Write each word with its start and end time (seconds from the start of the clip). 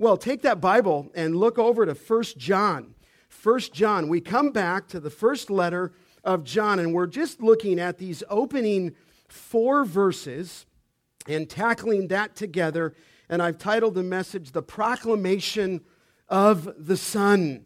Well, 0.00 0.16
take 0.16 0.42
that 0.42 0.60
Bible 0.60 1.10
and 1.16 1.34
look 1.34 1.58
over 1.58 1.84
to 1.84 1.92
1 1.92 2.22
John. 2.36 2.94
1 3.42 3.60
John. 3.72 4.08
We 4.08 4.20
come 4.20 4.52
back 4.52 4.86
to 4.88 5.00
the 5.00 5.10
first 5.10 5.50
letter 5.50 5.92
of 6.22 6.44
John, 6.44 6.78
and 6.78 6.94
we're 6.94 7.08
just 7.08 7.42
looking 7.42 7.80
at 7.80 7.98
these 7.98 8.22
opening 8.30 8.94
four 9.26 9.84
verses 9.84 10.66
and 11.26 11.50
tackling 11.50 12.06
that 12.08 12.36
together. 12.36 12.94
And 13.28 13.42
I've 13.42 13.58
titled 13.58 13.96
the 13.96 14.04
message, 14.04 14.52
The 14.52 14.62
Proclamation 14.62 15.80
of 16.28 16.72
the 16.78 16.96
Son. 16.96 17.64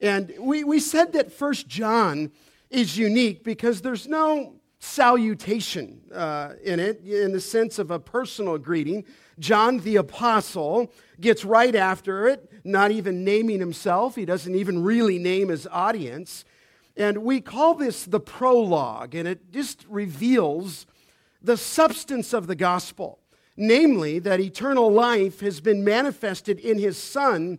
And 0.00 0.32
we, 0.38 0.62
we 0.62 0.78
said 0.78 1.12
that 1.14 1.32
First 1.32 1.66
John 1.66 2.30
is 2.70 2.96
unique 2.96 3.42
because 3.42 3.82
there's 3.82 4.06
no 4.06 4.54
salutation 4.78 6.00
uh, 6.14 6.50
in 6.62 6.78
it 6.78 7.04
in 7.04 7.32
the 7.32 7.40
sense 7.40 7.80
of 7.80 7.90
a 7.90 7.98
personal 7.98 8.56
greeting. 8.56 9.04
John 9.38 9.78
the 9.78 9.96
Apostle 9.96 10.92
gets 11.20 11.44
right 11.44 11.74
after 11.74 12.28
it, 12.28 12.50
not 12.64 12.90
even 12.90 13.24
naming 13.24 13.60
himself. 13.60 14.14
He 14.14 14.24
doesn't 14.24 14.54
even 14.54 14.82
really 14.82 15.18
name 15.18 15.48
his 15.48 15.66
audience. 15.70 16.44
And 16.96 17.18
we 17.18 17.40
call 17.40 17.74
this 17.74 18.04
the 18.04 18.20
prologue, 18.20 19.14
and 19.14 19.26
it 19.26 19.50
just 19.50 19.86
reveals 19.88 20.86
the 21.40 21.56
substance 21.56 22.32
of 22.32 22.46
the 22.46 22.54
gospel, 22.54 23.18
namely 23.56 24.18
that 24.20 24.40
eternal 24.40 24.92
life 24.92 25.40
has 25.40 25.60
been 25.60 25.84
manifested 25.84 26.58
in 26.60 26.78
his 26.78 26.96
Son 26.96 27.58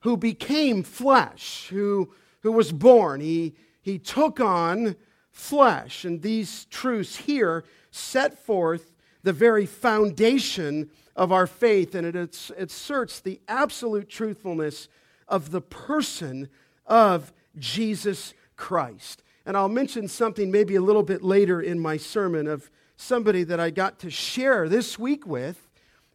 who 0.00 0.16
became 0.16 0.82
flesh, 0.82 1.68
who, 1.70 2.12
who 2.40 2.52
was 2.52 2.72
born. 2.72 3.20
He, 3.20 3.54
he 3.80 3.98
took 3.98 4.40
on 4.40 4.96
flesh. 5.30 6.04
And 6.04 6.22
these 6.22 6.66
truths 6.66 7.16
here 7.16 7.64
set 7.90 8.38
forth 8.38 8.92
the 9.22 9.32
very 9.32 9.66
foundation 9.66 10.90
of 11.14 11.32
our 11.32 11.46
faith, 11.46 11.94
and 11.94 12.06
it, 12.06 12.50
asserts 12.56 13.20
the 13.20 13.40
absolute 13.48 14.08
truthfulness 14.08 14.88
of 15.28 15.50
the 15.50 15.60
person 15.60 16.48
of 16.86 17.32
Jesus 17.58 18.34
Christ. 18.56 19.22
And 19.44 19.56
I'll 19.56 19.68
mention 19.68 20.08
something 20.08 20.50
maybe 20.50 20.76
a 20.76 20.80
little 20.80 21.02
bit 21.02 21.22
later 21.22 21.60
in 21.60 21.78
my 21.80 21.96
sermon 21.96 22.46
of 22.46 22.70
somebody 22.96 23.42
that 23.44 23.58
I 23.58 23.70
got 23.70 23.98
to 24.00 24.10
share 24.10 24.68
this 24.68 24.98
week 24.98 25.26
with, 25.26 25.68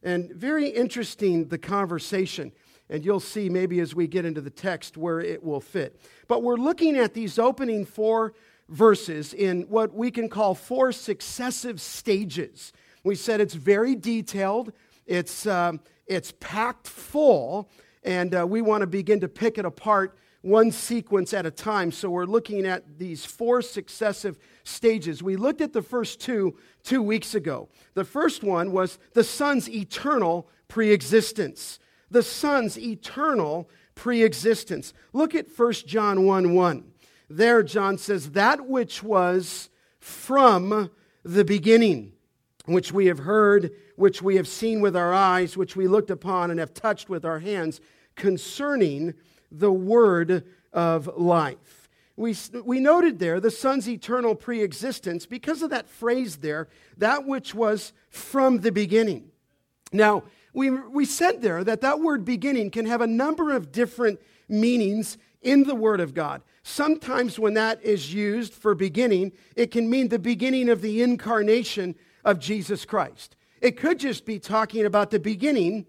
and 0.04 0.32
very 0.32 0.70
interesting 0.70 1.48
the 1.48 1.58
conversation. 1.58 2.52
And 2.90 3.04
you'll 3.04 3.20
see 3.20 3.50
maybe 3.50 3.82
as 3.82 3.94
we 3.94 4.08
get 4.08 4.24
into 4.24 4.40
the 4.40 4.50
text 4.50 4.96
where 4.96 5.20
it 5.20 5.44
will 5.44 5.60
fit. 5.60 6.00
But 6.28 6.42
we're 6.42 6.56
looking 6.56 6.96
at 6.96 7.14
these 7.14 7.38
opening 7.38 7.86
four 7.86 8.34
verses 8.70 9.34
in 9.34 9.64
what 9.64 9.94
we 9.94 10.10
can 10.10 10.30
call 10.30 10.56
four 10.56 10.94
successive 10.94 11.82
stages. 11.82 12.72
We 13.04 13.16
said 13.16 13.42
it's 13.42 13.54
very 13.54 13.96
detailed, 13.96 14.72
it's, 15.08 15.48
um, 15.48 15.80
it's 16.06 16.34
packed 16.40 16.88
full, 16.88 17.70
and 18.04 18.36
uh, 18.36 18.46
we 18.48 18.62
want 18.62 18.82
to 18.82 18.88
begin 18.88 19.20
to 19.22 19.28
pick 19.28 19.58
it 19.58 19.66
apart 19.66 20.18
one 20.42 20.72
sequence 20.72 21.34
at 21.34 21.46
a 21.46 21.52
time. 21.52 21.92
So 21.92 22.10
we're 22.10 22.26
looking 22.26 22.66
at 22.66 23.00
these 23.00 23.26
four 23.26 23.62
successive 23.62 24.38
stages. 24.64 25.24
We 25.24 25.36
looked 25.36 25.62
at 25.62 25.74
the 25.74 25.82
first 25.82 26.22
two 26.22 26.58
two 26.84 27.02
weeks 27.02 27.36
ago. 27.36 27.68
The 27.96 28.06
first 28.06 28.44
one 28.44 28.72
was 28.72 28.98
the 29.14 29.24
Son's 29.24 29.70
eternal 29.70 30.48
preexistence. 30.68 31.80
The 32.10 32.24
Son's 32.24 32.78
eternal 32.78 33.70
preexistence. 33.96 34.94
Look 35.12 35.36
at 35.36 35.48
1 35.50 35.74
John 35.86 36.26
1 36.26 36.54
1. 36.54 36.92
There, 37.30 37.64
John 37.64 37.98
says, 37.98 38.32
That 38.32 38.68
which 38.68 39.04
was 39.04 39.70
from 40.00 40.92
the 41.24 41.44
beginning, 41.44 42.14
which 42.68 42.92
we 42.92 43.08
have 43.08 43.20
heard, 43.20 43.72
which 43.96 44.22
we 44.22 44.36
have 44.36 44.48
seen 44.48 44.82
with 44.82 44.96
our 44.96 45.14
eyes, 45.14 45.58
which 45.58 45.76
we 45.76 45.88
looked 45.88 46.12
upon 46.12 46.52
and 46.52 46.60
have 46.60 46.74
touched 46.74 47.10
with 47.10 47.26
our 47.26 47.40
hands, 47.40 47.82
concerning 48.16 49.14
the 49.52 49.72
word 49.72 50.44
of 50.74 51.10
life. 51.18 51.90
We, 52.16 52.36
we 52.64 52.80
noted 52.80 53.20
there 53.20 53.40
the 53.40 53.52
Son's 53.52 53.88
eternal 53.88 54.36
preexistence 54.36 55.26
because 55.26 55.62
of 55.62 55.70
that 55.70 55.88
phrase 55.88 56.38
there, 56.38 56.68
that 56.98 57.26
which 57.26 57.56
was 57.56 57.94
from 58.10 58.60
the 58.60 58.72
beginning. 58.72 59.32
Now, 59.94 60.24
we, 60.54 60.72
we 60.72 61.06
said 61.06 61.42
there 61.42 61.64
that 61.64 61.82
that 61.82 62.00
word 62.00 62.26
beginning 62.26 62.72
can 62.72 62.86
have 62.88 63.02
a 63.02 63.08
number 63.08 63.52
of 63.52 63.72
different 63.72 64.20
meanings 64.50 65.18
in 65.42 65.64
the 65.64 65.76
Word 65.76 66.00
of 66.00 66.14
God. 66.14 66.42
Sometimes, 66.64 67.40
when 67.40 67.54
that 67.54 67.82
is 67.84 68.14
used 68.14 68.54
for 68.54 68.74
beginning, 68.74 69.32
it 69.56 69.72
can 69.72 69.90
mean 69.90 70.10
the 70.10 70.20
beginning 70.20 70.68
of 70.68 70.82
the 70.82 71.02
incarnation 71.02 71.96
of 72.28 72.40
Jesus 72.40 72.84
Christ. 72.84 73.38
It 73.62 73.78
could 73.78 74.00
just 74.00 74.26
be 74.26 74.38
talking 74.38 74.86
about 74.86 75.12
the 75.12 75.20
beginning 75.20 75.86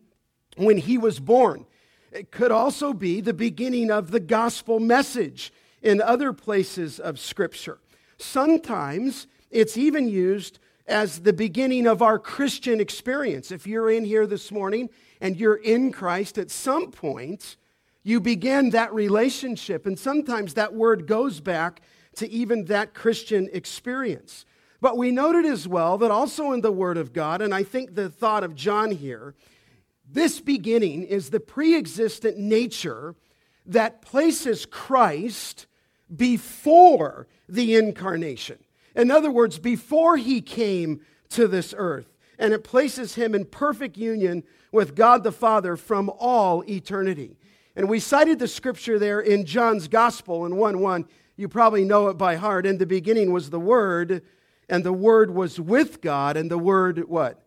when 0.56 0.78
he 0.78 0.96
was 0.96 1.18
born. 1.18 1.66
It 2.12 2.30
could 2.30 2.52
also 2.52 2.92
be 2.92 3.20
the 3.20 3.34
beginning 3.34 3.90
of 3.90 4.12
the 4.12 4.20
gospel 4.20 4.78
message 4.78 5.52
in 5.82 6.00
other 6.00 6.32
places 6.32 7.00
of 7.00 7.18
Scripture. 7.18 7.80
Sometimes 8.18 9.26
it's 9.50 9.76
even 9.76 10.08
used 10.08 10.60
as 10.86 11.20
the 11.20 11.32
beginning 11.32 11.88
of 11.88 12.02
our 12.02 12.20
Christian 12.20 12.80
experience. 12.80 13.50
If 13.50 13.66
you're 13.66 13.90
in 13.90 14.04
here 14.04 14.26
this 14.26 14.52
morning 14.52 14.90
and 15.20 15.36
you're 15.36 15.56
in 15.56 15.90
Christ, 15.90 16.38
at 16.38 16.52
some 16.52 16.92
point, 16.92 17.56
you 18.04 18.20
begin 18.20 18.70
that 18.70 18.94
relationship. 18.94 19.86
And 19.86 19.98
sometimes 19.98 20.54
that 20.54 20.72
word 20.72 21.08
goes 21.08 21.40
back 21.40 21.82
to 22.14 22.30
even 22.30 22.66
that 22.66 22.94
Christian 22.94 23.48
experience. 23.52 24.46
But 24.80 24.96
we 24.96 25.10
noted 25.10 25.44
as 25.44 25.66
well 25.66 25.98
that 25.98 26.10
also 26.10 26.52
in 26.52 26.60
the 26.60 26.72
Word 26.72 26.96
of 26.96 27.12
God, 27.12 27.42
and 27.42 27.54
I 27.54 27.62
think 27.64 27.94
the 27.94 28.08
thought 28.08 28.44
of 28.44 28.54
John 28.54 28.90
here 28.90 29.34
this 30.10 30.40
beginning 30.40 31.02
is 31.02 31.30
the 31.30 31.40
pre 31.40 31.76
existent 31.76 32.38
nature 32.38 33.14
that 33.66 34.00
places 34.00 34.64
Christ 34.64 35.66
before 36.14 37.26
the 37.48 37.74
incarnation. 37.74 38.58
In 38.94 39.10
other 39.10 39.30
words, 39.30 39.58
before 39.58 40.16
he 40.16 40.40
came 40.40 41.02
to 41.30 41.46
this 41.46 41.74
earth. 41.76 42.06
And 42.38 42.54
it 42.54 42.64
places 42.64 43.16
him 43.16 43.34
in 43.34 43.44
perfect 43.44 43.96
union 43.96 44.44
with 44.70 44.94
God 44.94 45.24
the 45.24 45.32
Father 45.32 45.76
from 45.76 46.10
all 46.18 46.62
eternity. 46.68 47.36
And 47.74 47.88
we 47.88 48.00
cited 48.00 48.38
the 48.38 48.48
scripture 48.48 48.98
there 48.98 49.20
in 49.20 49.44
John's 49.44 49.88
Gospel 49.88 50.46
in 50.46 50.56
1 50.56 50.80
1. 50.80 51.04
You 51.36 51.48
probably 51.48 51.84
know 51.84 52.08
it 52.08 52.14
by 52.14 52.36
heart. 52.36 52.66
In 52.66 52.78
the 52.78 52.86
beginning 52.86 53.32
was 53.32 53.50
the 53.50 53.60
Word, 53.60 54.22
and 54.68 54.84
the 54.84 54.92
Word 54.92 55.34
was 55.34 55.58
with 55.60 56.00
God, 56.00 56.36
and 56.36 56.50
the 56.50 56.58
Word, 56.58 57.08
what? 57.08 57.42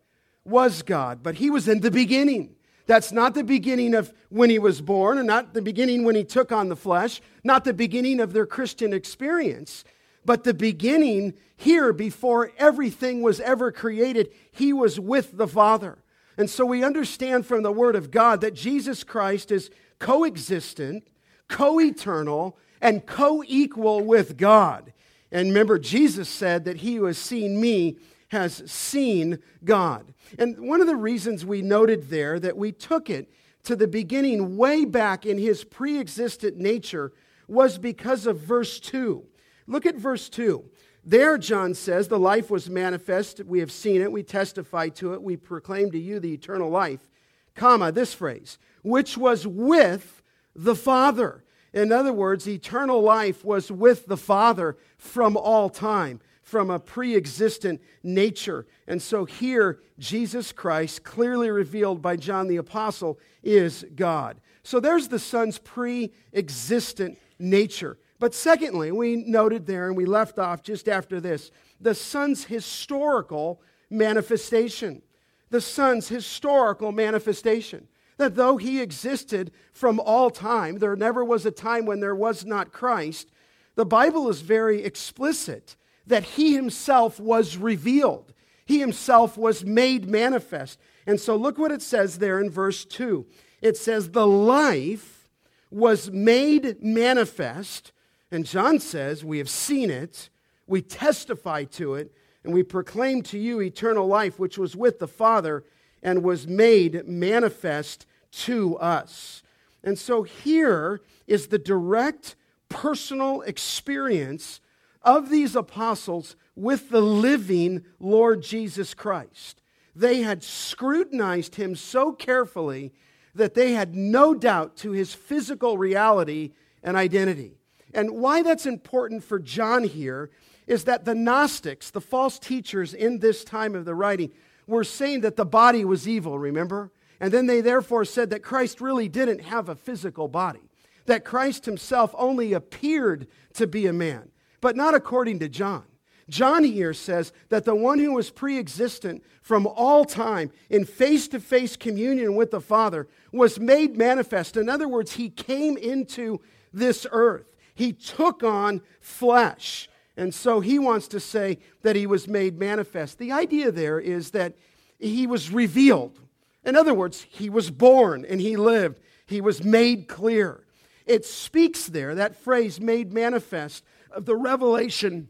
was 0.46 0.82
God, 0.82 1.22
but 1.22 1.36
he 1.36 1.50
was 1.50 1.68
in 1.68 1.82
the 1.82 1.92
beginning. 1.92 2.56
That's 2.88 3.12
not 3.12 3.36
the 3.36 3.44
beginning 3.44 3.94
of 3.94 4.14
when 4.30 4.50
he 4.50 4.60
was 4.60 4.82
born, 4.82 5.18
and 5.18 5.28
not 5.28 5.54
the 5.54 5.62
beginning 5.62 6.04
when 6.04 6.16
he 6.16 6.24
took 6.24 6.52
on 6.52 6.70
the 6.70 6.76
flesh, 6.76 7.22
not 7.44 7.64
the 7.64 7.74
beginning 7.74 8.20
of 8.20 8.34
their 8.34 8.46
Christian 8.46 8.94
experience, 8.94 9.84
but 10.26 10.44
the 10.44 10.54
beginning 10.54 11.34
here 11.56 11.94
before 11.94 12.52
everything 12.58 13.22
was 13.22 13.40
ever 13.40 13.72
created. 13.72 14.32
He 14.52 14.74
was 14.74 15.00
with 15.00 15.38
the 15.38 15.48
Father. 15.48 16.00
And 16.38 16.50
so 16.50 16.66
we 16.66 16.84
understand 16.84 17.46
from 17.46 17.64
the 17.64 17.72
Word 17.72 17.96
of 17.96 18.12
God 18.12 18.42
that 18.42 18.56
Jesus 18.56 19.04
Christ 19.04 19.52
is 19.52 19.70
coexistent, 20.00 21.08
co 21.48 21.80
eternal, 21.80 22.58
and 22.82 23.06
co 23.06 23.44
equal 23.48 24.04
with 24.04 24.38
God. 24.38 24.92
And 25.32 25.50
remember, 25.50 25.80
Jesus 25.80 26.30
said 26.30 26.66
that 26.66 26.78
he 26.78 26.96
who 26.96 27.06
has 27.06 27.18
seen 27.18 27.60
me 27.60 27.98
has 28.30 28.64
seen 28.72 29.40
God. 29.64 30.14
And 30.40 30.68
one 30.68 30.82
of 30.82 30.88
the 30.88 30.96
reasons 30.96 31.46
we 31.46 31.62
noted 31.62 32.10
there 32.10 32.40
that 32.40 32.58
we 32.58 32.72
took 32.72 33.10
it 33.10 33.32
to 33.64 33.76
the 33.76 33.88
beginning 33.88 34.58
way 34.58 34.86
back 34.86 35.26
in 35.26 35.38
his 35.38 35.64
pre 35.64 36.00
existent 36.00 36.58
nature 36.58 37.12
was 37.48 37.78
because 37.78 38.26
of 38.26 38.40
verse 38.40 38.80
2. 38.80 39.24
Look 39.68 39.86
at 39.86 39.96
verse 39.96 40.30
2. 40.30 40.64
There, 41.04 41.38
John 41.38 41.74
says, 41.74 42.08
the 42.08 42.20
life 42.20 42.50
was 42.50 42.70
manifest. 42.70 43.44
We 43.44 43.60
have 43.60 43.72
seen 43.72 44.02
it. 44.02 44.12
We 44.12 44.24
testify 44.24 44.90
to 44.90 45.14
it. 45.14 45.22
We 45.22 45.36
proclaim 45.36 45.92
to 45.92 46.00
you 46.00 46.20
the 46.20 46.34
eternal 46.34 46.70
life, 46.70 47.10
comma, 47.56 47.92
this 47.92 48.14
phrase, 48.14 48.58
which 48.84 49.18
was 49.18 49.48
with 49.48 50.22
the 50.56 50.76
Father. 50.76 51.44
In 51.74 51.92
other 51.92 52.14
words, 52.14 52.48
eternal 52.48 53.02
life 53.02 53.46
was 53.46 53.72
with 53.72 54.08
the 54.08 54.18
Father 54.18 54.78
from 54.98 55.38
all 55.38 55.70
time 55.70 56.20
from 56.52 56.70
a 56.70 56.80
pre 56.80 57.16
existent 57.16 57.82
nature. 58.04 58.68
And 58.86 59.02
so 59.02 59.24
here, 59.24 59.80
Jesus 59.98 60.52
Christ, 60.52 61.04
clearly 61.04 61.50
revealed 61.50 62.02
by 62.02 62.18
John 62.18 62.50
the 62.50 62.58
Apostle, 62.58 63.18
is 63.42 63.86
God. 63.96 64.42
So 64.62 64.82
there's 64.82 65.08
the 65.08 65.18
Son's 65.18 65.58
pre 65.58 66.12
existent 66.34 67.18
nature. 67.40 67.98
But 68.20 68.36
secondly, 68.36 68.92
we 68.92 69.16
noted 69.16 69.66
there, 69.66 69.88
and 69.88 69.96
we 69.96 70.06
left 70.06 70.38
off 70.38 70.62
just 70.62 70.90
after 70.90 71.22
this, 71.22 71.52
the 71.80 71.96
Son's 71.96 72.44
historical 72.44 73.62
manifestation. 73.90 75.02
The 75.50 75.62
Son's 75.62 76.10
historical 76.10 76.92
manifestation. 76.92 77.88
That 78.22 78.36
though 78.36 78.58
he 78.58 78.80
existed 78.80 79.50
from 79.74 80.00
all 80.00 80.30
time, 80.30 80.78
there 80.78 80.96
never 80.96 81.26
was 81.26 81.44
a 81.44 81.50
time 81.50 81.88
when 81.88 82.02
there 82.02 82.14
was 82.14 82.46
not 82.46 82.72
Christ, 82.72 83.32
the 83.74 83.84
Bible 83.84 84.30
is 84.30 84.42
very 84.42 84.84
explicit 84.84 85.76
that 86.06 86.22
he 86.24 86.54
himself 86.54 87.20
was 87.20 87.58
revealed. 87.58 88.32
He 88.64 88.78
himself 88.80 89.40
was 89.40 89.66
made 89.66 90.08
manifest. 90.08 90.80
And 91.08 91.20
so 91.20 91.36
look 91.36 91.58
what 91.58 91.72
it 91.72 91.82
says 91.82 92.20
there 92.20 92.40
in 92.40 92.52
verse 92.52 92.86
2. 92.86 93.26
it 93.60 93.76
says, 93.76 94.12
The 94.12 94.28
life 94.28 95.28
was 95.72 96.12
made 96.12 96.80
manifest. 96.80 97.92
And 98.30 98.46
John 98.46 98.80
says, 98.80 99.26
We 99.26 99.40
have 99.40 99.50
seen 99.50 99.90
it, 99.90 100.30
we 100.68 100.84
testify 100.84 101.64
to 101.64 101.96
it, 101.96 102.14
and 102.44 102.54
we 102.54 102.62
proclaim 102.62 103.24
to 103.24 103.40
you 103.40 103.62
eternal 103.62 104.06
life, 104.06 104.38
which 104.38 104.60
was 104.60 104.76
with 104.76 105.00
the 105.00 105.08
Father 105.08 105.64
and 106.04 106.24
was 106.24 106.48
made 106.48 107.08
manifest 107.08 108.06
to 108.32 108.78
us. 108.78 109.44
And 109.84 109.98
so 109.98 110.24
here 110.24 111.02
is 111.28 111.48
the 111.48 111.60
direct 111.60 112.36
personal 112.70 113.42
experience 113.42 114.62
of 115.04 115.30
these 115.30 115.56
apostles 115.56 116.36
with 116.56 116.90
the 116.90 117.02
living 117.02 117.84
Lord 118.00 118.44
Jesus 118.44 118.94
Christ. 118.94 119.62
They 119.96 120.22
had 120.22 120.44
scrutinized 120.44 121.56
him 121.56 121.76
so 121.76 122.12
carefully 122.14 122.94
that 123.36 123.54
they 123.54 123.74
had 123.74 123.96
no 123.96 124.34
doubt 124.34 124.78
to 124.78 124.92
his 124.92 125.14
physical 125.14 125.78
reality 125.78 126.52
and 126.84 126.96
identity. 126.96 127.58
And 127.94 128.12
why 128.12 128.42
that's 128.42 128.66
important 128.66 129.24
for 129.24 129.40
John 129.40 129.84
here 129.84 130.30
is 130.68 130.86
that 130.86 131.06
the 131.06 131.16
Gnostics, 131.16 131.90
the 131.92 132.02
false 132.02 132.40
teachers 132.40 132.94
in 132.94 133.20
this 133.20 133.44
time 133.44 133.76
of 133.76 133.86
the 133.86 133.96
writing, 133.96 134.32
were 134.68 134.84
saying 134.84 135.22
that 135.22 135.36
the 135.36 135.46
body 135.46 135.84
was 135.84 136.08
evil, 136.08 136.40
remember? 136.40 136.92
And 137.22 137.32
then 137.32 137.46
they 137.46 137.62
therefore 137.62 138.04
said 138.04 138.32
that 138.32 138.42
Christ 138.42 138.82
really 138.82 139.08
didn't 139.08 139.44
have 139.44 139.70
a 139.70 139.76
physical 139.76 140.28
body, 140.28 140.72
that 141.06 141.24
Christ 141.24 141.66
himself 141.66 142.16
only 142.18 142.52
appeared 142.52 143.28
to 143.54 143.68
be 143.68 143.86
a 143.86 143.94
man, 143.94 144.32
but 144.60 144.76
not 144.76 144.96
according 144.96 145.38
to 145.40 145.48
John. 145.48 145.84
John 146.30 146.64
here 146.64 146.94
says 146.94 147.32
that 147.50 147.64
the 147.64 147.76
one 147.76 148.00
who 148.00 148.14
was 148.14 148.32
pre 148.32 148.58
existent 148.58 149.24
from 149.44 149.68
all 149.68 150.04
time 150.04 150.50
in 150.70 150.84
face 150.84 151.28
to 151.28 151.40
face 151.40 151.76
communion 151.76 152.36
with 152.36 152.50
the 152.50 152.62
Father 152.62 153.08
was 153.32 153.60
made 153.60 153.98
manifest. 153.98 154.58
In 154.58 154.68
other 154.68 154.88
words, 154.88 155.14
he 155.14 155.30
came 155.30 155.78
into 155.78 156.42
this 156.74 157.06
earth, 157.12 157.56
he 157.76 157.94
took 157.94 158.44
on 158.44 158.82
flesh. 159.00 159.88
And 160.18 160.34
so 160.34 160.60
he 160.60 160.78
wants 160.78 161.08
to 161.10 161.20
say 161.20 161.60
that 161.84 161.96
he 161.96 162.06
was 162.06 162.28
made 162.28 162.60
manifest. 162.60 163.18
The 163.18 163.32
idea 163.32 163.72
there 163.72 164.00
is 164.00 164.32
that 164.32 164.56
he 165.00 165.26
was 165.26 165.52
revealed. 165.52 166.20
In 166.64 166.76
other 166.76 166.94
words, 166.94 167.26
he 167.30 167.50
was 167.50 167.72
born 167.72 168.26
and 168.26 168.40
he 168.40 168.56
lived. 168.56 169.00
He 169.26 169.42
was 169.42 169.64
made 169.64 170.08
clear. 170.08 170.66
It 171.06 171.26
speaks 171.26 171.88
there, 171.88 172.16
that 172.16 172.36
phrase, 172.36 172.80
made 172.80 173.12
manifest, 173.12 173.84
of 174.12 174.26
the 174.26 174.36
revelation 174.36 175.30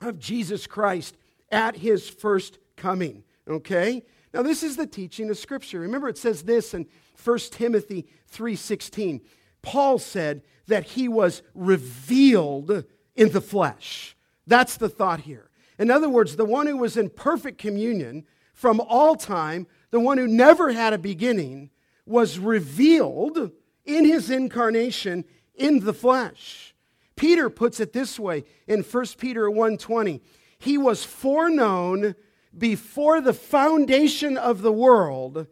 of 0.00 0.18
Jesus 0.18 0.66
Christ 0.66 1.16
at 1.50 1.76
his 1.76 2.08
first 2.08 2.58
coming. 2.76 3.24
Okay? 3.48 4.02
Now 4.32 4.42
this 4.42 4.62
is 4.62 4.76
the 4.76 4.86
teaching 4.86 5.28
of 5.30 5.38
scripture. 5.38 5.80
Remember 5.80 6.08
it 6.08 6.18
says 6.18 6.42
this 6.42 6.72
in 6.72 6.86
1 7.22 7.38
Timothy 7.52 8.06
3:16. 8.32 9.20
Paul 9.60 9.98
said 9.98 10.42
that 10.66 10.84
he 10.84 11.08
was 11.08 11.42
revealed 11.54 12.84
in 13.14 13.30
the 13.30 13.40
flesh. 13.40 14.16
That's 14.46 14.76
the 14.76 14.88
thought 14.88 15.20
here. 15.20 15.50
In 15.78 15.90
other 15.90 16.08
words, 16.08 16.36
the 16.36 16.44
one 16.44 16.66
who 16.66 16.76
was 16.76 16.96
in 16.96 17.10
perfect 17.10 17.58
communion 17.58 18.24
from 18.54 18.80
all 18.80 19.16
time, 19.16 19.66
the 19.92 20.00
one 20.00 20.18
who 20.18 20.26
never 20.26 20.72
had 20.72 20.92
a 20.92 20.98
beginning, 20.98 21.70
was 22.04 22.40
revealed 22.40 23.52
in 23.84 24.04
his 24.04 24.30
incarnation 24.30 25.24
in 25.54 25.80
the 25.80 25.94
flesh. 25.94 26.74
Peter 27.14 27.48
puts 27.48 27.78
it 27.78 27.92
this 27.92 28.18
way 28.18 28.44
in 28.66 28.82
1 28.82 29.18
Peter 29.18 29.48
1:20. 29.48 30.20
He 30.58 30.76
was 30.76 31.04
foreknown 31.04 32.16
before 32.56 33.20
the 33.20 33.32
foundation 33.32 34.36
of 34.36 34.62
the 34.62 34.72
world, 34.72 35.46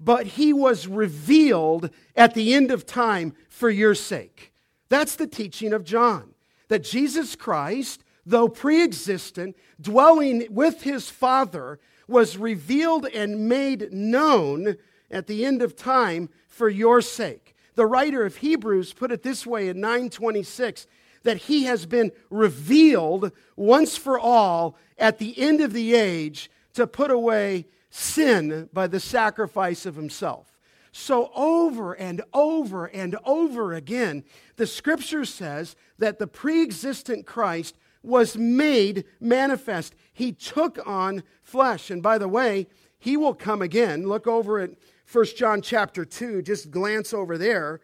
but 0.00 0.26
he 0.26 0.52
was 0.52 0.88
revealed 0.88 1.90
at 2.16 2.34
the 2.34 2.54
end 2.54 2.70
of 2.70 2.86
time 2.86 3.34
for 3.48 3.70
your 3.70 3.94
sake. 3.94 4.52
That's 4.88 5.16
the 5.16 5.26
teaching 5.26 5.72
of 5.72 5.84
John. 5.84 6.34
That 6.68 6.82
Jesus 6.82 7.36
Christ, 7.36 8.04
though 8.24 8.48
pre 8.48 8.82
existent, 8.82 9.56
dwelling 9.80 10.46
with 10.50 10.82
his 10.82 11.10
Father, 11.10 11.78
was 12.12 12.36
revealed 12.36 13.06
and 13.06 13.48
made 13.48 13.92
known 13.92 14.76
at 15.10 15.26
the 15.26 15.44
end 15.44 15.62
of 15.62 15.74
time 15.74 16.28
for 16.46 16.68
your 16.68 17.00
sake. 17.00 17.56
The 17.74 17.86
writer 17.86 18.24
of 18.24 18.36
Hebrews 18.36 18.92
put 18.92 19.10
it 19.10 19.22
this 19.22 19.46
way 19.46 19.68
in 19.68 19.80
926 19.80 20.86
that 21.24 21.38
he 21.38 21.64
has 21.64 21.86
been 21.86 22.12
revealed 22.30 23.32
once 23.56 23.96
for 23.96 24.18
all 24.18 24.76
at 24.98 25.18
the 25.18 25.38
end 25.38 25.60
of 25.60 25.72
the 25.72 25.94
age 25.94 26.50
to 26.74 26.86
put 26.86 27.10
away 27.10 27.66
sin 27.90 28.68
by 28.72 28.86
the 28.86 29.00
sacrifice 29.00 29.86
of 29.86 29.96
himself. 29.96 30.52
So, 30.94 31.30
over 31.34 31.94
and 31.94 32.20
over 32.34 32.84
and 32.84 33.16
over 33.24 33.72
again, 33.72 34.24
the 34.56 34.66
scripture 34.66 35.24
says 35.24 35.74
that 35.98 36.18
the 36.18 36.26
pre 36.26 36.62
existent 36.62 37.24
Christ 37.24 37.76
was 38.02 38.36
made 38.36 39.04
manifest. 39.20 39.94
He 40.12 40.32
took 40.32 40.78
on 40.86 41.22
flesh. 41.42 41.90
And 41.90 42.02
by 42.02 42.18
the 42.18 42.28
way, 42.28 42.66
he 42.98 43.16
will 43.16 43.34
come 43.34 43.62
again. 43.62 44.06
Look 44.06 44.26
over 44.26 44.58
at 44.60 44.70
1 45.10 45.24
John 45.36 45.62
chapter 45.62 46.04
2, 46.04 46.42
just 46.42 46.70
glance 46.70 47.12
over 47.12 47.36
there 47.36 47.80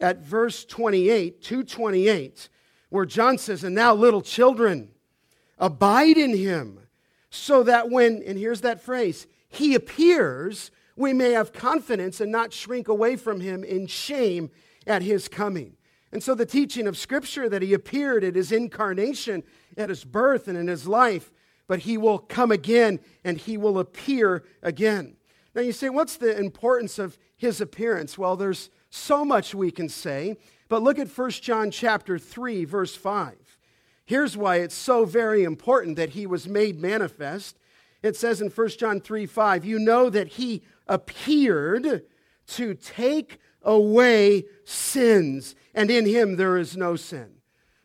at 0.00 0.18
verse 0.18 0.64
28, 0.64 1.42
228 1.42 2.48
where 2.90 3.06
John 3.06 3.38
says, 3.38 3.64
And 3.64 3.74
now, 3.74 3.94
little 3.94 4.20
children, 4.20 4.90
abide 5.58 6.18
in 6.18 6.36
him, 6.36 6.80
so 7.30 7.62
that 7.62 7.88
when, 7.88 8.22
and 8.26 8.38
here's 8.38 8.60
that 8.60 8.82
phrase, 8.82 9.26
he 9.48 9.74
appears, 9.74 10.70
we 10.96 11.12
may 11.12 11.30
have 11.30 11.52
confidence 11.52 12.20
and 12.20 12.30
not 12.30 12.52
shrink 12.52 12.88
away 12.88 13.16
from 13.16 13.40
him 13.40 13.64
in 13.64 13.86
shame 13.86 14.50
at 14.86 15.02
his 15.02 15.28
coming. 15.28 15.76
And 16.12 16.22
so, 16.22 16.34
the 16.34 16.46
teaching 16.46 16.86
of 16.86 16.96
Scripture 16.96 17.48
that 17.48 17.62
he 17.62 17.72
appeared 17.72 18.24
at 18.24 18.34
his 18.34 18.50
incarnation, 18.50 19.44
at 19.76 19.88
his 19.88 20.04
birth, 20.04 20.48
and 20.48 20.58
in 20.58 20.66
his 20.66 20.88
life, 20.88 21.30
but 21.68 21.80
he 21.80 21.96
will 21.96 22.18
come 22.18 22.50
again 22.50 22.98
and 23.22 23.38
he 23.38 23.56
will 23.56 23.78
appear 23.78 24.42
again. 24.60 25.16
Now, 25.54 25.62
you 25.62 25.72
say, 25.72 25.88
what's 25.88 26.16
the 26.16 26.36
importance 26.36 26.98
of 26.98 27.16
his 27.36 27.60
appearance? 27.60 28.18
Well, 28.18 28.36
there's 28.36 28.70
so 28.90 29.24
much 29.24 29.54
we 29.54 29.70
can 29.70 29.88
say. 29.88 30.36
But 30.68 30.82
look 30.82 30.98
at 30.98 31.08
1 31.08 31.30
John 31.30 31.70
chapter 31.70 32.18
3 32.18 32.64
verse 32.64 32.94
5. 32.94 33.36
Here's 34.04 34.36
why 34.36 34.56
it's 34.56 34.74
so 34.74 35.04
very 35.04 35.44
important 35.44 35.96
that 35.96 36.10
he 36.10 36.26
was 36.26 36.48
made 36.48 36.80
manifest. 36.80 37.56
It 38.02 38.16
says 38.16 38.40
in 38.40 38.48
1 38.48 38.68
John 38.70 39.00
3 39.00 39.26
5, 39.26 39.64
you 39.64 39.78
know 39.78 40.10
that 40.10 40.28
he 40.28 40.62
appeared 40.88 42.04
to 42.48 42.74
take 42.74 43.38
away 43.62 44.44
sins, 44.64 45.54
and 45.74 45.90
in 45.90 46.06
him 46.06 46.36
there 46.36 46.56
is 46.56 46.76
no 46.76 46.96
sin. 46.96 47.34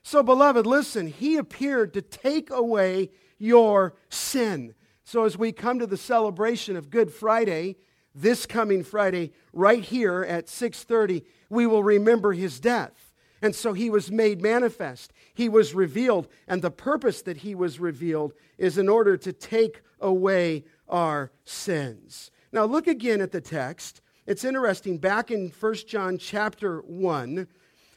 So, 0.03 0.22
beloved, 0.22 0.65
listen, 0.67 1.08
he 1.08 1.36
appeared 1.36 1.94
to 1.94 2.01
take 2.01 2.50
away 2.50 3.10
your 3.38 3.96
sin. 4.10 4.75
So, 5.03 5.25
as 5.25 5.38
we 5.38 5.51
come 5.51 5.79
to 5.79 5.88
the 5.88 5.98
celebration 5.98 6.75
of 6.75 6.89
Good 6.89 7.12
Friday, 7.12 7.77
this 8.13 8.46
coming 8.46 8.84
Friday, 8.84 9.34
right 9.51 9.84
here 9.84 10.24
at 10.24 10.48
6:30, 10.48 11.24
we 11.50 11.67
will 11.67 11.84
remember 11.84 12.34
his 12.34 12.60
death. 12.60 13.05
And 13.41 13.53
so 13.53 13.74
he 13.74 13.89
was 13.89 14.12
made 14.12 14.41
manifest. 14.41 15.13
He 15.34 15.50
was 15.50 15.75
revealed. 15.75 16.27
And 16.48 16.62
the 16.62 16.72
purpose 16.72 17.22
that 17.24 17.38
he 17.38 17.53
was 17.53 17.79
revealed 17.79 18.34
is 18.58 18.77
in 18.77 18.89
order 18.89 19.17
to 19.17 19.34
take 19.34 19.82
away 20.00 20.63
our 20.88 21.32
sins. 21.44 22.32
Now 22.51 22.65
look 22.65 22.88
again 22.88 23.22
at 23.22 23.32
the 23.32 23.41
text. 23.41 24.01
It's 24.25 24.44
interesting. 24.44 24.98
Back 24.98 25.29
in 25.29 25.51
1 25.51 25.74
John 25.88 26.17
chapter 26.17 26.79
1, 26.82 27.48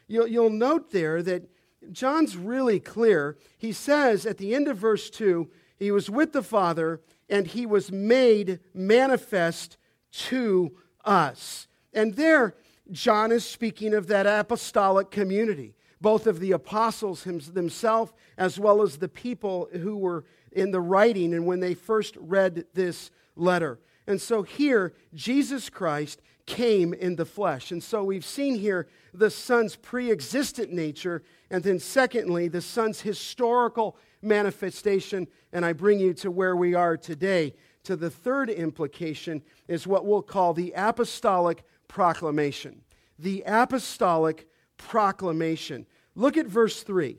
you'll, 0.06 0.26
you'll 0.26 0.50
note 0.50 0.90
there 0.90 1.22
that 1.22 1.48
John's 1.90 2.36
really 2.36 2.80
clear. 2.80 3.36
He 3.56 3.72
says 3.72 4.26
at 4.26 4.36
the 4.38 4.54
end 4.54 4.68
of 4.68 4.76
verse 4.76 5.08
2, 5.10 5.48
he 5.78 5.90
was 5.90 6.10
with 6.10 6.32
the 6.32 6.42
Father 6.42 7.00
and 7.30 7.46
he 7.46 7.64
was 7.64 7.90
made 7.90 8.60
manifest 8.74 9.78
to 10.10 10.76
us. 11.04 11.66
And 11.94 12.14
there, 12.14 12.54
John 12.90 13.32
is 13.32 13.44
speaking 13.44 13.94
of 13.94 14.06
that 14.08 14.26
apostolic 14.26 15.10
community, 15.10 15.74
both 16.00 16.26
of 16.26 16.40
the 16.40 16.52
apostles 16.52 17.24
themselves 17.24 18.12
as 18.36 18.58
well 18.58 18.82
as 18.82 18.98
the 18.98 19.08
people 19.08 19.68
who 19.72 19.96
were 19.96 20.24
in 20.52 20.72
the 20.72 20.80
writing 20.80 21.32
and 21.32 21.46
when 21.46 21.60
they 21.60 21.74
first 21.74 22.16
read 22.18 22.66
this 22.74 23.10
letter. 23.36 23.78
And 24.08 24.20
so 24.20 24.42
here, 24.42 24.94
Jesus 25.12 25.68
Christ 25.68 26.22
came 26.46 26.94
in 26.94 27.16
the 27.16 27.26
flesh. 27.26 27.70
And 27.70 27.82
so 27.82 28.02
we've 28.02 28.24
seen 28.24 28.54
here 28.54 28.88
the 29.12 29.30
Son's 29.30 29.76
pre 29.76 30.10
existent 30.10 30.72
nature, 30.72 31.22
and 31.50 31.62
then 31.62 31.78
secondly, 31.78 32.48
the 32.48 32.62
Son's 32.62 33.02
historical 33.02 33.98
manifestation. 34.22 35.28
And 35.52 35.62
I 35.62 35.74
bring 35.74 36.00
you 36.00 36.14
to 36.14 36.30
where 36.30 36.56
we 36.56 36.74
are 36.74 36.96
today. 36.96 37.54
To 37.84 37.96
the 37.96 38.10
third 38.10 38.48
implication 38.48 39.42
is 39.68 39.86
what 39.86 40.06
we'll 40.06 40.22
call 40.22 40.54
the 40.54 40.72
apostolic 40.74 41.62
proclamation. 41.86 42.80
The 43.18 43.44
apostolic 43.46 44.48
proclamation. 44.78 45.86
Look 46.14 46.38
at 46.38 46.46
verse 46.46 46.82
3. 46.82 47.18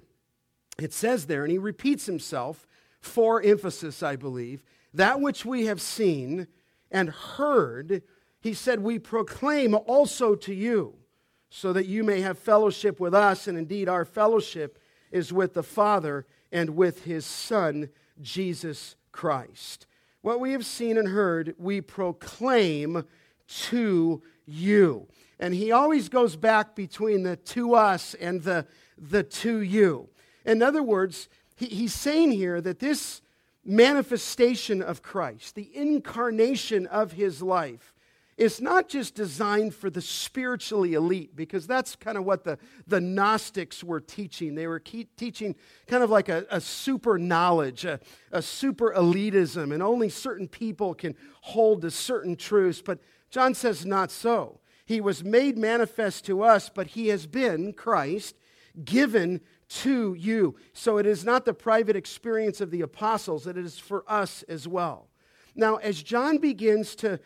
It 0.79 0.93
says 0.93 1.27
there, 1.27 1.43
and 1.43 1.51
he 1.51 1.59
repeats 1.59 2.07
himself 2.07 2.67
for 2.99 3.43
emphasis, 3.43 4.01
I 4.01 4.15
believe, 4.15 4.63
that 4.93 5.21
which 5.21 5.45
we 5.45 5.67
have 5.67 5.81
seen 5.81 6.47
and 6.91 7.09
heard 7.09 8.03
he 8.41 8.53
said, 8.53 8.79
We 8.79 8.99
proclaim 8.99 9.75
also 9.75 10.35
to 10.35 10.53
you, 10.53 10.95
so 11.49 11.73
that 11.73 11.87
you 11.87 12.03
may 12.03 12.21
have 12.21 12.37
fellowship 12.37 12.99
with 12.99 13.13
us. 13.13 13.47
And 13.47 13.57
indeed, 13.57 13.89
our 13.89 14.05
fellowship 14.05 14.79
is 15.11 15.33
with 15.33 15.53
the 15.53 15.63
Father 15.63 16.25
and 16.51 16.71
with 16.71 17.03
his 17.03 17.25
Son, 17.25 17.89
Jesus 18.21 18.95
Christ. 19.11 19.87
What 20.21 20.39
we 20.39 20.51
have 20.51 20.65
seen 20.65 20.97
and 20.97 21.07
heard, 21.07 21.55
we 21.57 21.81
proclaim 21.81 23.05
to 23.47 24.21
you. 24.45 25.07
And 25.39 25.53
he 25.53 25.71
always 25.71 26.09
goes 26.09 26.35
back 26.35 26.75
between 26.75 27.23
the 27.23 27.37
to 27.37 27.73
us 27.73 28.13
and 28.15 28.43
the, 28.43 28.67
the 28.97 29.23
to 29.23 29.59
you. 29.59 30.09
In 30.45 30.61
other 30.61 30.83
words, 30.83 31.29
he, 31.55 31.67
he's 31.67 31.93
saying 31.93 32.31
here 32.31 32.59
that 32.61 32.79
this 32.79 33.21
manifestation 33.65 34.81
of 34.81 35.01
Christ, 35.01 35.55
the 35.55 35.69
incarnation 35.75 36.87
of 36.87 37.13
his 37.13 37.41
life, 37.41 37.93
is 38.37 38.61
not 38.61 38.87
just 38.87 39.15
designed 39.15 39.75
for 39.75 39.89
the 39.89 40.01
spiritually 40.01 40.93
elite, 40.93 41.35
because 41.35 41.67
that's 41.67 41.97
kind 41.97 42.17
of 42.17 42.23
what 42.23 42.45
the, 42.45 42.57
the 42.87 43.01
Gnostics 43.01 43.83
were 43.83 43.99
teaching. 43.99 44.55
They 44.55 44.65
were 44.65 44.79
teaching 44.79 45.55
kind 45.87 46.03
of 46.03 46.09
like 46.09 46.29
a, 46.29 46.45
a 46.49 46.61
super 46.61 47.19
knowledge, 47.19 47.83
a, 47.83 47.99
a 48.31 48.41
super 48.41 48.93
elitism, 48.93 49.73
and 49.73 49.83
only 49.83 50.07
certain 50.07 50.47
people 50.47 50.93
can 50.93 51.15
hold 51.41 51.81
to 51.81 51.91
certain 51.91 52.37
truths. 52.37 52.81
But 52.81 52.99
John 53.29 53.53
says, 53.53 53.85
not 53.85 54.09
so. 54.09 54.61
He 54.85 55.01
was 55.01 55.21
made 55.21 55.57
manifest 55.57 56.25
to 56.27 56.41
us, 56.41 56.69
but 56.69 56.87
he 56.87 57.09
has 57.09 57.27
been, 57.27 57.73
Christ, 57.73 58.37
given 58.85 59.41
to 59.69 60.13
you. 60.15 60.55
So 60.73 60.97
it 60.97 61.05
is 61.05 61.23
not 61.23 61.45
the 61.45 61.53
private 61.53 61.95
experience 61.95 62.59
of 62.59 62.71
the 62.71 62.81
apostles, 62.81 63.47
it 63.47 63.57
is 63.57 63.77
for 63.77 64.03
us 64.07 64.43
as 64.43 64.67
well. 64.67 65.07
Now, 65.55 65.77
as 65.77 66.01
John 66.01 66.37
begins 66.39 66.95
to 66.97 67.19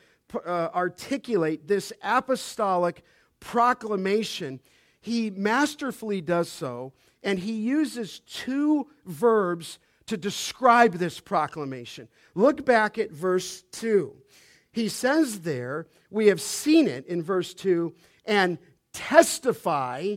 uh, 0.45 0.69
articulate 0.73 1.67
this 1.67 1.93
apostolic 2.01 3.03
proclamation, 3.39 4.59
he 5.01 5.29
masterfully 5.29 6.21
does 6.21 6.49
so, 6.49 6.93
and 7.23 7.39
he 7.39 7.53
uses 7.53 8.19
two 8.19 8.87
verbs 9.05 9.79
to 10.07 10.17
describe 10.17 10.93
this 10.93 11.19
proclamation. 11.19 12.07
Look 12.35 12.65
back 12.65 12.97
at 12.97 13.11
verse 13.11 13.63
2. 13.71 14.13
He 14.71 14.89
says 14.89 15.41
there, 15.41 15.87
we 16.09 16.27
have 16.27 16.41
seen 16.41 16.87
it 16.87 17.05
in 17.05 17.21
verse 17.21 17.53
2, 17.53 17.93
and 18.25 18.57
testify 18.91 20.15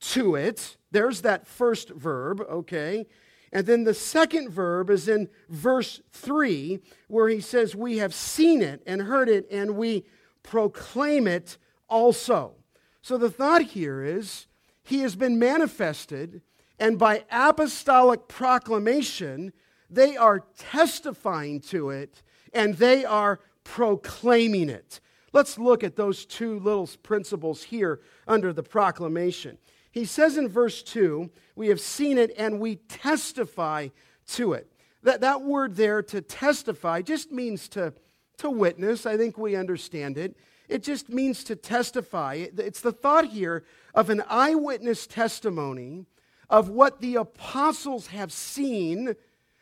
to 0.00 0.34
it. 0.34 0.76
There's 0.90 1.22
that 1.22 1.46
first 1.46 1.90
verb, 1.90 2.40
okay? 2.40 3.06
And 3.52 3.66
then 3.66 3.84
the 3.84 3.94
second 3.94 4.50
verb 4.50 4.90
is 4.90 5.08
in 5.08 5.28
verse 5.48 6.00
3, 6.12 6.80
where 7.08 7.28
he 7.28 7.40
says, 7.40 7.74
We 7.74 7.98
have 7.98 8.14
seen 8.14 8.62
it 8.62 8.82
and 8.86 9.02
heard 9.02 9.28
it, 9.28 9.46
and 9.50 9.76
we 9.76 10.04
proclaim 10.42 11.26
it 11.26 11.58
also. 11.88 12.54
So 13.02 13.16
the 13.16 13.30
thought 13.30 13.62
here 13.62 14.02
is, 14.02 14.46
He 14.82 15.00
has 15.00 15.16
been 15.16 15.38
manifested, 15.38 16.42
and 16.78 16.98
by 16.98 17.24
apostolic 17.30 18.28
proclamation, 18.28 19.52
they 19.90 20.16
are 20.16 20.44
testifying 20.58 21.60
to 21.60 21.90
it, 21.90 22.22
and 22.52 22.74
they 22.74 23.04
are 23.04 23.40
proclaiming 23.64 24.68
it. 24.68 25.00
Let's 25.32 25.58
look 25.58 25.84
at 25.84 25.96
those 25.96 26.24
two 26.24 26.58
little 26.60 26.88
principles 27.02 27.62
here 27.62 28.00
under 28.26 28.52
the 28.52 28.62
proclamation. 28.62 29.58
He 29.90 30.04
says 30.04 30.36
in 30.36 30.48
verse 30.48 30.82
2, 30.82 31.30
we 31.56 31.68
have 31.68 31.80
seen 31.80 32.18
it 32.18 32.32
and 32.36 32.60
we 32.60 32.76
testify 32.76 33.88
to 34.28 34.52
it. 34.52 34.70
That, 35.02 35.20
that 35.22 35.42
word 35.42 35.76
there, 35.76 36.02
to 36.02 36.20
testify, 36.20 37.02
just 37.02 37.32
means 37.32 37.68
to, 37.70 37.94
to 38.38 38.50
witness. 38.50 39.06
I 39.06 39.16
think 39.16 39.38
we 39.38 39.56
understand 39.56 40.18
it. 40.18 40.36
It 40.68 40.82
just 40.82 41.08
means 41.08 41.44
to 41.44 41.56
testify. 41.56 42.46
It's 42.56 42.80
the 42.80 42.92
thought 42.92 43.26
here 43.26 43.64
of 43.94 44.10
an 44.10 44.22
eyewitness 44.28 45.06
testimony 45.06 46.04
of 46.50 46.68
what 46.68 47.00
the 47.00 47.16
apostles 47.16 48.08
have 48.08 48.32
seen, 48.32 49.14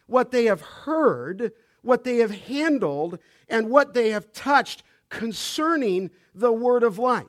what 0.07 0.31
they 0.31 0.47
have 0.47 0.61
heard, 0.61 1.53
what 1.83 2.05
they 2.05 2.17
have 2.19 2.33
handled, 2.33 3.19
and 3.49 3.71
what 3.71 3.95
they 3.95 4.11
have 4.11 4.33
touched 4.33 4.83
concerning 5.09 6.11
the 6.35 6.53
word 6.53 6.83
of 6.83 6.99
life. 6.99 7.27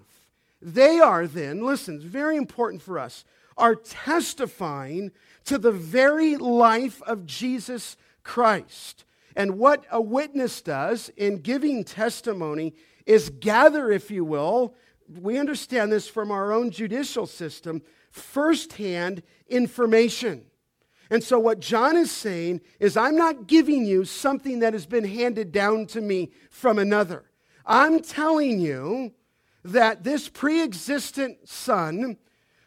They 0.67 0.99
are 0.99 1.27
then, 1.27 1.63
listen, 1.63 1.95
it's 1.95 2.03
very 2.03 2.35
important 2.35 2.81
for 2.81 2.99
us, 2.99 3.23
are 3.57 3.73
testifying 3.73 5.13
to 5.45 5.57
the 5.57 5.71
very 5.71 6.35
life 6.35 7.01
of 7.03 7.25
Jesus 7.25 7.95
Christ. 8.23 9.05
And 9.33 9.57
what 9.57 9.85
a 9.89 10.01
witness 10.01 10.61
does 10.61 11.07
in 11.15 11.37
giving 11.37 11.85
testimony 11.85 12.73
is 13.05 13.29
gather, 13.29 13.89
if 13.91 14.11
you 14.11 14.25
will, 14.25 14.75
we 15.21 15.37
understand 15.37 15.89
this 15.89 16.09
from 16.09 16.31
our 16.31 16.51
own 16.51 16.69
judicial 16.69 17.25
system, 17.25 17.81
firsthand 18.11 19.23
information. 19.47 20.47
And 21.09 21.23
so, 21.23 21.39
what 21.39 21.61
John 21.61 21.95
is 21.95 22.11
saying 22.11 22.59
is, 22.81 22.97
I'm 22.97 23.15
not 23.15 23.47
giving 23.47 23.85
you 23.85 24.03
something 24.03 24.59
that 24.59 24.73
has 24.73 24.85
been 24.85 25.05
handed 25.05 25.53
down 25.53 25.85
to 25.87 26.01
me 26.01 26.31
from 26.49 26.77
another. 26.77 27.23
I'm 27.65 28.01
telling 28.01 28.59
you 28.59 29.13
that 29.63 30.03
this 30.03 30.29
pre 30.29 30.61
existent 30.61 31.47
Son, 31.47 32.17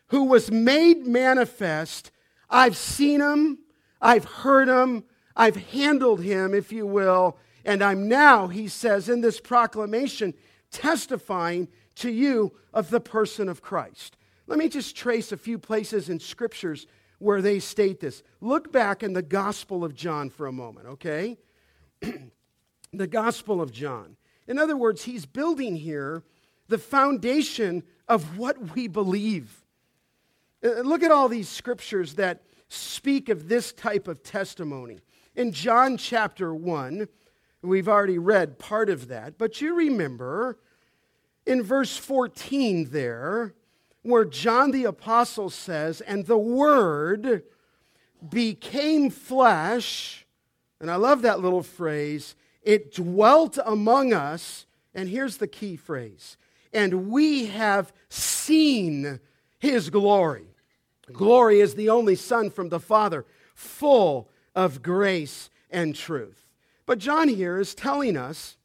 who 0.09 0.25
was 0.25 0.51
made 0.51 1.07
manifest, 1.07 2.11
I've 2.49 2.77
seen 2.77 3.21
him, 3.21 3.59
I've 4.01 4.25
heard 4.25 4.69
him, 4.69 5.05
I've 5.37 5.57
handled 5.57 6.23
him, 6.23 6.55
if 6.55 6.73
you 6.73 6.87
will, 6.87 7.39
and 7.65 7.83
I'm 7.83 8.09
now, 8.09 8.49
he 8.49 8.69
says 8.69 9.09
in 9.09 9.21
this 9.21 9.41
proclamation, 9.41 10.35
testifying 10.71 11.69
to 11.97 12.11
you 12.11 12.53
of 12.73 12.91
the 12.91 13.01
person 13.01 13.49
of 13.49 13.63
Christ. 13.63 14.17
Let 14.47 14.59
me 14.59 14.69
just 14.69 14.97
trace 14.97 15.33
a 15.33 15.37
few 15.37 15.59
places 15.59 16.09
in 16.09 16.19
scriptures 16.19 16.87
where 17.19 17.43
they 17.43 17.59
state 17.61 18.01
this. 18.01 18.23
Look 18.41 18.73
back 18.73 19.03
in 19.03 19.13
the 19.13 19.23
Gospel 19.23 19.85
of 19.85 19.95
John 19.95 20.31
for 20.31 20.47
a 20.47 20.53
moment, 20.53 20.87
okay? 20.87 21.37
the 22.93 23.07
Gospel 23.07 23.61
of 23.61 23.73
John. 23.73 24.17
In 24.49 24.59
other 24.59 24.77
words, 24.77 25.05
he's 25.05 25.27
building 25.27 25.77
here 25.77 26.25
the 26.71 26.79
foundation 26.79 27.83
of 28.09 28.39
what 28.39 28.75
we 28.75 28.87
believe. 28.87 29.63
Uh, 30.65 30.81
look 30.81 31.03
at 31.03 31.11
all 31.11 31.29
these 31.29 31.49
scriptures 31.49 32.15
that 32.15 32.43
speak 32.69 33.29
of 33.29 33.49
this 33.49 33.73
type 33.73 34.09
of 34.09 34.23
testimony. 34.23 35.01
In 35.35 35.53
John 35.53 35.97
chapter 35.97 36.55
1, 36.55 37.09
we've 37.63 37.89
already 37.89 38.19
read 38.19 38.59
part 38.59 38.89
of 38.89 39.09
that, 39.09 39.37
but 39.37 39.61
you 39.61 39.75
remember 39.75 40.59
in 41.45 41.63
verse 41.63 41.97
14 41.97 42.91
there, 42.91 43.55
where 44.03 44.25
John 44.25 44.71
the 44.71 44.85
Apostle 44.85 45.51
says, 45.51 46.01
And 46.01 46.27
the 46.27 46.39
Word 46.39 47.43
became 48.29 49.11
flesh, 49.11 50.25
and 50.81 50.91
I 50.91 50.97
love 50.97 51.23
that 51.23 51.41
little 51.41 51.65
phrase, 51.65 52.37
it 52.63 52.95
dwelt 52.95 53.59
among 53.65 54.13
us, 54.13 54.67
and 54.95 55.09
here's 55.09 55.39
the 55.39 55.49
key 55.49 55.75
phrase 55.75 56.37
and 56.73 57.09
we 57.09 57.47
have 57.47 57.93
seen 58.09 59.21
his 59.59 59.91
glory. 59.91 60.47
Glory 61.13 61.61
is 61.61 61.75
the 61.75 61.91
only 61.91 62.15
Son 62.15 62.51
from 62.51 62.69
the 62.69 62.81
Father, 62.81 63.27
full 63.55 64.29
of 64.55 64.83
grace 64.83 65.51
and 65.71 65.95
truth. 65.95 66.47
But 66.87 66.99
John 66.99 67.29
here 67.29 67.59
is 67.59 67.75
telling 67.75 68.17
us 68.17 68.57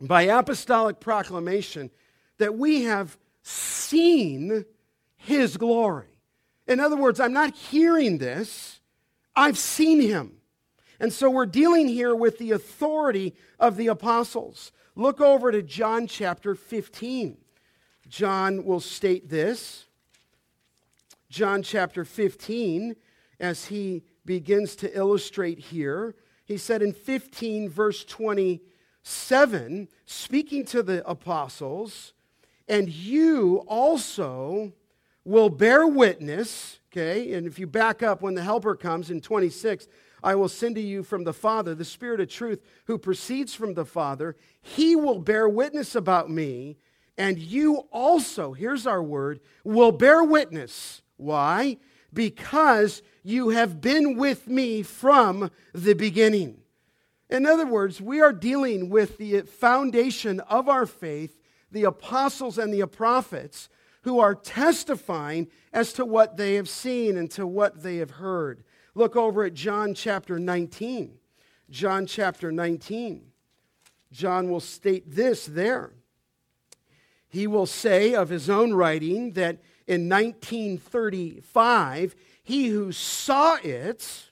by 0.00 0.22
apostolic 0.22 1.00
proclamation 1.00 1.90
that 2.38 2.56
we 2.56 2.82
have 2.82 3.16
seen 3.42 4.64
his 5.16 5.56
glory. 5.56 6.18
In 6.66 6.80
other 6.80 6.96
words, 6.96 7.20
I'm 7.20 7.32
not 7.32 7.54
hearing 7.54 8.18
this, 8.18 8.80
I've 9.36 9.58
seen 9.58 10.00
him. 10.00 10.38
And 11.00 11.12
so 11.12 11.28
we're 11.28 11.46
dealing 11.46 11.88
here 11.88 12.14
with 12.14 12.38
the 12.38 12.52
authority 12.52 13.34
of 13.58 13.76
the 13.76 13.88
apostles. 13.88 14.72
Look 14.94 15.20
over 15.20 15.50
to 15.50 15.62
John 15.62 16.06
chapter 16.06 16.54
15. 16.54 17.36
John 18.08 18.64
will 18.64 18.80
state 18.80 19.28
this. 19.28 19.86
John 21.28 21.62
chapter 21.62 22.04
15, 22.04 22.94
as 23.40 23.66
he 23.66 24.04
begins 24.24 24.76
to 24.76 24.96
illustrate 24.96 25.58
here, 25.58 26.14
he 26.44 26.56
said 26.56 26.82
in 26.82 26.92
15, 26.92 27.68
verse 27.68 28.04
27, 28.04 29.88
speaking 30.06 30.64
to 30.66 30.82
the 30.82 31.08
apostles, 31.08 32.12
and 32.68 32.88
you 32.88 33.64
also 33.66 34.72
will 35.24 35.48
bear 35.48 35.86
witness, 35.86 36.78
okay? 36.92 37.32
And 37.32 37.46
if 37.46 37.58
you 37.58 37.66
back 37.66 38.02
up 38.02 38.22
when 38.22 38.34
the 38.34 38.42
helper 38.42 38.76
comes 38.76 39.10
in 39.10 39.20
26, 39.20 39.88
I 40.22 40.34
will 40.34 40.48
send 40.48 40.74
to 40.76 40.80
you 40.80 41.02
from 41.02 41.24
the 41.24 41.32
Father, 41.32 41.74
the 41.74 41.84
Spirit 41.84 42.20
of 42.20 42.28
truth, 42.28 42.62
who 42.86 42.96
proceeds 42.96 43.54
from 43.54 43.74
the 43.74 43.84
Father. 43.84 44.36
He 44.62 44.96
will 44.96 45.18
bear 45.18 45.48
witness 45.48 45.94
about 45.94 46.30
me, 46.30 46.78
and 47.16 47.38
you 47.38 47.84
also, 47.90 48.52
here's 48.52 48.86
our 48.86 49.02
word, 49.02 49.40
will 49.62 49.92
bear 49.92 50.24
witness. 50.24 51.02
Why? 51.16 51.78
Because 52.12 53.02
you 53.22 53.50
have 53.50 53.80
been 53.80 54.16
with 54.16 54.48
me 54.48 54.82
from 54.82 55.50
the 55.72 55.94
beginning. 55.94 56.58
In 57.30 57.46
other 57.46 57.66
words, 57.66 58.00
we 58.00 58.20
are 58.20 58.32
dealing 58.32 58.90
with 58.90 59.18
the 59.18 59.42
foundation 59.42 60.40
of 60.40 60.68
our 60.68 60.86
faith 60.86 61.38
the 61.74 61.84
apostles 61.84 62.56
and 62.56 62.72
the 62.72 62.86
prophets 62.86 63.68
who 64.02 64.20
are 64.20 64.34
testifying 64.34 65.48
as 65.72 65.92
to 65.92 66.04
what 66.04 66.36
they 66.36 66.54
have 66.54 66.68
seen 66.68 67.16
and 67.16 67.30
to 67.32 67.46
what 67.46 67.82
they 67.82 67.96
have 67.96 68.12
heard. 68.12 68.62
Look 68.94 69.16
over 69.16 69.44
at 69.44 69.54
John 69.54 69.92
chapter 69.92 70.38
19. 70.38 71.18
John 71.68 72.06
chapter 72.06 72.52
19. 72.52 73.26
John 74.12 74.48
will 74.48 74.60
state 74.60 75.10
this 75.10 75.46
there. 75.46 75.92
He 77.34 77.46
will 77.46 77.66
say 77.66 78.14
of 78.14 78.28
his 78.28 78.48
own 78.48 78.74
writing 78.74 79.32
that 79.32 79.58
in 79.86 80.08
1935, 80.08 82.14
he 82.42 82.68
who 82.68 82.92
saw 82.92 83.56
it, 83.56 84.30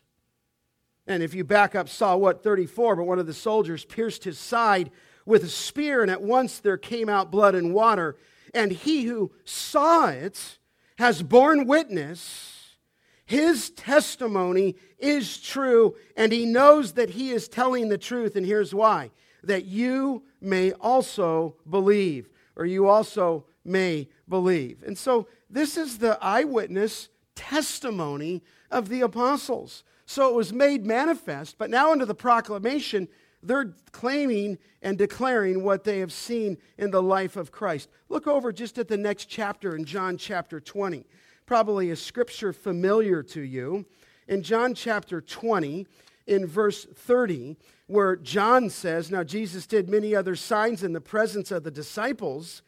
and 1.07 1.23
if 1.23 1.35
you 1.35 1.43
back 1.43 1.75
up, 1.75 1.89
saw 1.89 2.17
what, 2.17 2.45
34, 2.45 2.97
but 2.97 3.05
one 3.05 3.19
of 3.19 3.27
the 3.27 3.35
soldiers 3.35 3.85
pierced 3.85 4.23
his 4.23 4.39
side 4.39 4.93
with 5.27 5.43
a 5.43 5.49
spear, 5.49 6.03
and 6.03 6.11
at 6.11 6.23
once 6.23 6.61
there 6.61 6.77
came 6.77 7.09
out 7.09 7.33
blood 7.33 7.57
and 7.57 7.75
water. 7.75 8.17
And 8.55 8.71
he 8.71 9.03
who 9.03 9.33
saw 9.45 10.09
it 10.09 10.59
has 10.99 11.23
borne 11.23 11.67
witness. 11.67 12.77
His 13.25 13.71
testimony 13.71 14.77
is 14.99 15.39
true, 15.39 15.97
and 16.17 16.31
he 16.31 16.47
knows 16.47 16.93
that 16.93 17.11
he 17.11 17.31
is 17.31 17.49
telling 17.49 17.89
the 17.89 17.99
truth. 17.99 18.37
And 18.37 18.47
here's 18.47 18.73
why 18.73 19.11
that 19.43 19.65
you 19.65 20.23
may 20.41 20.71
also 20.73 21.57
believe, 21.69 22.29
or 22.57 22.67
you 22.67 22.89
also 22.89 23.45
may 23.65 24.09
believe. 24.29 24.83
And 24.83 24.97
so, 24.97 25.27
this 25.49 25.77
is 25.77 25.99
the 25.99 26.19
eyewitness 26.23 27.09
testimony 27.35 28.43
of 28.71 28.89
the 28.89 29.03
apostles. 29.03 29.85
So 30.07 30.29
it 30.29 30.35
was 30.35 30.53
made 30.53 30.85
manifest, 30.85 31.57
but 31.59 31.71
now 31.71 31.93
under 31.93 32.05
the 32.05 32.15
proclamation, 32.15 33.09
they're 33.43 33.75
claiming 33.93 34.59
and 34.83 34.99
declaring 34.99 35.63
what 35.63 35.85
they 35.85 35.99
have 36.01 36.13
seen 36.13 36.59
in 36.79 36.91
the 36.91 37.03
life 37.03 37.37
of 37.37 37.53
Christ. 37.53 37.89
Look 38.09 38.27
over 38.27 38.53
just 38.53 38.79
at 38.79 38.89
the 38.89 38.97
next 38.97 39.27
chapter 39.27 39.77
in 39.77 39.85
John 39.85 40.17
chapter 40.17 40.61
20. 40.61 41.07
Probably 41.47 41.91
a 41.91 41.97
scripture 41.97 42.53
familiar 42.53 43.23
to 43.25 43.41
you. 43.41 43.85
In 44.29 44.43
John 44.43 44.75
chapter 44.75 45.21
20, 45.21 45.87
in 46.27 46.47
verse 46.47 46.85
30, 46.85 47.57
where 47.93 48.17
John 48.17 48.71
says, 48.71 49.11
Now 49.11 49.23
Jesus 49.23 49.67
did 49.67 49.91
many 49.91 50.15
other 50.15 50.35
signs 50.35 50.83
in 50.83 50.95
the 50.95 51.01
presence 51.01 51.51
of 51.51 51.63
the 51.63 51.71
disciples, 51.71 52.63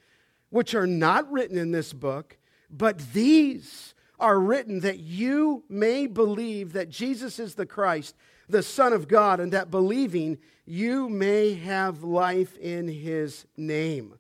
which 0.50 0.75
are 0.75 0.87
not 0.87 1.31
written 1.33 1.57
in 1.57 1.73
this 1.73 1.95
book, 1.95 2.37
but 2.69 2.99
these 3.14 3.95
are 4.21 4.38
written 4.38 4.81
that 4.81 4.99
you 4.99 5.64
may 5.71 6.07
believe 6.07 6.75
that 6.75 6.90
Jesus 6.90 7.38
is 7.38 7.54
the 7.54 7.64
Christ, 7.64 8.14
the 8.50 8.62
Son 8.62 8.93
of 8.93 9.09
God, 9.09 9.40
and 9.40 9.52
that 9.52 9.71
believing 9.71 10.37
you 10.66 11.09
may 11.09 11.54
have 11.54 12.04
life 12.04 12.59
in 12.59 12.87
his 12.87 13.47
name. 13.57 14.14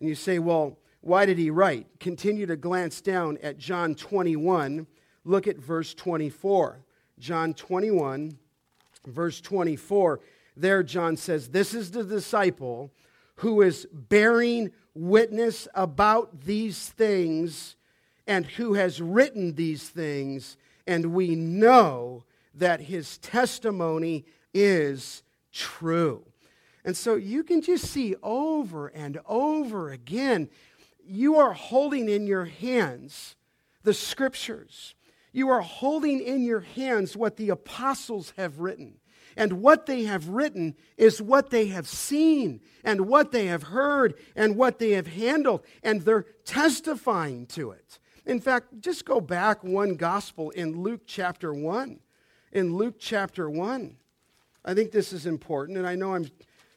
And 0.00 0.08
you 0.08 0.14
say, 0.14 0.38
well, 0.38 0.78
why 1.02 1.26
did 1.26 1.36
he 1.36 1.50
write? 1.50 1.86
Continue 2.00 2.46
to 2.46 2.56
glance 2.56 3.02
down 3.02 3.36
at 3.42 3.58
John 3.58 3.94
21. 3.94 4.86
Look 5.26 5.46
at 5.46 5.58
verse 5.58 5.92
24. 5.92 6.80
John 7.18 7.52
21, 7.52 8.38
verse 9.06 9.40
24. 9.42 10.20
There, 10.58 10.82
John 10.82 11.16
says, 11.16 11.48
This 11.48 11.72
is 11.72 11.92
the 11.92 12.04
disciple 12.04 12.92
who 13.36 13.62
is 13.62 13.86
bearing 13.92 14.72
witness 14.94 15.68
about 15.74 16.42
these 16.42 16.88
things 16.88 17.76
and 18.26 18.44
who 18.44 18.74
has 18.74 19.00
written 19.00 19.54
these 19.54 19.88
things, 19.88 20.56
and 20.86 21.14
we 21.14 21.36
know 21.36 22.24
that 22.54 22.80
his 22.80 23.18
testimony 23.18 24.24
is 24.52 25.22
true. 25.52 26.24
And 26.84 26.96
so 26.96 27.14
you 27.14 27.44
can 27.44 27.62
just 27.62 27.86
see 27.86 28.16
over 28.22 28.88
and 28.88 29.20
over 29.26 29.90
again, 29.90 30.48
you 31.06 31.36
are 31.36 31.52
holding 31.52 32.08
in 32.08 32.26
your 32.26 32.46
hands 32.46 33.36
the 33.84 33.94
scriptures. 33.94 34.94
You 35.32 35.50
are 35.50 35.60
holding 35.60 36.20
in 36.20 36.42
your 36.42 36.60
hands 36.60 37.16
what 37.16 37.36
the 37.36 37.50
apostles 37.50 38.32
have 38.36 38.58
written. 38.58 38.96
And 39.38 39.62
what 39.62 39.86
they 39.86 40.02
have 40.02 40.28
written 40.28 40.74
is 40.96 41.22
what 41.22 41.50
they 41.50 41.68
have 41.68 41.86
seen 41.86 42.60
and 42.82 43.02
what 43.02 43.30
they 43.30 43.46
have 43.46 43.62
heard 43.62 44.14
and 44.34 44.56
what 44.56 44.80
they 44.80 44.90
have 44.90 45.06
handled, 45.06 45.64
and 45.84 46.02
they're 46.02 46.26
testifying 46.44 47.46
to 47.46 47.70
it. 47.70 48.00
In 48.26 48.40
fact, 48.40 48.80
just 48.80 49.04
go 49.04 49.20
back 49.20 49.62
one 49.62 49.94
gospel 49.94 50.50
in 50.50 50.82
Luke 50.82 51.02
chapter 51.06 51.54
1. 51.54 52.00
In 52.50 52.76
Luke 52.76 52.96
chapter 52.98 53.48
1. 53.48 53.96
I 54.64 54.74
think 54.74 54.90
this 54.90 55.12
is 55.12 55.24
important, 55.24 55.78
and 55.78 55.86
I 55.86 55.94
know 55.94 56.14
I'm 56.14 56.28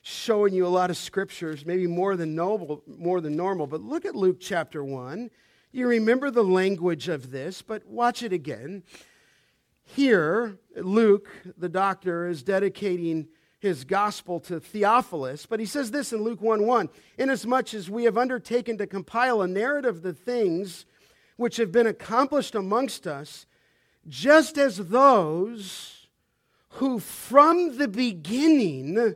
showing 0.04 0.54
you 0.54 0.67
a 0.67 0.69
lot 0.69 0.91
of 0.91 0.97
scriptures, 0.97 1.65
maybe 1.65 1.88
more 1.88 2.15
than 2.15 2.36
noble, 2.36 2.84
more 2.86 3.21
than 3.21 3.36
normal, 3.36 3.65
but 3.65 3.82
look 3.82 4.06
at 4.06 4.15
Luke 4.15 4.38
chapter 4.39 4.84
1. 4.84 5.32
You 5.71 5.88
remember 5.88 6.30
the 6.30 6.43
language 6.43 7.08
of 7.08 7.32
this, 7.32 7.63
but 7.63 7.88
watch 7.88 8.21
it 8.21 8.32
again. 8.32 8.84
Here, 9.96 10.58
Luke, 10.78 11.28
the 11.58 11.68
doctor, 11.68 12.28
is 12.28 12.44
dedicating 12.44 13.28
his 13.60 13.84
gospel 13.84 14.40
to 14.42 14.62
Theophilus, 14.62 15.46
but 15.46 15.60
he 15.60 15.66
says 15.66 15.92
this 15.92 16.14
in 16.14 16.24
Luke 16.24 16.42
1 16.42 16.66
1 16.66 16.90
Inasmuch 17.18 17.74
as 17.74 17.90
we 17.90 18.06
have 18.06 18.18
undertaken 18.18 18.78
to 18.78 18.88
compile 18.88 19.42
a 19.42 19.48
narrative 19.50 19.98
of 19.98 20.02
the 20.02 20.14
things 20.14 20.86
which 21.36 21.58
have 21.58 21.74
been 21.74 21.88
accomplished 21.88 22.56
amongst 22.56 23.06
us, 23.06 23.46
just 24.08 24.58
as 24.58 24.78
those 24.78 26.08
who 26.70 26.98
from 26.98 27.78
the 27.78 27.90
beginning 27.90 29.16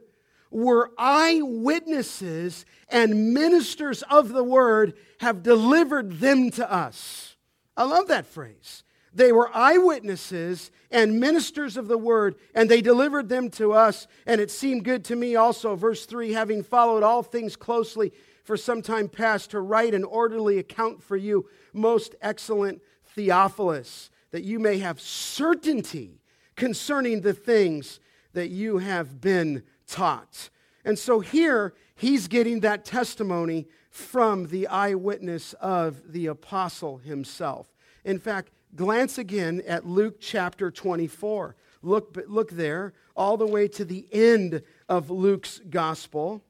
were 0.52 0.92
eyewitnesses 0.98 2.66
and 2.90 3.34
ministers 3.34 4.02
of 4.04 4.30
the 4.30 4.44
word 4.44 4.94
have 5.22 5.42
delivered 5.42 6.20
them 6.20 6.52
to 6.52 6.70
us. 6.70 7.38
I 7.78 7.84
love 7.84 8.10
that 8.10 8.26
phrase. 8.26 8.84
They 9.16 9.32
were 9.32 9.50
eyewitnesses 9.56 10.72
and 10.92 11.20
ministers 11.20 11.78
of 11.78 11.88
the 11.88 11.98
word, 11.98 12.36
and 12.54 12.70
they 12.70 12.82
delivered 12.82 13.30
them 13.30 13.50
to 13.52 13.72
us. 13.72 14.08
And 14.26 14.42
it 14.42 14.52
seemed 14.52 14.84
good 14.84 15.06
to 15.06 15.16
me 15.16 15.36
also, 15.36 15.76
verse 15.76 16.06
3 16.06 16.34
having 16.34 16.62
followed 16.62 17.02
all 17.02 17.24
things 17.24 17.56
closely 17.56 18.12
for 18.44 18.58
some 18.58 18.82
time 18.82 19.10
past, 19.10 19.52
to 19.52 19.60
write 19.60 19.96
an 19.96 20.04
orderly 20.04 20.60
account 20.60 21.02
for 21.02 21.18
you, 21.18 21.50
most 21.74 22.14
excellent 22.22 22.80
Theophilus, 23.16 24.12
that 24.30 24.44
you 24.44 24.60
may 24.60 24.78
have 24.78 25.02
certainty 25.02 26.22
concerning 26.56 27.22
the 27.22 27.34
things 27.34 28.00
that 28.34 28.50
you 28.50 28.78
have 28.78 29.20
been 29.20 29.64
taught. 29.88 30.50
And 30.84 31.00
so 31.00 31.22
here, 31.22 31.74
he's 31.96 32.28
getting 32.28 32.60
that 32.60 32.86
testimony 32.86 33.66
from 33.90 34.48
the 34.48 34.68
eyewitness 34.68 35.54
of 35.54 36.12
the 36.12 36.28
apostle 36.28 36.98
himself. 36.98 37.74
In 38.04 38.20
fact, 38.20 38.52
glance 38.76 39.18
again 39.18 39.62
at 39.68 39.86
Luke 39.86 40.18
chapter 40.20 40.70
24. 40.70 41.56
Look, 41.82 42.18
look 42.28 42.52
there, 42.52 42.94
all 43.16 43.38
the 43.38 43.48
way 43.48 43.68
to 43.70 43.86
the 43.86 44.08
end 44.12 44.64
of 44.90 45.10
Luke's 45.10 45.62
gospel. 45.70 46.44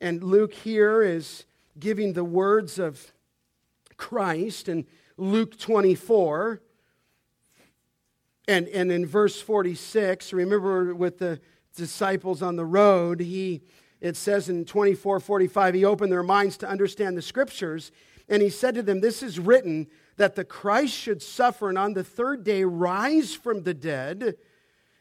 And 0.00 0.22
Luke 0.22 0.52
here 0.52 1.02
is 1.02 1.44
giving 1.78 2.12
the 2.12 2.24
words 2.24 2.78
of 2.78 3.12
Christ 3.96 4.68
in 4.68 4.86
Luke 5.16 5.58
24. 5.58 6.60
And, 8.48 8.68
and 8.68 8.90
in 8.90 9.06
verse 9.06 9.40
46, 9.40 10.32
remember 10.32 10.94
with 10.94 11.18
the 11.18 11.40
disciples 11.76 12.42
on 12.42 12.56
the 12.56 12.64
road, 12.64 13.20
he, 13.20 13.62
it 14.00 14.16
says 14.16 14.48
in 14.48 14.64
24 14.64 15.20
45, 15.20 15.74
he 15.74 15.84
opened 15.84 16.10
their 16.10 16.24
minds 16.24 16.56
to 16.58 16.68
understand 16.68 17.16
the 17.16 17.22
scriptures. 17.22 17.92
And 18.28 18.42
he 18.42 18.50
said 18.50 18.74
to 18.74 18.82
them, 18.82 19.00
This 19.00 19.22
is 19.22 19.38
written 19.38 19.86
that 20.16 20.34
the 20.34 20.44
Christ 20.44 20.94
should 20.94 21.22
suffer 21.22 21.68
and 21.68 21.78
on 21.78 21.94
the 21.94 22.04
third 22.04 22.44
day 22.44 22.64
rise 22.64 23.34
from 23.34 23.62
the 23.62 23.74
dead, 23.74 24.36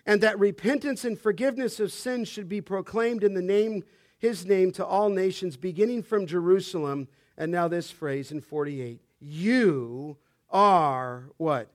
and 0.05 0.21
that 0.21 0.39
repentance 0.39 1.05
and 1.05 1.19
forgiveness 1.19 1.79
of 1.79 1.91
sins 1.91 2.27
should 2.27 2.49
be 2.49 2.61
proclaimed 2.61 3.23
in 3.23 3.33
the 3.33 3.41
name, 3.41 3.83
his 4.17 4.45
name 4.45 4.71
to 4.73 4.85
all 4.85 5.09
nations, 5.09 5.57
beginning 5.57 6.03
from 6.03 6.25
Jerusalem. 6.25 7.07
And 7.37 7.51
now 7.51 7.67
this 7.67 7.91
phrase 7.91 8.31
in 8.31 8.41
48 8.41 8.99
You 9.19 10.17
are 10.49 11.25
what? 11.37 11.69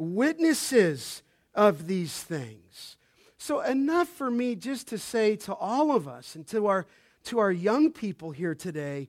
witnesses 0.00 1.22
of 1.54 1.86
these 1.86 2.22
things. 2.22 2.96
So, 3.38 3.60
enough 3.60 4.08
for 4.08 4.30
me 4.30 4.54
just 4.54 4.88
to 4.88 4.98
say 4.98 5.36
to 5.36 5.54
all 5.54 5.94
of 5.94 6.08
us 6.08 6.34
and 6.34 6.46
to 6.48 6.66
our, 6.66 6.86
to 7.24 7.38
our 7.38 7.52
young 7.52 7.90
people 7.90 8.32
here 8.32 8.54
today 8.54 9.08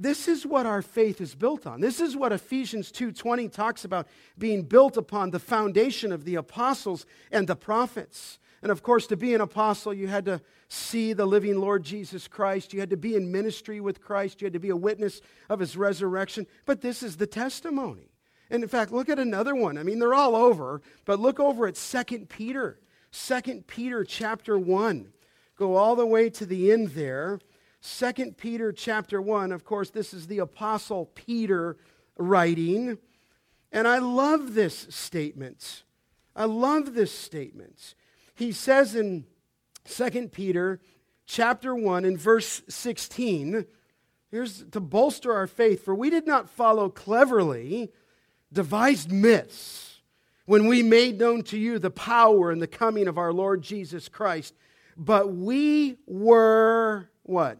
this 0.00 0.28
is 0.28 0.46
what 0.46 0.64
our 0.64 0.80
faith 0.80 1.20
is 1.20 1.34
built 1.34 1.66
on. 1.66 1.80
This 1.80 2.00
is 2.00 2.16
what 2.16 2.32
Ephesians 2.32 2.90
2:20 2.90 3.48
talks 3.48 3.84
about 3.84 4.08
being 4.38 4.62
built 4.62 4.96
upon 4.96 5.30
the 5.30 5.38
foundation 5.38 6.10
of 6.10 6.24
the 6.24 6.36
apostles 6.36 7.04
and 7.30 7.46
the 7.46 7.54
prophets. 7.54 8.38
And 8.62 8.72
of 8.72 8.82
course, 8.82 9.06
to 9.08 9.16
be 9.16 9.34
an 9.34 9.40
apostle, 9.40 9.92
you 9.92 10.08
had 10.08 10.24
to 10.24 10.40
see 10.68 11.12
the 11.12 11.26
living 11.26 11.58
Lord 11.58 11.82
Jesus 11.82 12.28
Christ. 12.28 12.72
You 12.72 12.80
had 12.80 12.90
to 12.90 12.96
be 12.96 13.14
in 13.14 13.30
ministry 13.30 13.80
with 13.80 14.00
Christ. 14.00 14.40
You 14.40 14.46
had 14.46 14.52
to 14.54 14.58
be 14.58 14.70
a 14.70 14.76
witness 14.76 15.20
of 15.48 15.60
his 15.60 15.76
resurrection. 15.76 16.46
But 16.64 16.80
this 16.80 17.02
is 17.02 17.16
the 17.16 17.26
testimony. 17.26 18.10
And 18.50 18.62
in 18.62 18.68
fact, 18.68 18.92
look 18.92 19.08
at 19.08 19.18
another 19.18 19.54
one. 19.54 19.78
I 19.78 19.82
mean, 19.82 19.98
they're 19.98 20.14
all 20.14 20.34
over, 20.34 20.82
but 21.04 21.20
look 21.20 21.38
over 21.38 21.66
at 21.66 21.76
2 21.76 22.26
Peter. 22.28 22.80
2 23.12 23.64
Peter 23.66 24.04
chapter 24.04 24.58
1. 24.58 25.12
Go 25.56 25.76
all 25.76 25.94
the 25.94 26.06
way 26.06 26.30
to 26.30 26.46
the 26.46 26.72
end 26.72 26.88
there. 26.88 27.38
2 27.82 28.32
Peter 28.36 28.72
chapter 28.72 29.20
1. 29.22 29.52
Of 29.52 29.64
course, 29.64 29.90
this 29.90 30.12
is 30.12 30.26
the 30.26 30.38
Apostle 30.38 31.06
Peter 31.14 31.76
writing. 32.18 32.98
And 33.72 33.88
I 33.88 33.98
love 33.98 34.54
this 34.54 34.86
statement. 34.90 35.84
I 36.36 36.44
love 36.44 36.94
this 36.94 37.12
statement. 37.12 37.94
He 38.34 38.52
says 38.52 38.94
in 38.94 39.24
2 39.84 40.28
Peter 40.28 40.80
chapter 41.26 41.74
1 41.74 42.04
in 42.04 42.16
verse 42.16 42.62
16, 42.68 43.64
here's 44.30 44.64
to 44.64 44.80
bolster 44.80 45.32
our 45.32 45.46
faith, 45.46 45.84
for 45.84 45.94
we 45.94 46.10
did 46.10 46.26
not 46.26 46.48
follow 46.48 46.88
cleverly 46.88 47.92
devised 48.52 49.10
myths 49.10 50.00
when 50.46 50.66
we 50.66 50.82
made 50.82 51.18
known 51.18 51.42
to 51.44 51.56
you 51.56 51.78
the 51.78 51.90
power 51.90 52.50
and 52.50 52.60
the 52.60 52.66
coming 52.66 53.06
of 53.06 53.16
our 53.18 53.32
Lord 53.32 53.62
Jesus 53.62 54.08
Christ, 54.08 54.54
but 54.96 55.32
we 55.32 55.96
were 56.06 57.08
what? 57.22 57.58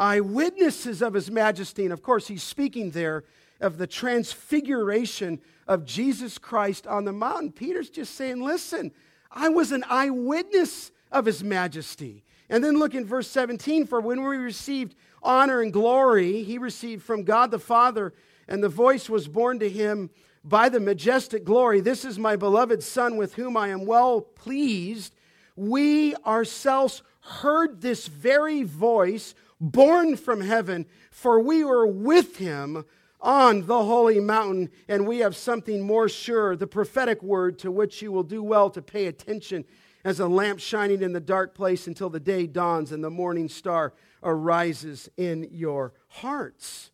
Eyewitnesses 0.00 1.02
of 1.02 1.14
his 1.14 1.30
majesty. 1.30 1.84
And 1.84 1.92
of 1.92 2.02
course, 2.02 2.26
he's 2.26 2.42
speaking 2.42 2.90
there 2.90 3.24
of 3.60 3.76
the 3.76 3.86
transfiguration 3.86 5.40
of 5.68 5.84
Jesus 5.84 6.38
Christ 6.38 6.86
on 6.86 7.04
the 7.04 7.12
mountain. 7.12 7.52
Peter's 7.52 7.90
just 7.90 8.14
saying, 8.14 8.42
listen, 8.42 8.92
I 9.30 9.50
was 9.50 9.70
an 9.70 9.84
eyewitness 9.88 10.90
of 11.12 11.26
his 11.26 11.44
majesty. 11.44 12.24
And 12.48 12.64
then 12.64 12.78
look 12.78 12.94
in 12.94 13.04
verse 13.04 13.28
17 13.28 13.86
for 13.86 14.00
when 14.00 14.24
we 14.24 14.36
received 14.36 14.96
honor 15.22 15.60
and 15.60 15.72
glory, 15.72 16.42
he 16.42 16.58
received 16.58 17.04
from 17.04 17.24
God 17.24 17.50
the 17.50 17.58
Father, 17.58 18.14
and 18.48 18.64
the 18.64 18.68
voice 18.68 19.08
was 19.08 19.28
borne 19.28 19.58
to 19.60 19.68
him 19.68 20.10
by 20.42 20.70
the 20.70 20.80
majestic 20.80 21.44
glory 21.44 21.80
This 21.80 22.04
is 22.04 22.18
my 22.18 22.34
beloved 22.34 22.82
Son 22.82 23.16
with 23.16 23.34
whom 23.34 23.56
I 23.56 23.68
am 23.68 23.84
well 23.84 24.22
pleased. 24.22 25.14
We 25.54 26.16
ourselves 26.16 27.02
heard 27.20 27.82
this 27.82 28.06
very 28.06 28.62
voice 28.62 29.34
borne 29.60 30.16
from 30.16 30.40
heaven, 30.40 30.86
for 31.10 31.38
we 31.40 31.62
were 31.64 31.86
with 31.86 32.36
him 32.36 32.84
on 33.20 33.66
the 33.66 33.84
holy 33.84 34.20
mountain, 34.20 34.70
and 34.88 35.06
we 35.06 35.18
have 35.18 35.36
something 35.36 35.82
more 35.82 36.08
sure 36.08 36.56
the 36.56 36.66
prophetic 36.66 37.22
word 37.22 37.58
to 37.58 37.70
which 37.70 38.00
you 38.00 38.10
will 38.10 38.22
do 38.22 38.42
well 38.42 38.70
to 38.70 38.80
pay 38.80 39.06
attention 39.06 39.64
as 40.04 40.20
a 40.20 40.26
lamp 40.26 40.58
shining 40.58 41.02
in 41.02 41.12
the 41.12 41.20
dark 41.20 41.54
place 41.54 41.86
until 41.86 42.08
the 42.08 42.20
day 42.20 42.46
dawns 42.46 42.92
and 42.92 43.04
the 43.04 43.10
morning 43.10 43.48
star 43.48 43.92
arises 44.22 45.10
in 45.16 45.46
your 45.52 45.92
hearts. 46.08 46.90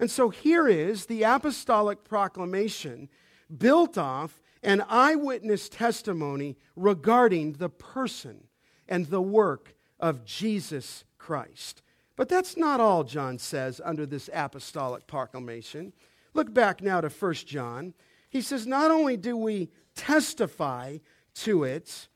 And 0.00 0.10
so 0.10 0.28
here 0.30 0.68
is 0.68 1.06
the 1.06 1.22
apostolic 1.22 2.04
proclamation 2.04 3.08
built 3.56 3.96
off 3.96 4.42
an 4.62 4.82
eyewitness 4.88 5.68
testimony 5.68 6.56
regarding 6.74 7.54
the 7.54 7.68
person 7.68 8.48
and 8.88 9.06
the 9.06 9.22
work 9.22 9.74
of 10.00 10.24
Jesus 10.24 11.04
Christ. 11.18 11.82
But 12.18 12.28
that's 12.28 12.56
not 12.56 12.80
all 12.80 13.04
John 13.04 13.38
says 13.38 13.80
under 13.84 14.04
this 14.04 14.28
apostolic 14.34 15.06
proclamation. 15.06 15.92
Look 16.34 16.52
back 16.52 16.82
now 16.82 17.00
to 17.00 17.08
1 17.08 17.34
John. 17.34 17.94
He 18.28 18.40
says, 18.40 18.66
Not 18.66 18.90
only 18.90 19.16
do 19.16 19.36
we 19.36 19.70
testify 19.94 20.98
to 21.36 21.62
it, 21.62 22.08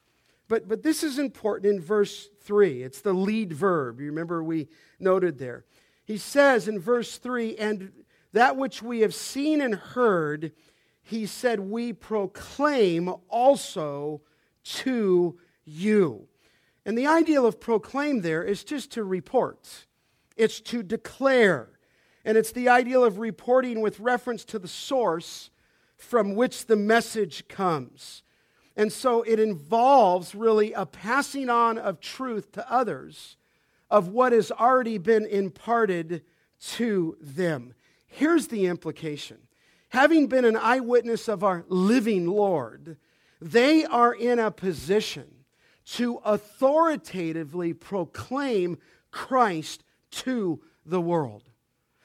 but, 0.48 0.66
but 0.66 0.82
this 0.82 1.04
is 1.04 1.20
important 1.20 1.72
in 1.72 1.80
verse 1.80 2.28
3. 2.40 2.82
It's 2.82 3.00
the 3.00 3.12
lead 3.12 3.52
verb. 3.52 4.00
You 4.00 4.06
remember 4.06 4.42
we 4.42 4.66
noted 4.98 5.38
there. 5.38 5.64
He 6.04 6.18
says 6.18 6.66
in 6.66 6.80
verse 6.80 7.18
3 7.18 7.56
And 7.56 7.92
that 8.32 8.56
which 8.56 8.82
we 8.82 9.02
have 9.02 9.14
seen 9.14 9.60
and 9.60 9.76
heard, 9.76 10.50
he 11.04 11.26
said, 11.26 11.60
we 11.60 11.92
proclaim 11.92 13.08
also 13.28 14.20
to 14.64 15.38
you. 15.64 16.26
And 16.84 16.98
the 16.98 17.06
ideal 17.06 17.46
of 17.46 17.60
proclaim 17.60 18.22
there 18.22 18.42
is 18.42 18.64
just 18.64 18.90
to 18.92 19.04
report 19.04 19.86
it's 20.42 20.60
to 20.60 20.82
declare. 20.82 21.68
And 22.24 22.36
it's 22.36 22.52
the 22.52 22.68
ideal 22.68 23.04
of 23.04 23.18
reporting 23.18 23.80
with 23.80 24.00
reference 24.00 24.44
to 24.46 24.58
the 24.58 24.68
source 24.68 25.50
from 25.96 26.34
which 26.34 26.66
the 26.66 26.76
message 26.76 27.48
comes. 27.48 28.22
And 28.76 28.92
so 28.92 29.22
it 29.22 29.38
involves 29.38 30.34
really 30.34 30.72
a 30.72 30.86
passing 30.86 31.48
on 31.48 31.78
of 31.78 32.00
truth 32.00 32.52
to 32.52 32.72
others 32.72 33.36
of 33.90 34.08
what 34.08 34.32
has 34.32 34.50
already 34.50 34.98
been 34.98 35.26
imparted 35.26 36.22
to 36.60 37.16
them. 37.20 37.74
Here's 38.06 38.48
the 38.48 38.66
implication 38.66 39.38
having 39.90 40.26
been 40.26 40.46
an 40.46 40.56
eyewitness 40.56 41.28
of 41.28 41.44
our 41.44 41.64
living 41.68 42.26
Lord, 42.26 42.96
they 43.40 43.84
are 43.84 44.14
in 44.14 44.38
a 44.38 44.50
position 44.50 45.26
to 45.84 46.16
authoritatively 46.24 47.74
proclaim 47.74 48.78
Christ 49.10 49.84
to 50.12 50.60
the 50.86 51.00
world. 51.00 51.42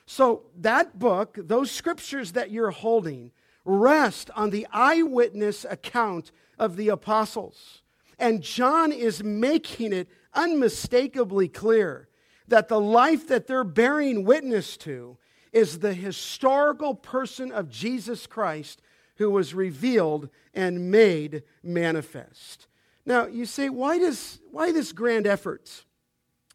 So, 0.05 0.43
that 0.57 0.97
book, 0.97 1.37
those 1.37 1.69
scriptures 1.69 2.31
that 2.31 2.49
you're 2.49 2.71
holding, 2.71 3.31
rest 3.65 4.29
on 4.35 4.49
the 4.49 4.65
eyewitness 4.71 5.65
account 5.69 6.31
of 6.57 6.77
the 6.77 6.89
apostles. 6.89 7.81
And 8.17 8.41
John 8.41 8.91
is 8.91 9.23
making 9.23 9.93
it 9.93 10.07
unmistakably 10.33 11.49
clear 11.49 12.07
that 12.47 12.69
the 12.69 12.79
life 12.79 13.27
that 13.27 13.47
they're 13.47 13.63
bearing 13.63 14.23
witness 14.23 14.77
to 14.77 15.17
is 15.51 15.79
the 15.79 15.93
historical 15.93 16.95
person 16.95 17.51
of 17.51 17.69
Jesus 17.69 18.25
Christ 18.27 18.81
who 19.17 19.29
was 19.29 19.53
revealed 19.53 20.29
and 20.53 20.91
made 20.91 21.43
manifest. 21.63 22.67
Now, 23.05 23.25
you 23.25 23.45
say, 23.45 23.69
why, 23.69 23.97
does, 23.97 24.39
why 24.51 24.71
this 24.71 24.91
grand 24.91 25.27
effort 25.27 25.85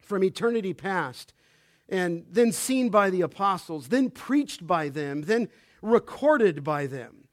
from 0.01 0.23
eternity 0.23 0.73
past 0.73 1.33
and 1.89 2.25
then 2.29 2.51
seen 2.51 2.89
by 2.89 3.09
the 3.09 3.21
apostles, 3.21 3.89
then 3.89 4.09
preached 4.09 4.65
by 4.65 4.89
them, 4.89 5.23
then 5.23 5.49
recorded 5.81 6.63
by 6.63 6.87
them. 6.87 7.27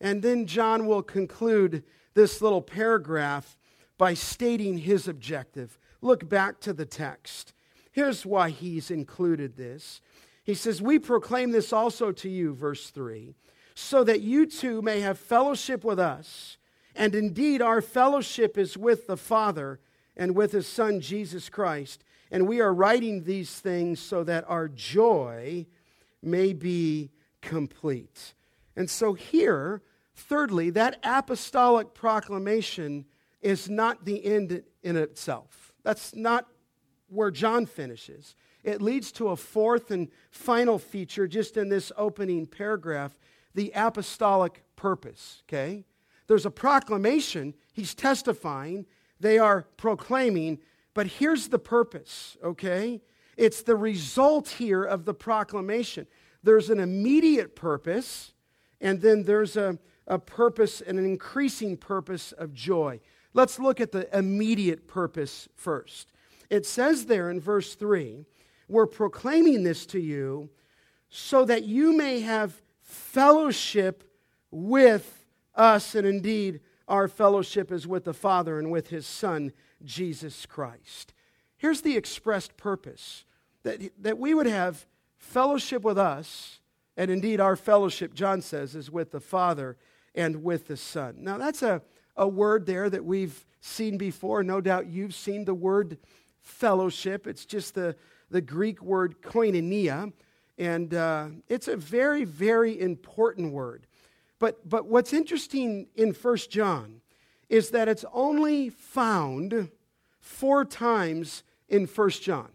And 0.00 0.22
then 0.22 0.46
John 0.46 0.86
will 0.86 1.02
conclude 1.02 1.82
this 2.14 2.40
little 2.40 2.62
paragraph 2.62 3.56
by 3.98 4.14
stating 4.14 4.78
his 4.78 5.08
objective. 5.08 5.78
Look 6.00 6.28
back 6.28 6.60
to 6.60 6.72
the 6.72 6.86
text. 6.86 7.52
Here's 7.92 8.26
why 8.26 8.50
he's 8.50 8.90
included 8.90 9.56
this. 9.56 10.00
He 10.44 10.54
says, 10.54 10.82
We 10.82 10.98
proclaim 10.98 11.50
this 11.50 11.72
also 11.72 12.12
to 12.12 12.28
you, 12.28 12.54
verse 12.54 12.90
3, 12.90 13.34
so 13.74 14.04
that 14.04 14.20
you 14.20 14.46
too 14.46 14.82
may 14.82 15.00
have 15.00 15.18
fellowship 15.18 15.82
with 15.82 15.98
us. 15.98 16.58
And 16.94 17.14
indeed, 17.14 17.60
our 17.60 17.82
fellowship 17.82 18.56
is 18.56 18.76
with 18.76 19.06
the 19.06 19.16
Father 19.16 19.80
and 20.16 20.34
with 20.34 20.52
his 20.52 20.66
Son, 20.66 21.00
Jesus 21.00 21.48
Christ. 21.48 22.04
And 22.30 22.48
we 22.48 22.60
are 22.60 22.74
writing 22.74 23.24
these 23.24 23.50
things 23.58 24.00
so 24.00 24.24
that 24.24 24.44
our 24.48 24.68
joy 24.68 25.66
may 26.22 26.52
be 26.52 27.10
complete. 27.40 28.34
And 28.74 28.90
so, 28.90 29.14
here, 29.14 29.82
thirdly, 30.14 30.70
that 30.70 30.98
apostolic 31.02 31.94
proclamation 31.94 33.04
is 33.40 33.68
not 33.68 34.04
the 34.04 34.24
end 34.24 34.62
in 34.82 34.96
itself. 34.96 35.72
That's 35.82 36.14
not 36.14 36.46
where 37.08 37.30
John 37.30 37.66
finishes. 37.66 38.34
It 38.64 38.82
leads 38.82 39.12
to 39.12 39.28
a 39.28 39.36
fourth 39.36 39.92
and 39.92 40.08
final 40.30 40.78
feature 40.78 41.28
just 41.28 41.56
in 41.56 41.68
this 41.68 41.92
opening 41.96 42.46
paragraph 42.46 43.16
the 43.54 43.72
apostolic 43.74 44.62
purpose, 44.76 45.42
okay? 45.48 45.84
There's 46.26 46.44
a 46.44 46.50
proclamation, 46.50 47.54
he's 47.72 47.94
testifying, 47.94 48.84
they 49.18 49.38
are 49.38 49.62
proclaiming, 49.76 50.58
but 50.96 51.06
here's 51.06 51.48
the 51.48 51.58
purpose, 51.58 52.38
okay? 52.42 53.02
It's 53.36 53.62
the 53.62 53.76
result 53.76 54.48
here 54.48 54.82
of 54.82 55.04
the 55.04 55.12
proclamation. 55.12 56.06
There's 56.42 56.70
an 56.70 56.80
immediate 56.80 57.54
purpose, 57.54 58.32
and 58.80 59.02
then 59.02 59.24
there's 59.24 59.58
a, 59.58 59.78
a 60.06 60.18
purpose 60.18 60.80
and 60.80 60.98
an 60.98 61.04
increasing 61.04 61.76
purpose 61.76 62.32
of 62.32 62.54
joy. 62.54 63.00
Let's 63.34 63.58
look 63.58 63.78
at 63.78 63.92
the 63.92 64.08
immediate 64.16 64.88
purpose 64.88 65.50
first. 65.54 66.12
It 66.48 66.64
says 66.64 67.04
there 67.04 67.30
in 67.30 67.42
verse 67.42 67.74
3 67.74 68.24
We're 68.66 68.86
proclaiming 68.86 69.64
this 69.64 69.84
to 69.88 70.00
you 70.00 70.48
so 71.10 71.44
that 71.44 71.64
you 71.64 71.94
may 71.94 72.20
have 72.20 72.62
fellowship 72.80 74.02
with 74.50 75.26
us, 75.54 75.94
and 75.94 76.06
indeed, 76.06 76.60
our 76.88 77.06
fellowship 77.06 77.70
is 77.70 77.86
with 77.86 78.04
the 78.04 78.14
Father 78.14 78.58
and 78.58 78.70
with 78.70 78.88
his 78.88 79.06
Son, 79.06 79.52
Jesus 79.84 80.46
Christ. 80.46 81.12
Here's 81.56 81.80
the 81.80 81.96
expressed 81.96 82.56
purpose 82.56 83.24
that, 83.62 83.80
that 84.02 84.18
we 84.18 84.34
would 84.34 84.46
have 84.46 84.86
fellowship 85.18 85.82
with 85.82 85.98
us, 85.98 86.60
and 86.96 87.10
indeed 87.10 87.40
our 87.40 87.56
fellowship, 87.56 88.14
John 88.14 88.40
says, 88.42 88.74
is 88.74 88.90
with 88.90 89.10
the 89.10 89.20
Father 89.20 89.76
and 90.14 90.42
with 90.42 90.68
the 90.68 90.76
Son. 90.76 91.16
Now, 91.18 91.38
that's 91.38 91.62
a, 91.62 91.82
a 92.16 92.28
word 92.28 92.66
there 92.66 92.88
that 92.88 93.04
we've 93.04 93.44
seen 93.60 93.98
before. 93.98 94.42
No 94.42 94.60
doubt 94.60 94.86
you've 94.86 95.14
seen 95.14 95.44
the 95.44 95.54
word 95.54 95.98
fellowship. 96.40 97.26
It's 97.26 97.44
just 97.44 97.74
the, 97.74 97.96
the 98.30 98.40
Greek 98.40 98.82
word 98.82 99.20
koinonia, 99.20 100.12
and 100.58 100.94
uh, 100.94 101.26
it's 101.48 101.68
a 101.68 101.76
very, 101.76 102.24
very 102.24 102.80
important 102.80 103.52
word. 103.52 103.86
But, 104.38 104.68
but 104.68 104.86
what's 104.86 105.12
interesting 105.12 105.88
in 105.96 106.12
First 106.12 106.50
John 106.50 107.00
is 107.48 107.70
that 107.70 107.88
it's 107.88 108.04
only 108.12 108.70
found 108.70 109.70
four 110.20 110.64
times 110.64 111.42
in 111.68 111.86
First 111.86 112.22
John. 112.22 112.48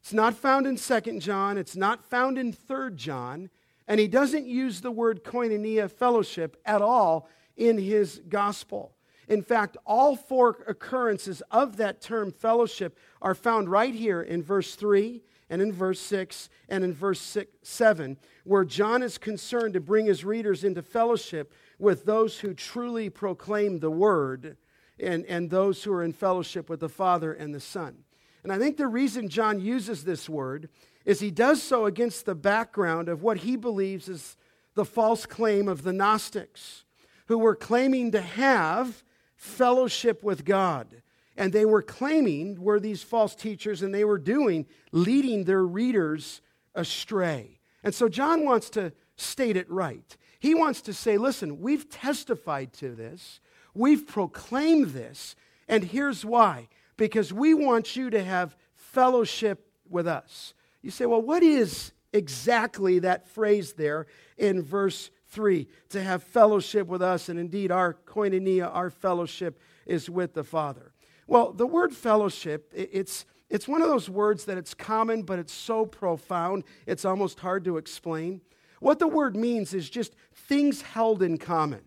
It's 0.00 0.12
not 0.12 0.34
found 0.34 0.66
in 0.66 0.76
2 0.76 1.18
John, 1.20 1.56
it's 1.56 1.76
not 1.76 2.04
found 2.04 2.36
in 2.38 2.52
3 2.52 2.94
John, 2.94 3.48
and 3.88 3.98
he 3.98 4.08
doesn't 4.08 4.46
use 4.46 4.80
the 4.80 4.90
word 4.90 5.24
koinonia, 5.24 5.90
fellowship, 5.90 6.60
at 6.66 6.82
all 6.82 7.28
in 7.56 7.78
his 7.78 8.20
gospel. 8.28 8.94
In 9.28 9.42
fact, 9.42 9.76
all 9.86 10.16
four 10.16 10.58
occurrences 10.66 11.42
of 11.50 11.76
that 11.78 12.00
term 12.00 12.30
fellowship 12.30 12.98
are 13.22 13.34
found 13.34 13.70
right 13.70 13.94
here 13.94 14.20
in 14.20 14.42
verse 14.42 14.74
3 14.74 15.22
and 15.48 15.62
in 15.62 15.72
verse 15.72 16.00
6 16.00 16.48
and 16.68 16.84
in 16.84 16.92
verse 16.92 17.20
six, 17.20 17.50
7, 17.62 18.18
where 18.44 18.64
John 18.64 19.02
is 19.02 19.18
concerned 19.18 19.74
to 19.74 19.80
bring 19.80 20.06
his 20.06 20.24
readers 20.24 20.64
into 20.64 20.82
fellowship 20.82 21.52
with 21.78 22.04
those 22.04 22.40
who 22.40 22.54
truly 22.54 23.10
proclaim 23.10 23.80
the 23.80 23.90
word 23.90 24.56
and, 24.98 25.24
and 25.26 25.50
those 25.50 25.82
who 25.82 25.92
are 25.92 26.02
in 26.02 26.12
fellowship 26.12 26.68
with 26.68 26.80
the 26.80 26.88
Father 26.88 27.32
and 27.32 27.54
the 27.54 27.60
Son. 27.60 28.04
And 28.42 28.52
I 28.52 28.58
think 28.58 28.76
the 28.76 28.86
reason 28.86 29.28
John 29.28 29.58
uses 29.58 30.04
this 30.04 30.28
word 30.28 30.68
is 31.04 31.20
he 31.20 31.30
does 31.30 31.62
so 31.62 31.86
against 31.86 32.26
the 32.26 32.34
background 32.34 33.08
of 33.08 33.22
what 33.22 33.38
he 33.38 33.56
believes 33.56 34.08
is 34.08 34.36
the 34.74 34.84
false 34.84 35.26
claim 35.26 35.68
of 35.68 35.82
the 35.82 35.92
Gnostics, 35.92 36.84
who 37.26 37.38
were 37.38 37.54
claiming 37.54 38.12
to 38.12 38.20
have 38.20 39.02
fellowship 39.36 40.22
with 40.22 40.44
God. 40.44 41.02
And 41.36 41.52
they 41.52 41.64
were 41.64 41.82
claiming, 41.82 42.60
were 42.60 42.78
these 42.78 43.02
false 43.02 43.34
teachers, 43.34 43.82
and 43.82 43.94
they 43.94 44.04
were 44.04 44.18
doing, 44.18 44.66
leading 44.92 45.44
their 45.44 45.64
readers 45.64 46.40
astray. 46.74 47.58
And 47.82 47.94
so 47.94 48.08
John 48.08 48.44
wants 48.44 48.70
to 48.70 48.92
state 49.16 49.56
it 49.56 49.70
right. 49.70 50.16
He 50.44 50.54
wants 50.54 50.82
to 50.82 50.92
say, 50.92 51.16
listen, 51.16 51.62
we've 51.62 51.88
testified 51.88 52.74
to 52.74 52.90
this, 52.94 53.40
we've 53.72 54.06
proclaimed 54.06 54.90
this, 54.90 55.36
and 55.68 55.82
here's 55.82 56.22
why 56.22 56.68
because 56.98 57.32
we 57.32 57.54
want 57.54 57.96
you 57.96 58.10
to 58.10 58.22
have 58.22 58.54
fellowship 58.74 59.66
with 59.88 60.06
us. 60.06 60.52
You 60.82 60.90
say, 60.90 61.06
well, 61.06 61.22
what 61.22 61.42
is 61.42 61.92
exactly 62.12 62.98
that 62.98 63.26
phrase 63.26 63.72
there 63.72 64.06
in 64.36 64.62
verse 64.62 65.10
3? 65.28 65.66
To 65.88 66.02
have 66.02 66.22
fellowship 66.22 66.88
with 66.88 67.00
us, 67.00 67.30
and 67.30 67.38
indeed 67.38 67.72
our 67.72 67.94
koinonia, 68.06 68.70
our 68.70 68.90
fellowship, 68.90 69.58
is 69.86 70.10
with 70.10 70.34
the 70.34 70.44
Father. 70.44 70.92
Well, 71.26 71.54
the 71.54 71.66
word 71.66 71.94
fellowship, 71.94 72.70
it's, 72.74 73.24
it's 73.48 73.66
one 73.66 73.80
of 73.80 73.88
those 73.88 74.10
words 74.10 74.44
that 74.44 74.58
it's 74.58 74.74
common, 74.74 75.22
but 75.22 75.38
it's 75.38 75.54
so 75.54 75.86
profound, 75.86 76.64
it's 76.84 77.06
almost 77.06 77.40
hard 77.40 77.64
to 77.64 77.78
explain. 77.78 78.42
What 78.84 78.98
the 78.98 79.08
word 79.08 79.34
means 79.34 79.72
is 79.72 79.88
just 79.88 80.14
things 80.34 80.82
held 80.82 81.22
in 81.22 81.38
common. 81.38 81.80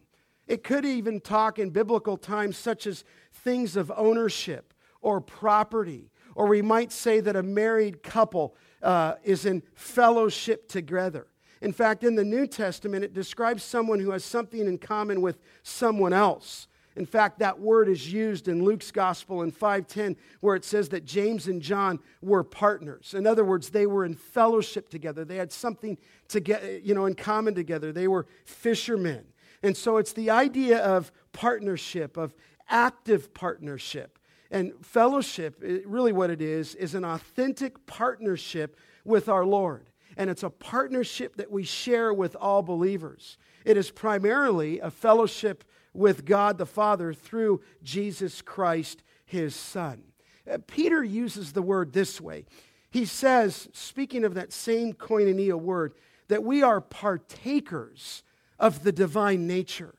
It 0.47 0.63
could 0.63 0.83
even 0.83 1.19
talk 1.21 1.59
in 1.59 1.69
biblical 1.69 2.17
times, 2.17 2.57
such 2.57 2.87
as 2.87 3.03
things 3.31 3.75
of 3.75 3.91
ownership 3.95 4.73
or 4.99 5.21
property. 5.21 6.09
Or 6.33 6.47
we 6.47 6.63
might 6.63 6.91
say 6.91 7.19
that 7.19 7.35
a 7.35 7.43
married 7.43 8.01
couple 8.01 8.55
uh, 8.81 9.13
is 9.23 9.45
in 9.45 9.61
fellowship 9.75 10.67
together. 10.67 11.27
In 11.61 11.71
fact, 11.71 12.03
in 12.03 12.15
the 12.15 12.23
New 12.23 12.47
Testament, 12.47 13.03
it 13.03 13.13
describes 13.13 13.61
someone 13.61 13.99
who 13.99 14.09
has 14.09 14.25
something 14.25 14.61
in 14.61 14.79
common 14.79 15.21
with 15.21 15.37
someone 15.61 16.13
else. 16.13 16.67
In 16.97 17.05
fact, 17.05 17.39
that 17.39 17.59
word 17.59 17.87
is 17.87 18.11
used 18.11 18.47
in 18.47 18.63
Luke's 18.63 18.91
gospel 18.91 19.43
in 19.43 19.51
5:10 19.51 20.17
where 20.39 20.55
it 20.55 20.65
says 20.65 20.89
that 20.89 21.05
James 21.05 21.47
and 21.47 21.61
John 21.61 21.99
were 22.21 22.43
partners. 22.43 23.13
In 23.13 23.27
other 23.27 23.45
words, 23.45 23.69
they 23.69 23.85
were 23.85 24.03
in 24.03 24.15
fellowship 24.15 24.89
together. 24.89 25.23
They 25.23 25.37
had 25.37 25.51
something 25.51 25.99
to 26.29 26.39
get, 26.39 26.81
you 26.83 26.95
know, 26.95 27.05
in 27.05 27.13
common 27.13 27.53
together. 27.53 27.91
They 27.91 28.07
were 28.07 28.25
fishermen. 28.45 29.27
And 29.61 29.77
so 29.77 29.97
it's 29.97 30.13
the 30.13 30.31
idea 30.31 30.79
of 30.79 31.11
partnership, 31.33 32.17
of 32.17 32.33
active 32.67 33.31
partnership. 33.33 34.17
And 34.49 34.73
fellowship, 34.81 35.61
really 35.85 36.13
what 36.13 36.31
it 36.31 36.41
is, 36.41 36.73
is 36.75 36.95
an 36.95 37.05
authentic 37.05 37.85
partnership 37.85 38.75
with 39.05 39.29
our 39.29 39.45
Lord. 39.45 39.89
And 40.15 40.31
it's 40.31 40.43
a 40.43 40.49
partnership 40.49 41.35
that 41.35 41.51
we 41.51 41.63
share 41.63 42.11
with 42.11 42.35
all 42.35 42.63
believers. 42.63 43.37
It 43.65 43.77
is 43.77 43.91
primarily 43.91 44.79
a 44.79 44.89
fellowship 44.89 45.63
with 45.97 46.25
God 46.25 46.57
the 46.57 46.65
Father 46.65 47.11
through 47.11 47.61
Jesus 47.83 48.41
Christ, 48.41 49.01
his 49.25 49.55
Son. 49.55 50.03
Uh, 50.49 50.59
Peter 50.67 51.03
uses 51.03 51.51
the 51.51 51.61
word 51.61 51.91
this 51.91 52.21
way. 52.21 52.45
He 52.91 53.03
says, 53.03 53.67
speaking 53.73 54.23
of 54.23 54.35
that 54.35 54.53
same 54.53 54.93
koinonia 54.93 55.59
word, 55.59 55.93
that 56.27 56.43
we 56.43 56.63
are 56.63 56.79
partakers 56.79 58.23
of 58.59 58.83
the 58.83 58.91
divine 58.91 59.47
nature. 59.47 59.95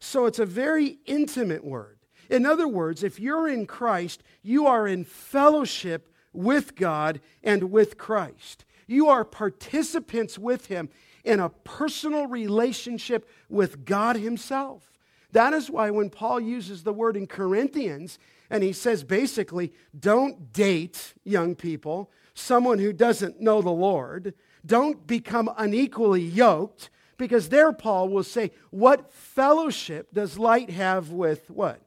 So 0.00 0.26
it's 0.26 0.38
a 0.38 0.46
very 0.46 0.98
intimate 1.06 1.64
word. 1.64 1.98
In 2.30 2.46
other 2.46 2.66
words, 2.66 3.04
if 3.04 3.20
you're 3.20 3.48
in 3.48 3.66
Christ, 3.66 4.22
you 4.42 4.66
are 4.66 4.88
in 4.88 5.04
fellowship 5.04 6.12
with 6.32 6.74
God 6.74 7.20
and 7.42 7.70
with 7.70 7.98
Christ. 7.98 8.64
You 8.86 9.08
are 9.08 9.24
participants 9.24 10.38
with 10.38 10.66
Him 10.66 10.88
in 11.24 11.40
a 11.40 11.50
personal 11.50 12.26
relationship 12.26 13.28
with 13.48 13.84
God 13.84 14.16
Himself. 14.16 14.91
That 15.32 15.52
is 15.52 15.70
why 15.70 15.90
when 15.90 16.10
Paul 16.10 16.40
uses 16.40 16.82
the 16.82 16.92
word 16.92 17.16
in 17.16 17.26
Corinthians, 17.26 18.18
and 18.50 18.62
he 18.62 18.72
says 18.72 19.02
basically, 19.02 19.72
don't 19.98 20.52
date 20.52 21.14
young 21.24 21.54
people, 21.54 22.10
someone 22.34 22.78
who 22.78 22.92
doesn't 22.92 23.40
know 23.40 23.62
the 23.62 23.70
Lord, 23.70 24.34
don't 24.64 25.06
become 25.06 25.50
unequally 25.56 26.22
yoked, 26.22 26.90
because 27.16 27.48
there 27.48 27.72
Paul 27.72 28.08
will 28.08 28.24
say, 28.24 28.52
what 28.70 29.12
fellowship 29.12 30.08
does 30.12 30.38
light 30.38 30.70
have 30.70 31.10
with 31.10 31.50
what? 31.50 31.80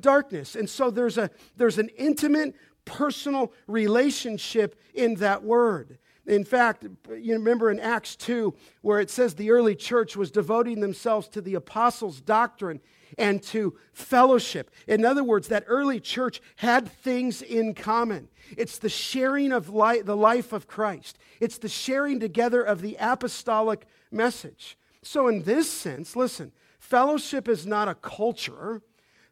darkness. 0.00 0.56
And 0.56 0.68
so 0.68 0.90
there's, 0.90 1.18
a, 1.18 1.30
there's 1.56 1.78
an 1.78 1.90
intimate, 1.96 2.54
personal 2.84 3.52
relationship 3.66 4.80
in 4.94 5.16
that 5.16 5.44
word. 5.44 5.98
In 6.30 6.44
fact, 6.44 6.86
you 7.18 7.32
remember 7.32 7.72
in 7.72 7.80
Acts 7.80 8.14
2, 8.14 8.54
where 8.82 9.00
it 9.00 9.10
says 9.10 9.34
the 9.34 9.50
early 9.50 9.74
church 9.74 10.16
was 10.16 10.30
devoting 10.30 10.80
themselves 10.80 11.26
to 11.28 11.40
the 11.40 11.54
apostles' 11.54 12.20
doctrine 12.20 12.80
and 13.18 13.42
to 13.42 13.76
fellowship. 13.92 14.70
In 14.86 15.04
other 15.04 15.24
words, 15.24 15.48
that 15.48 15.64
early 15.66 15.98
church 15.98 16.40
had 16.56 16.88
things 16.88 17.42
in 17.42 17.74
common. 17.74 18.28
It's 18.56 18.78
the 18.78 18.88
sharing 18.88 19.50
of 19.50 19.74
li- 19.74 20.02
the 20.02 20.16
life 20.16 20.52
of 20.52 20.68
Christ, 20.68 21.18
it's 21.40 21.58
the 21.58 21.68
sharing 21.68 22.20
together 22.20 22.62
of 22.62 22.80
the 22.80 22.96
apostolic 23.00 23.86
message. 24.12 24.78
So, 25.02 25.26
in 25.26 25.42
this 25.42 25.68
sense, 25.68 26.14
listen, 26.14 26.52
fellowship 26.78 27.48
is 27.48 27.66
not 27.66 27.88
a 27.88 27.94
culture, 27.96 28.82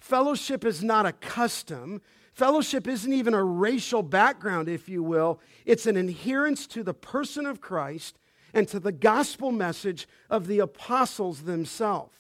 Fellowship 0.00 0.64
is 0.64 0.82
not 0.82 1.06
a 1.06 1.12
custom. 1.12 2.00
Fellowship 2.38 2.87
isn't 2.87 3.12
even 3.12 3.35
a 3.35 3.42
racial 3.42 4.01
background, 4.01 4.68
if 4.68 4.88
you 4.88 5.03
will. 5.03 5.40
It's 5.66 5.87
an 5.87 5.96
adherence 5.96 6.68
to 6.68 6.85
the 6.85 6.94
person 6.94 7.46
of 7.46 7.61
Christ 7.61 8.16
and 8.55 8.68
to 8.68 8.79
the 8.79 8.92
gospel 8.92 9.51
message 9.51 10.07
of 10.31 10.46
the 10.46 10.61
apostles 10.61 11.42
themselves. 11.42 12.16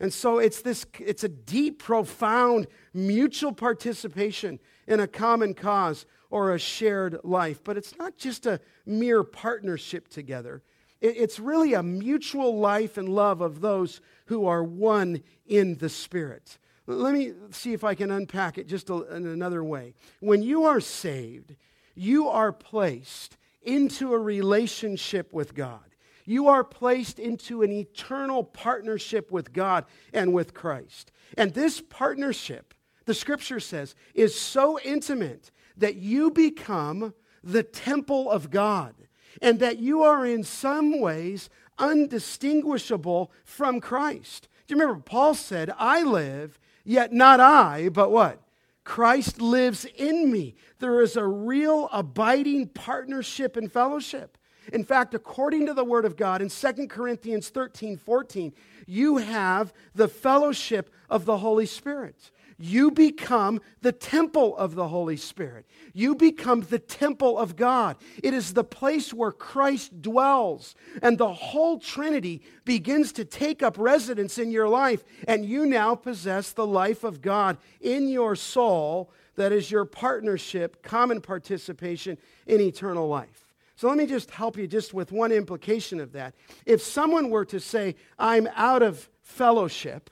And 0.00 0.14
so 0.14 0.38
it's 0.38 0.62
this 0.62 0.86
it's 0.98 1.24
a 1.24 1.28
deep, 1.28 1.78
profound 1.78 2.68
mutual 2.94 3.52
participation 3.52 4.60
in 4.86 4.98
a 4.98 5.06
common 5.06 5.52
cause 5.52 6.06
or 6.30 6.54
a 6.54 6.58
shared 6.58 7.18
life. 7.22 7.62
But 7.62 7.76
it's 7.76 7.98
not 7.98 8.16
just 8.16 8.46
a 8.46 8.60
mere 8.86 9.22
partnership 9.22 10.08
together. 10.08 10.62
It's 11.02 11.38
really 11.38 11.74
a 11.74 11.82
mutual 11.82 12.58
life 12.58 12.96
and 12.96 13.10
love 13.10 13.42
of 13.42 13.60
those 13.60 14.00
who 14.24 14.46
are 14.46 14.64
one 14.64 15.22
in 15.46 15.76
the 15.76 15.90
Spirit. 15.90 16.56
Let 16.90 17.14
me 17.14 17.32
see 17.50 17.72
if 17.72 17.84
I 17.84 17.94
can 17.94 18.10
unpack 18.10 18.58
it 18.58 18.66
just 18.66 18.90
a, 18.90 19.14
in 19.14 19.26
another 19.26 19.62
way. 19.62 19.94
When 20.20 20.42
you 20.42 20.64
are 20.64 20.80
saved, 20.80 21.56
you 21.94 22.28
are 22.28 22.52
placed 22.52 23.36
into 23.62 24.12
a 24.12 24.18
relationship 24.18 25.32
with 25.32 25.54
God. 25.54 25.80
You 26.24 26.48
are 26.48 26.64
placed 26.64 27.18
into 27.18 27.62
an 27.62 27.72
eternal 27.72 28.44
partnership 28.44 29.32
with 29.32 29.52
God 29.52 29.84
and 30.12 30.32
with 30.32 30.54
Christ. 30.54 31.10
And 31.36 31.54
this 31.54 31.80
partnership, 31.80 32.74
the 33.04 33.14
scripture 33.14 33.60
says, 33.60 33.94
is 34.14 34.38
so 34.38 34.78
intimate 34.80 35.50
that 35.76 35.96
you 35.96 36.30
become 36.30 37.14
the 37.42 37.62
temple 37.62 38.30
of 38.30 38.50
God 38.50 38.94
and 39.40 39.58
that 39.60 39.78
you 39.78 40.02
are 40.02 40.24
in 40.26 40.44
some 40.44 41.00
ways 41.00 41.48
undistinguishable 41.78 43.32
from 43.44 43.80
Christ. 43.80 44.48
Do 44.66 44.74
you 44.74 44.80
remember 44.80 45.02
Paul 45.02 45.34
said, 45.34 45.72
I 45.78 46.02
live 46.02 46.59
Yet 46.84 47.12
not 47.12 47.40
I, 47.40 47.88
but 47.88 48.10
what? 48.10 48.42
Christ 48.84 49.40
lives 49.40 49.84
in 49.96 50.32
me. 50.32 50.56
There 50.78 51.00
is 51.00 51.16
a 51.16 51.26
real 51.26 51.88
abiding 51.92 52.68
partnership 52.68 53.56
and 53.56 53.70
fellowship. 53.70 54.38
In 54.72 54.84
fact, 54.84 55.14
according 55.14 55.66
to 55.66 55.74
the 55.74 55.84
Word 55.84 56.04
of 56.04 56.16
God 56.16 56.42
in 56.42 56.48
2 56.48 56.88
Corinthians 56.88 57.48
13 57.48 57.96
14, 57.96 58.52
you 58.86 59.18
have 59.18 59.72
the 59.94 60.08
fellowship 60.08 60.90
of 61.08 61.24
the 61.24 61.38
Holy 61.38 61.66
Spirit 61.66 62.30
you 62.62 62.90
become 62.90 63.60
the 63.80 63.90
temple 63.90 64.54
of 64.56 64.74
the 64.74 64.88
Holy 64.88 65.16
Spirit. 65.16 65.64
You 65.94 66.14
become 66.14 66.60
the 66.60 66.78
temple 66.78 67.38
of 67.38 67.56
God. 67.56 67.96
It 68.22 68.34
is 68.34 68.52
the 68.52 68.64
place 68.64 69.14
where 69.14 69.32
Christ 69.32 70.02
dwells, 70.02 70.74
and 71.02 71.16
the 71.16 71.32
whole 71.32 71.78
Trinity 71.78 72.42
begins 72.66 73.12
to 73.12 73.24
take 73.24 73.62
up 73.62 73.78
residence 73.78 74.36
in 74.36 74.50
your 74.50 74.68
life, 74.68 75.02
and 75.26 75.46
you 75.46 75.64
now 75.64 75.94
possess 75.94 76.52
the 76.52 76.66
life 76.66 77.02
of 77.02 77.22
God 77.22 77.56
in 77.80 78.08
your 78.08 78.36
soul 78.36 79.10
that 79.36 79.52
is 79.52 79.70
your 79.70 79.86
partnership, 79.86 80.82
common 80.82 81.22
participation 81.22 82.18
in 82.46 82.60
eternal 82.60 83.08
life. 83.08 83.54
So 83.76 83.88
let 83.88 83.96
me 83.96 84.04
just 84.04 84.30
help 84.30 84.58
you 84.58 84.66
just 84.66 84.92
with 84.92 85.12
one 85.12 85.32
implication 85.32 85.98
of 85.98 86.12
that. 86.12 86.34
If 86.66 86.82
someone 86.82 87.30
were 87.30 87.46
to 87.46 87.58
say, 87.58 87.96
I'm 88.18 88.46
out 88.54 88.82
of 88.82 89.08
fellowship, 89.22 90.10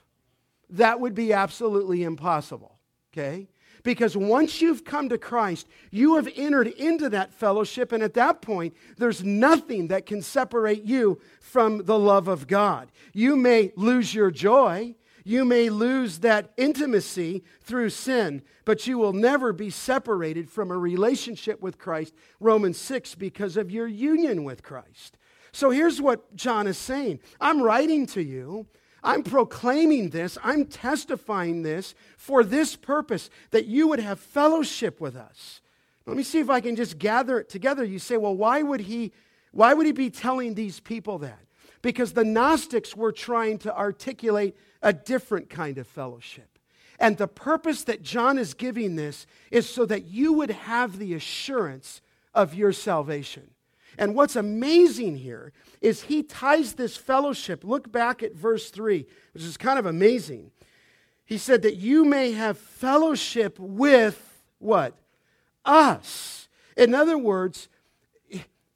that 0.71 1.01
would 1.01 1.15
be 1.15 1.33
absolutely 1.33 2.03
impossible, 2.03 2.79
okay? 3.13 3.49
Because 3.83 4.17
once 4.17 4.61
you've 4.61 4.85
come 4.85 5.09
to 5.09 5.19
Christ, 5.19 5.67
you 5.91 6.17
have 6.17 6.29
entered 6.37 6.69
into 6.69 7.09
that 7.11 7.33
fellowship, 7.33 7.93
and 7.93 8.03
at 8.03 8.15
that 8.15 8.43
point, 8.43 8.75
there's 8.97 9.25
nothing 9.25 9.89
that 9.89 10.07
can 10.07 10.21
separate 10.21 10.85
you 10.85 11.21
from 11.41 11.85
the 11.85 11.99
love 11.99 12.29
of 12.29 12.47
God. 12.47 12.91
You 13.13 13.37
may 13.37 13.73
lose 13.77 14.15
your 14.15 14.31
joy, 14.31 14.95
you 15.25 15.45
may 15.45 15.69
lose 15.69 16.21
that 16.21 16.53
intimacy 16.57 17.45
through 17.61 17.91
sin, 17.91 18.43
but 18.65 18.87
you 18.87 18.99
will 18.99 19.13
never 19.13 19.53
be 19.53 19.71
separated 19.71 20.51
from 20.51 20.71
a 20.71 20.79
relationship 20.79 21.61
with 21.61 21.79
Christ, 21.79 22.15
Romans 22.41 22.79
6, 22.79 23.15
because 23.15 23.57
of 23.57 23.71
your 23.71 23.87
union 23.87 24.43
with 24.43 24.63
Christ. 24.63 25.19
So 25.53 25.71
here's 25.71 26.01
what 26.01 26.35
John 26.35 26.67
is 26.67 26.79
saying 26.79 27.21
I'm 27.41 27.63
writing 27.63 28.07
to 28.09 28.23
you. 28.23 28.67
I'm 29.03 29.23
proclaiming 29.23 30.11
this. 30.11 30.37
I'm 30.43 30.67
testifying 30.67 31.63
this 31.63 31.95
for 32.17 32.43
this 32.43 32.77
purpose 32.77 33.31
that 33.51 33.67
you 33.67 33.89
would 33.89 34.01
have 34.01 34.19
fellowship 34.19 35.01
with 35.01 35.17
us. 35.17 35.61
Let 36.07 36.17
me 36.17 36.23
see 36.23 36.41
if 36.41 36.51
I 36.51 36.61
can 36.61 36.75
just 36.75 36.99
gather 36.99 37.39
it 37.39 37.49
together. 37.49 37.85
You 37.85 37.99
say, 37.99 38.17
well, 38.17 38.35
why 38.35 38.63
would 38.63 38.81
he, 38.81 39.13
why 39.53 39.75
would 39.75 39.87
he 39.87 39.93
be 39.93 40.11
telling 40.11 40.55
these 40.55 40.81
people 40.81 41.19
that? 41.19 41.39
Because 41.83 42.13
the 42.13 42.25
Gnostics 42.25 42.97
were 42.97 43.13
trying 43.13 43.59
to 43.59 43.77
articulate 43.77 44.57
a 44.83 44.93
different 44.93 45.51
kind 45.51 45.79
of 45.79 45.87
fellowship. 45.87 46.59
And 46.99 47.17
the 47.17 47.29
purpose 47.29 47.85
that 47.85 48.03
John 48.03 48.39
is 48.39 48.55
giving 48.55 48.97
this 48.97 49.27
is 49.51 49.69
so 49.69 49.87
that 49.87 50.07
you 50.07 50.33
would 50.33 50.51
have 50.51 50.99
the 50.99 51.15
assurance 51.15 52.01
of 52.35 52.55
your 52.55 52.73
salvation. 52.73 53.51
And 53.99 54.15
what's 54.15 54.37
amazing 54.37 55.17
here 55.17 55.53
is 55.81 56.03
he 56.03 56.23
ties 56.23 56.75
this 56.75 56.97
fellowship. 56.97 57.65
Look 57.65 57.91
back 57.91 58.23
at 58.23 58.35
verse 58.35 58.71
3, 58.71 59.05
which 59.35 59.43
is 59.43 59.57
kind 59.57 59.79
of 59.79 59.87
amazing. 59.87 60.53
He 61.25 61.37
said 61.37 61.63
that 61.63 61.77
you 61.77 62.05
may 62.05 62.33
have 62.33 62.57
fellowship 62.57 63.59
with 63.59 64.43
what? 64.61 64.95
Us. 65.65 66.49
In 66.77 66.95
other 66.95 67.19
words, 67.19 67.69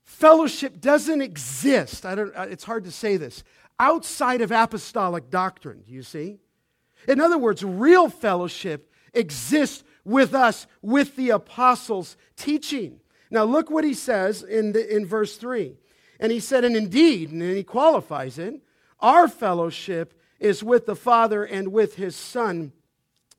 fellowship 0.04 0.80
doesn't 0.80 1.22
exist. 1.22 2.04
I 2.04 2.16
don't, 2.16 2.32
it's 2.36 2.64
hard 2.64 2.84
to 2.84 2.90
say 2.90 3.16
this 3.16 3.44
outside 3.78 4.40
of 4.40 4.52
apostolic 4.52 5.30
doctrine, 5.30 5.82
you 5.86 6.02
see? 6.02 6.38
In 7.08 7.20
other 7.20 7.38
words, 7.38 7.64
real 7.64 8.08
fellowship 8.08 8.92
exists 9.14 9.82
with 10.04 10.34
us, 10.34 10.66
with 10.82 11.16
the 11.16 11.30
apostles' 11.30 12.16
teaching. 12.36 13.00
Now, 13.32 13.44
look 13.44 13.70
what 13.70 13.82
he 13.82 13.94
says 13.94 14.42
in, 14.42 14.72
the, 14.72 14.94
in 14.94 15.06
verse 15.06 15.38
3. 15.38 15.74
And 16.20 16.30
he 16.30 16.38
said, 16.38 16.64
And 16.64 16.76
indeed, 16.76 17.30
and 17.30 17.40
then 17.40 17.56
he 17.56 17.64
qualifies 17.64 18.38
it, 18.38 18.60
our 19.00 19.26
fellowship 19.26 20.12
is 20.38 20.62
with 20.62 20.84
the 20.84 20.94
Father 20.94 21.42
and 21.42 21.72
with 21.72 21.94
his 21.94 22.14
Son, 22.14 22.72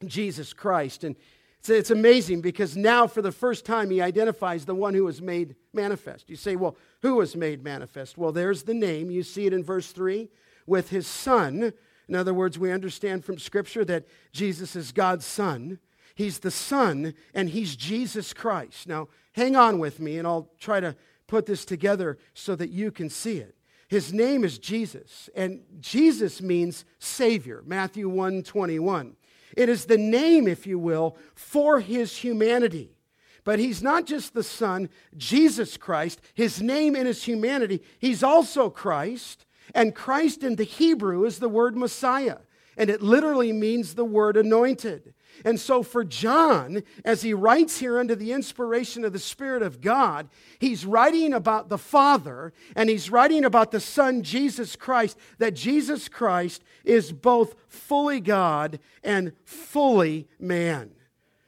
Jesus 0.04 0.52
Christ. 0.52 1.04
And 1.04 1.16
it's, 1.60 1.70
it's 1.70 1.92
amazing 1.92 2.42
because 2.42 2.76
now, 2.76 3.06
for 3.06 3.22
the 3.22 3.32
first 3.32 3.66
time, 3.66 3.92
he 3.92 4.02
identifies 4.02 4.66
the 4.66 4.74
one 4.74 4.96
who 4.96 5.04
was 5.04 5.22
made 5.22 5.56
manifest. 5.74 6.28
You 6.28 6.38
say, 6.38 6.56
Well, 6.56 6.76
who 7.04 7.14
was 7.14 7.36
made 7.36 7.64
manifest? 7.64 8.18
Well, 8.18 8.32
there's 8.32 8.64
the 8.64 8.74
name. 8.74 9.12
You 9.12 9.22
see 9.22 9.46
it 9.46 9.54
in 9.54 9.64
verse 9.64 9.92
3 9.92 10.28
with 10.66 10.90
his 10.90 11.06
son. 11.06 11.72
In 12.10 12.16
other 12.16 12.34
words, 12.34 12.58
we 12.58 12.72
understand 12.72 13.24
from 13.24 13.38
Scripture 13.38 13.86
that 13.86 14.08
Jesus 14.32 14.76
is 14.76 14.92
God's 14.92 15.26
son. 15.26 15.78
He's 16.16 16.40
the 16.40 16.52
Son, 16.52 17.14
and 17.34 17.50
He's 17.50 17.76
Jesus 17.76 18.34
Christ. 18.34 18.88
Now, 18.88 19.08
hang 19.34 19.56
on 19.56 19.80
with 19.80 20.00
me, 20.00 20.18
and 20.18 20.28
I'll 20.28 20.50
try 20.60 20.80
to 20.80 20.96
put 21.28 21.46
this 21.46 21.66
together 21.66 22.18
so 22.34 22.56
that 22.56 22.70
you 22.70 22.92
can 22.92 23.10
see 23.10 23.38
it. 23.38 23.56
His 23.88 24.12
name 24.12 24.44
is 24.44 24.58
Jesus, 24.58 25.30
and 25.36 25.62
Jesus 25.80 26.42
means 26.42 26.86
Savior, 27.00 27.62
Matthew 27.66 28.10
1 28.10 28.44
21. 28.44 29.16
It 29.56 29.70
is 29.70 29.86
the 29.86 30.00
name, 30.00 30.48
if 30.48 30.66
you 30.66 30.80
will, 30.80 31.18
for 31.36 31.80
His 31.80 32.18
humanity. 32.18 32.96
But 33.44 33.60
he's 33.60 33.84
not 33.84 34.06
just 34.06 34.34
the 34.34 34.44
Son, 34.44 34.90
Jesus 35.18 35.76
Christ, 35.76 36.22
his 36.34 36.62
name 36.62 36.96
in 36.96 37.06
his 37.06 37.24
humanity, 37.24 37.82
he's 38.00 38.24
also 38.24 38.70
Christ. 38.70 39.46
And 39.76 39.96
Christ 39.96 40.44
in 40.44 40.56
the 40.56 40.64
Hebrew 40.64 41.26
is 41.26 41.40
the 41.40 41.50
word 41.50 41.76
Messiah, 41.76 42.38
and 42.78 42.90
it 42.90 43.02
literally 43.02 43.52
means 43.52 43.96
the 43.96 44.06
word 44.06 44.38
anointed. 44.38 45.14
And 45.44 45.60
so, 45.60 45.84
for 45.84 46.04
John, 46.04 46.84
as 47.04 47.22
he 47.22 47.34
writes 47.34 47.80
here 47.80 48.00
under 48.00 48.16
the 48.16 48.32
inspiration 48.32 49.04
of 49.04 49.14
the 49.14 49.20
Spirit 49.20 49.62
of 49.62 49.82
God, 49.82 50.30
he's 50.60 50.86
writing 50.86 51.34
about 51.34 51.70
the 51.70 51.78
Father 51.78 52.54
and 52.76 52.90
he's 52.90 53.10
writing 53.10 53.44
about 53.44 53.72
the 53.72 53.80
Son, 53.80 54.24
Jesus 54.24 54.76
Christ, 54.76 55.18
that 55.40 55.56
Jesus 55.56 56.08
Christ 56.08 56.64
is 56.84 57.12
both 57.12 57.56
fully 57.68 58.20
God 58.20 58.80
and 59.04 59.34
fully 59.44 60.28
man. 60.40 60.92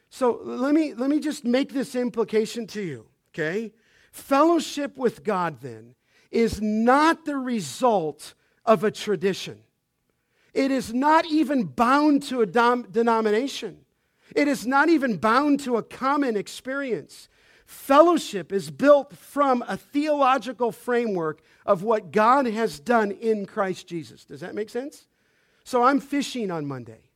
So 0.10 0.40
let 0.44 0.74
me, 0.74 0.94
let 0.94 1.10
me 1.10 1.20
just 1.20 1.44
make 1.44 1.74
this 1.74 1.94
implication 1.96 2.68
to 2.68 2.82
you, 2.82 3.06
okay? 3.34 3.74
Fellowship 4.12 4.98
with 4.98 5.24
God, 5.26 5.60
then, 5.60 5.96
is 6.32 6.62
not 6.62 7.26
the 7.26 7.38
result 7.38 8.34
of 8.66 8.84
a 8.84 8.92
tradition. 8.92 9.65
It 10.56 10.72
is 10.72 10.94
not 10.94 11.26
even 11.26 11.66
bound 11.66 12.24
to 12.24 12.42
a 12.42 12.46
dom- 12.46 12.88
denomination. 12.90 13.82
It 14.34 14.48
is 14.48 14.66
not 14.66 14.88
even 14.88 15.18
bound 15.18 15.60
to 15.66 15.76
a 15.76 15.84
common 15.84 16.38
experience. 16.38 17.28
Fellowship 17.66 18.54
is 18.54 18.72
built 18.72 19.16
from 19.18 19.64
a 19.68 19.76
theological 19.76 20.72
framework 20.72 21.42
of 21.66 21.84
what 21.84 22.12
God 22.12 22.48
has 22.48 22.80
done 22.80 23.12
in 23.12 23.46
Christ 23.46 23.86
Jesus. 23.86 24.24
Does 24.24 24.40
that 24.40 24.56
make 24.56 24.70
sense? 24.70 25.08
So 25.66 25.84
I'm 25.84 26.00
fishing 26.00 26.50
on 26.52 26.66
Monday. 26.66 27.10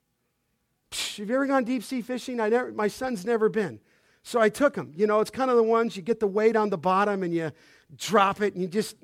Have 0.91 1.29
you 1.29 1.35
ever 1.35 1.45
gone 1.45 1.63
deep 1.63 1.83
sea 1.83 2.01
fishing? 2.01 2.41
I 2.41 2.49
never, 2.49 2.73
my 2.73 2.89
son's 2.89 3.25
never 3.25 3.47
been. 3.47 3.79
So 4.21 4.41
I 4.41 4.49
took 4.49 4.75
him. 4.75 4.91
You 4.95 5.07
know, 5.07 5.21
it's 5.21 5.31
kind 5.31 5.49
of 5.49 5.55
the 5.55 5.63
ones 5.63 5.95
you 5.95 6.01
get 6.01 6.19
the 6.19 6.27
weight 6.27 6.57
on 6.57 6.69
the 6.69 6.77
bottom 6.77 7.23
and 7.23 7.33
you 7.33 7.51
drop 7.95 8.41
it 8.41 8.53
and 8.53 8.61
you 8.61 8.67
just, 8.67 8.97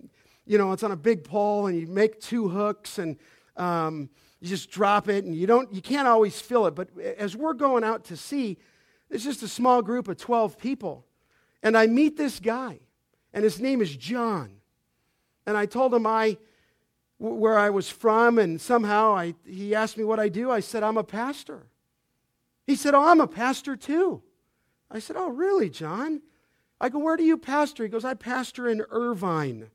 you 0.46 0.58
know, 0.58 0.74
it's 0.74 0.84
on 0.84 0.92
a 0.92 0.98
big 0.98 1.24
pole 1.24 1.68
and 1.68 1.80
you 1.80 1.88
make 1.88 2.20
two 2.20 2.50
hooks 2.50 2.98
and 2.98 3.18
um, 3.58 4.10
you 4.40 4.48
just 4.48 4.70
drop 4.70 5.08
it 5.10 5.26
and 5.26 5.36
you 5.36 5.48
don't, 5.48 5.74
you 5.74 5.82
can't 5.82 6.08
always 6.08 6.40
fill 6.40 6.68
it. 6.68 6.76
But 6.76 6.90
as 7.18 7.36
we're 7.36 7.54
going 7.54 7.84
out 7.84 8.06
to 8.06 8.18
sea, 8.18 8.58
it's 9.10 9.24
just 9.24 9.44
a 9.44 9.48
small 9.48 9.82
group 9.82 10.08
of 10.08 10.18
12 10.18 10.58
people. 10.58 11.06
And 11.64 11.78
I 11.78 11.88
meet 11.88 12.18
this 12.18 12.40
guy 12.40 12.80
and 13.34 13.44
his 13.44 13.60
name 13.60 13.82
is 13.82 13.96
John. 13.96 14.58
And 15.46 15.58
I 15.58 15.66
told 15.66 15.94
him 15.94 16.06
I, 16.06 16.38
where 17.18 17.58
I 17.58 17.70
was 17.70 17.90
from 17.90 18.40
and 18.40 18.60
somehow 18.60 19.16
I, 19.16 19.36
he 19.46 19.74
asked 19.74 19.98
me 19.98 20.04
what 20.04 20.20
I 20.20 20.30
do. 20.30 20.52
I 20.52 20.60
said, 20.60 20.84
I'm 20.84 20.98
a 20.98 21.04
pastor. 21.04 21.68
He 22.68 22.76
said, 22.76 22.94
Oh, 22.94 23.04
I'm 23.04 23.22
a 23.22 23.28
pastor 23.28 23.76
too. 23.76 24.22
I 24.90 25.00
said, 25.00 25.16
Oh, 25.18 25.30
really, 25.30 25.70
John? 25.70 26.22
I 26.82 26.90
go, 26.90 27.00
Where 27.00 27.18
do 27.18 27.24
you 27.24 27.38
pastor? 27.38 27.84
He 27.84 27.90
goes, 27.90 28.06
I 28.06 28.16
pastor 28.16 28.68
in 28.68 28.84
Irvine. 28.90 29.70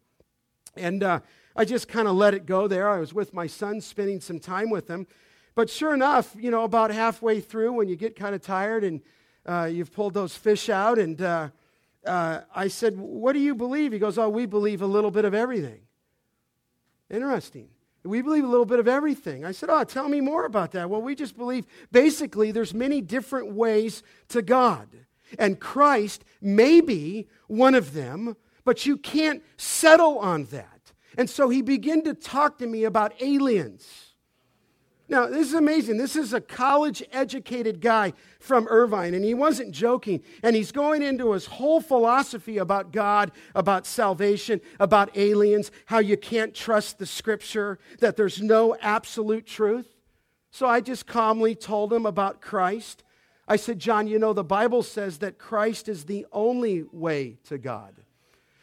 And 0.77 1.03
uh, 1.03 1.21
I 1.61 1.67
just 1.67 1.89
kind 1.89 2.09
of 2.09 2.17
let 2.17 2.33
it 2.33 2.47
go 2.47 2.67
there. 2.69 2.89
I 2.89 3.01
was 3.01 3.13
with 3.13 3.35
my 3.35 3.47
son, 3.47 3.83
spending 3.83 4.19
some 4.19 4.39
time 4.39 4.71
with 4.71 4.89
him. 4.89 5.07
But 5.55 5.69
sure 5.69 5.93
enough, 5.93 6.35
you 6.39 6.51
know, 6.51 6.65
about 6.65 6.91
halfway 6.91 7.43
through, 7.43 7.75
when 7.75 7.87
you 7.87 7.97
get 7.97 8.17
kind 8.17 8.35
of 8.35 8.41
tired 8.41 8.83
and 8.83 9.03
uh, 9.45 9.69
you've 9.71 9.93
pulled 9.93 10.15
those 10.15 10.35
fish 10.35 10.71
out, 10.71 10.99
and 10.99 11.21
uh, 11.21 11.51
uh, 12.07 12.41
I 12.55 12.69
said, 12.69 12.97
What 12.97 13.35
do 13.35 13.41
you 13.41 13.55
believe? 13.55 13.93
He 13.93 13.99
goes, 13.99 14.17
Oh, 14.17 14.31
we 14.31 14.47
believe 14.47 14.81
a 14.81 14.87
little 14.87 15.11
bit 15.11 15.27
of 15.27 15.35
everything. 15.35 15.83
Interesting. 17.11 17.69
We 18.05 18.23
believe 18.23 18.45
a 18.45 18.49
little 18.49 18.65
bit 18.65 18.79
of 18.79 18.89
everything. 18.89 19.45
I 19.45 19.53
said, 19.53 19.69
Oh, 19.69 19.85
tell 19.85 20.09
me 20.09 20.23
more 20.23 20.47
about 20.47 20.73
that. 20.73 20.89
Well, 20.89 21.03
we 21.03 21.15
just 21.15 21.37
believe 21.37 21.67
basically 21.93 22.53
there's 22.53 22.73
many 22.73 23.03
different 23.03 23.53
ways 23.53 24.03
to 24.29 24.41
God. 24.41 24.89
And 25.39 25.61
Christ 25.61 26.25
may 26.41 26.81
be 26.81 27.29
one 27.49 27.75
of 27.75 27.93
them, 27.93 28.39
but 28.65 28.87
you 28.87 28.97
can't 28.97 29.43
settle 29.59 30.19
on 30.21 30.45
that. 30.45 30.80
And 31.21 31.29
so 31.29 31.51
he 31.51 31.61
began 31.61 32.03
to 32.05 32.15
talk 32.15 32.57
to 32.61 32.67
me 32.67 32.85
about 32.85 33.13
aliens. 33.21 34.15
Now, 35.07 35.27
this 35.27 35.49
is 35.49 35.53
amazing. 35.53 35.99
This 35.99 36.17
is 36.17 36.33
a 36.33 36.41
college 36.41 37.03
educated 37.13 37.83
guy 37.83 38.15
from 38.39 38.67
Irvine, 38.69 39.13
and 39.13 39.23
he 39.23 39.35
wasn't 39.35 39.73
joking. 39.73 40.23
And 40.43 40.57
he's 40.57 40.73
going 40.73 41.03
into 41.03 41.33
his 41.33 41.45
whole 41.45 41.83
philosophy 41.83 42.57
about 42.57 42.91
God, 42.91 43.33
about 43.55 43.87
salvation, 43.87 44.63
about 44.79 45.15
aliens, 45.15 45.71
how 45.85 45.99
you 45.99 46.17
can't 46.17 46.55
trust 46.55 46.99
the 46.99 47.05
scripture, 47.05 47.79
that 47.99 48.17
there's 48.17 48.41
no 48.41 48.75
absolute 48.81 49.45
truth. 49.45 49.89
So 50.51 50.67
I 50.67 50.81
just 50.81 51.07
calmly 51.07 51.55
told 51.55 51.93
him 51.93 52.07
about 52.07 52.41
Christ. 52.41 53.05
I 53.47 53.57
said, 53.57 53.79
John, 53.79 54.07
you 54.07 54.19
know, 54.19 54.33
the 54.33 54.43
Bible 54.43 54.83
says 54.83 55.19
that 55.19 55.37
Christ 55.37 55.87
is 55.87 56.07
the 56.07 56.25
only 56.33 56.87
way 56.91 57.37
to 57.45 57.59
God. 57.59 57.95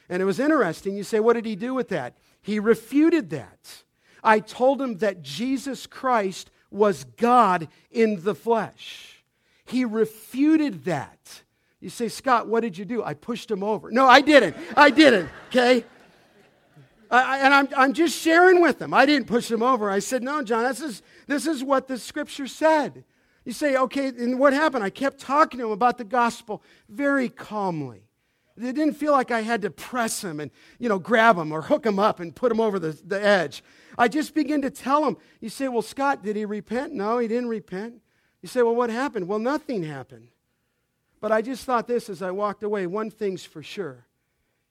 And 0.09 0.23
it 0.23 0.25
was 0.25 0.39
interesting. 0.39 0.97
You 0.97 1.03
say, 1.03 1.19
what 1.19 1.33
did 1.33 1.45
he 1.45 1.55
do 1.55 1.75
with 1.75 1.89
that? 1.89 2.17
He 2.47 2.61
refuted 2.61 3.31
that. 3.31 3.83
I 4.23 4.39
told 4.39 4.81
him 4.81 4.99
that 4.99 5.21
Jesus 5.21 5.85
Christ 5.85 6.49
was 6.71 7.03
God 7.03 7.67
in 7.91 8.23
the 8.23 8.33
flesh. 8.33 9.21
He 9.65 9.83
refuted 9.83 10.85
that. 10.85 11.43
You 11.81 11.89
say, 11.89 12.07
Scott, 12.07 12.47
what 12.47 12.61
did 12.61 12.77
you 12.77 12.85
do? 12.85 13.03
I 13.03 13.15
pushed 13.15 13.51
him 13.51 13.63
over. 13.63 13.91
No, 13.91 14.07
I 14.07 14.21
didn't. 14.21 14.55
I 14.77 14.91
didn't, 14.91 15.29
okay? 15.49 15.83
I, 17.11 17.39
and 17.39 17.53
I'm, 17.53 17.67
I'm 17.75 17.91
just 17.91 18.17
sharing 18.17 18.61
with 18.61 18.79
them. 18.79 18.93
I 18.93 19.05
didn't 19.05 19.27
push 19.27 19.51
him 19.51 19.61
over. 19.61 19.91
I 19.91 19.99
said, 19.99 20.23
No, 20.23 20.41
John, 20.41 20.63
this 20.63 20.79
is, 20.79 21.01
this 21.27 21.47
is 21.47 21.65
what 21.65 21.89
the 21.89 21.97
scripture 21.97 22.47
said. 22.47 23.03
You 23.43 23.51
say, 23.51 23.75
Okay, 23.75 24.07
and 24.07 24.39
what 24.39 24.53
happened? 24.53 24.85
I 24.85 24.89
kept 24.89 25.19
talking 25.19 25.59
to 25.59 25.65
him 25.65 25.71
about 25.73 25.97
the 25.97 26.05
gospel 26.05 26.63
very 26.87 27.27
calmly. 27.27 28.06
It 28.57 28.73
didn't 28.73 28.93
feel 28.93 29.11
like 29.11 29.31
I 29.31 29.41
had 29.41 29.61
to 29.61 29.69
press 29.69 30.23
him 30.23 30.39
and, 30.39 30.51
you 30.79 30.89
know, 30.89 30.99
grab 30.99 31.37
him 31.37 31.51
or 31.51 31.61
hook 31.61 31.85
him 31.85 31.99
up 31.99 32.19
and 32.19 32.35
put 32.35 32.51
him 32.51 32.59
over 32.59 32.79
the, 32.79 32.99
the 33.05 33.21
edge. 33.21 33.63
I 33.97 34.07
just 34.07 34.33
began 34.33 34.61
to 34.63 34.69
tell 34.69 35.05
him. 35.05 35.17
You 35.39 35.49
say, 35.49 35.67
Well, 35.67 35.81
Scott, 35.81 36.23
did 36.23 36.35
he 36.35 36.45
repent? 36.45 36.93
No, 36.93 37.19
he 37.19 37.27
didn't 37.27 37.49
repent. 37.49 38.01
You 38.41 38.49
say, 38.49 38.61
Well, 38.63 38.75
what 38.75 38.89
happened? 38.89 39.27
Well, 39.27 39.39
nothing 39.39 39.83
happened. 39.83 40.29
But 41.19 41.31
I 41.31 41.41
just 41.41 41.65
thought 41.65 41.87
this 41.87 42.09
as 42.09 42.21
I 42.21 42.31
walked 42.31 42.63
away 42.63 42.87
one 42.87 43.09
thing's 43.09 43.43
for 43.43 43.63
sure 43.63 44.07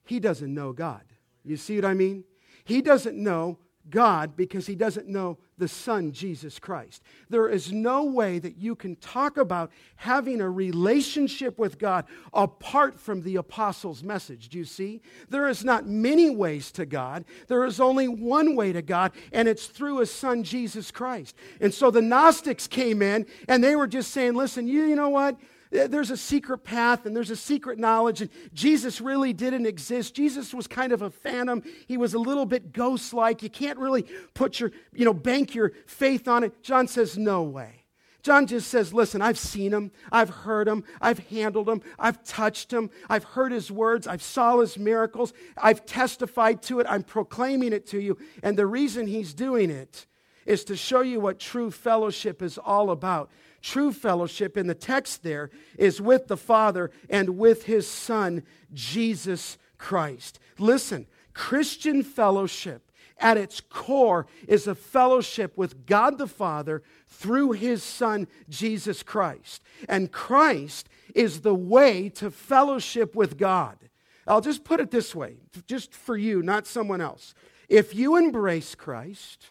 he 0.06 0.20
doesn't 0.20 0.54
know 0.54 0.72
God. 0.72 1.02
You 1.44 1.56
see 1.56 1.76
what 1.76 1.84
I 1.84 1.94
mean? 1.94 2.24
He 2.64 2.80
doesn't 2.80 3.16
know 3.16 3.58
God 3.90 4.36
because 4.36 4.66
he 4.66 4.74
doesn't 4.74 5.08
know 5.08 5.38
the 5.58 5.68
Son, 5.68 6.12
Jesus 6.12 6.58
Christ. 6.58 7.02
There 7.30 7.48
is 7.48 7.72
no 7.72 8.04
way 8.04 8.38
that 8.38 8.58
you 8.58 8.74
can 8.74 8.96
talk 8.96 9.36
about 9.36 9.70
having 9.96 10.40
a 10.40 10.50
relationship 10.50 11.58
with 11.58 11.78
God 11.78 12.04
apart 12.34 12.98
from 13.00 13.22
the 13.22 13.36
apostles' 13.36 14.02
message. 14.02 14.48
Do 14.48 14.58
you 14.58 14.64
see? 14.64 15.00
There 15.30 15.48
is 15.48 15.64
not 15.64 15.86
many 15.86 16.28
ways 16.28 16.70
to 16.72 16.84
God. 16.84 17.24
There 17.48 17.64
is 17.64 17.80
only 17.80 18.06
one 18.06 18.54
way 18.54 18.72
to 18.72 18.82
God, 18.82 19.12
and 19.32 19.48
it's 19.48 19.66
through 19.66 19.98
his 19.98 20.10
Son, 20.10 20.42
Jesus 20.42 20.90
Christ. 20.90 21.34
And 21.60 21.72
so 21.72 21.90
the 21.90 22.02
Gnostics 22.02 22.66
came 22.66 23.00
in 23.00 23.26
and 23.48 23.64
they 23.64 23.76
were 23.76 23.86
just 23.86 24.10
saying, 24.10 24.34
listen, 24.34 24.66
you, 24.66 24.84
you 24.84 24.96
know 24.96 25.08
what? 25.08 25.36
There's 25.70 26.10
a 26.10 26.16
secret 26.16 26.58
path 26.58 27.06
and 27.06 27.16
there's 27.16 27.30
a 27.30 27.36
secret 27.36 27.78
knowledge, 27.78 28.20
and 28.20 28.30
Jesus 28.54 29.00
really 29.00 29.32
didn't 29.32 29.66
exist. 29.66 30.14
Jesus 30.14 30.54
was 30.54 30.66
kind 30.66 30.92
of 30.92 31.02
a 31.02 31.10
phantom. 31.10 31.62
He 31.86 31.96
was 31.96 32.14
a 32.14 32.18
little 32.18 32.46
bit 32.46 32.72
ghost 32.72 33.12
like. 33.12 33.42
You 33.42 33.50
can't 33.50 33.78
really 33.78 34.06
put 34.34 34.60
your, 34.60 34.70
you 34.94 35.04
know, 35.04 35.14
bank 35.14 35.54
your 35.54 35.72
faith 35.86 36.28
on 36.28 36.44
it. 36.44 36.62
John 36.62 36.86
says, 36.86 37.18
No 37.18 37.42
way. 37.42 37.86
John 38.22 38.46
just 38.46 38.68
says, 38.68 38.92
Listen, 38.92 39.22
I've 39.22 39.38
seen 39.38 39.72
him, 39.72 39.92
I've 40.10 40.30
heard 40.30 40.66
him, 40.66 40.84
I've 41.00 41.20
handled 41.28 41.68
him, 41.68 41.82
I've 41.98 42.24
touched 42.24 42.72
him, 42.72 42.90
I've 43.08 43.22
heard 43.22 43.52
his 43.52 43.70
words, 43.70 44.06
I've 44.06 44.22
saw 44.22 44.58
his 44.60 44.78
miracles, 44.78 45.32
I've 45.56 45.86
testified 45.86 46.62
to 46.62 46.80
it, 46.80 46.86
I'm 46.88 47.04
proclaiming 47.04 47.72
it 47.72 47.86
to 47.88 48.00
you. 48.00 48.18
And 48.42 48.56
the 48.56 48.66
reason 48.66 49.06
he's 49.06 49.32
doing 49.32 49.70
it 49.70 50.06
is 50.46 50.64
to 50.64 50.76
show 50.76 51.00
you 51.00 51.20
what 51.20 51.38
true 51.38 51.70
fellowship 51.70 52.42
is 52.42 52.58
all 52.58 52.90
about. 52.90 53.30
True 53.62 53.92
fellowship 53.92 54.56
in 54.56 54.66
the 54.66 54.74
text 54.74 55.22
there 55.22 55.50
is 55.76 56.00
with 56.00 56.28
the 56.28 56.36
Father 56.36 56.90
and 57.10 57.36
with 57.36 57.64
his 57.64 57.88
Son, 57.88 58.42
Jesus 58.72 59.58
Christ. 59.78 60.38
Listen, 60.58 61.06
Christian 61.34 62.02
fellowship 62.02 62.90
at 63.18 63.36
its 63.36 63.60
core 63.60 64.26
is 64.46 64.66
a 64.66 64.74
fellowship 64.74 65.56
with 65.56 65.86
God 65.86 66.18
the 66.18 66.26
Father 66.26 66.82
through 67.08 67.52
his 67.52 67.82
Son, 67.82 68.28
Jesus 68.48 69.02
Christ. 69.02 69.62
And 69.88 70.12
Christ 70.12 70.88
is 71.14 71.40
the 71.40 71.54
way 71.54 72.08
to 72.10 72.30
fellowship 72.30 73.14
with 73.14 73.38
God. 73.38 73.78
I'll 74.26 74.40
just 74.40 74.64
put 74.64 74.80
it 74.80 74.90
this 74.90 75.14
way, 75.14 75.36
just 75.66 75.94
for 75.94 76.16
you, 76.16 76.42
not 76.42 76.66
someone 76.66 77.00
else. 77.00 77.34
If 77.68 77.94
you 77.94 78.16
embrace 78.16 78.74
Christ, 78.74 79.50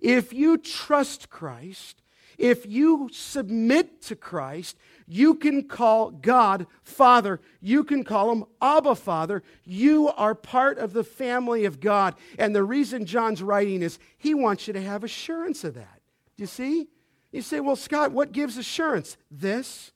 if 0.00 0.32
you 0.32 0.58
trust 0.58 1.30
Christ, 1.30 2.02
if 2.38 2.64
you 2.64 3.10
submit 3.12 4.00
to 4.02 4.16
Christ, 4.16 4.78
you 5.06 5.34
can 5.34 5.64
call 5.64 6.10
God 6.10 6.66
Father. 6.82 7.40
You 7.60 7.84
can 7.84 8.02
call 8.04 8.32
him 8.32 8.44
Abba 8.62 8.94
Father. 8.94 9.42
You 9.64 10.08
are 10.08 10.34
part 10.34 10.78
of 10.78 10.92
the 10.92 11.04
family 11.04 11.64
of 11.64 11.80
God. 11.80 12.14
And 12.38 12.54
the 12.54 12.64
reason 12.64 13.04
John's 13.04 13.42
writing 13.42 13.82
is 13.82 13.98
he 14.16 14.32
wants 14.34 14.66
you 14.66 14.72
to 14.72 14.80
have 14.80 15.04
assurance 15.04 15.64
of 15.64 15.74
that. 15.74 16.00
Do 16.36 16.44
you 16.44 16.46
see? 16.46 16.88
You 17.32 17.42
say, 17.42 17.60
well, 17.60 17.76
Scott, 17.76 18.12
what 18.12 18.32
gives 18.32 18.56
assurance? 18.56 19.16
This. 19.30 19.92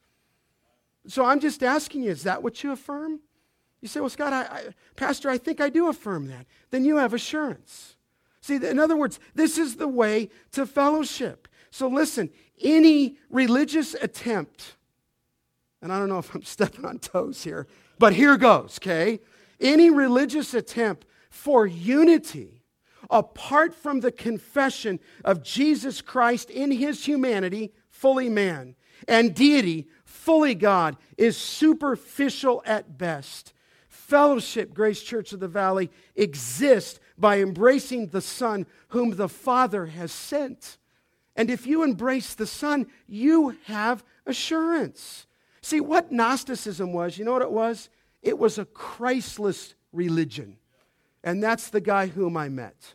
So 1.06 1.24
I'm 1.24 1.40
just 1.40 1.62
asking 1.62 2.02
you, 2.02 2.10
is 2.10 2.24
that 2.24 2.42
what 2.42 2.62
you 2.62 2.72
affirm? 2.72 3.20
You 3.80 3.88
say, 3.88 4.00
well, 4.00 4.10
Scott, 4.10 4.32
I, 4.32 4.42
I, 4.42 4.64
Pastor, 4.96 5.30
I 5.30 5.38
think 5.38 5.60
I 5.60 5.68
do 5.68 5.88
affirm 5.88 6.26
that. 6.28 6.46
Then 6.70 6.84
you 6.84 6.96
have 6.96 7.14
assurance. 7.14 7.93
See, 8.44 8.56
in 8.56 8.78
other 8.78 8.94
words, 8.94 9.18
this 9.34 9.56
is 9.56 9.76
the 9.76 9.88
way 9.88 10.28
to 10.52 10.66
fellowship. 10.66 11.48
So 11.70 11.88
listen, 11.88 12.28
any 12.62 13.16
religious 13.30 13.94
attempt, 13.94 14.76
and 15.80 15.90
I 15.90 15.98
don't 15.98 16.10
know 16.10 16.18
if 16.18 16.34
I'm 16.34 16.42
stepping 16.44 16.84
on 16.84 16.98
toes 16.98 17.42
here, 17.42 17.66
but 17.98 18.12
here 18.12 18.36
goes, 18.36 18.78
okay? 18.82 19.20
Any 19.62 19.88
religious 19.88 20.52
attempt 20.52 21.06
for 21.30 21.66
unity 21.66 22.60
apart 23.08 23.74
from 23.74 24.00
the 24.00 24.12
confession 24.12 25.00
of 25.24 25.42
Jesus 25.42 26.02
Christ 26.02 26.50
in 26.50 26.70
his 26.70 27.06
humanity, 27.06 27.72
fully 27.88 28.28
man, 28.28 28.74
and 29.08 29.34
deity, 29.34 29.88
fully 30.04 30.54
God, 30.54 30.98
is 31.16 31.38
superficial 31.38 32.62
at 32.66 32.98
best. 32.98 33.54
Fellowship, 33.88 34.74
Grace 34.74 35.02
Church 35.02 35.32
of 35.32 35.40
the 35.40 35.48
Valley, 35.48 35.90
exists 36.14 37.00
by 37.16 37.40
embracing 37.40 38.08
the 38.08 38.20
Son 38.20 38.66
whom 38.88 39.16
the 39.16 39.28
Father 39.28 39.86
has 39.86 40.12
sent. 40.12 40.78
And 41.36 41.50
if 41.50 41.66
you 41.66 41.82
embrace 41.82 42.34
the 42.34 42.46
Son, 42.46 42.86
you 43.06 43.56
have 43.64 44.04
assurance. 44.26 45.26
See, 45.60 45.80
what 45.80 46.12
Gnosticism 46.12 46.92
was, 46.92 47.18
you 47.18 47.24
know 47.24 47.32
what 47.32 47.42
it 47.42 47.50
was? 47.50 47.88
It 48.22 48.38
was 48.38 48.58
a 48.58 48.64
Christless 48.64 49.74
religion. 49.92 50.56
And 51.22 51.42
that's 51.42 51.70
the 51.70 51.80
guy 51.80 52.06
whom 52.06 52.36
I 52.36 52.48
met. 52.48 52.94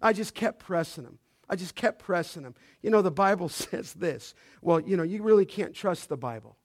I 0.00 0.12
just 0.12 0.34
kept 0.34 0.60
pressing 0.60 1.04
him. 1.04 1.18
I 1.50 1.56
just 1.56 1.74
kept 1.74 1.98
pressing 2.00 2.44
him. 2.44 2.54
You 2.82 2.90
know, 2.90 3.02
the 3.02 3.10
Bible 3.10 3.48
says 3.48 3.92
this. 3.94 4.34
Well, 4.62 4.80
you 4.80 4.96
know, 4.96 5.02
you 5.02 5.22
really 5.22 5.46
can't 5.46 5.74
trust 5.74 6.08
the 6.08 6.16
Bible. 6.16 6.56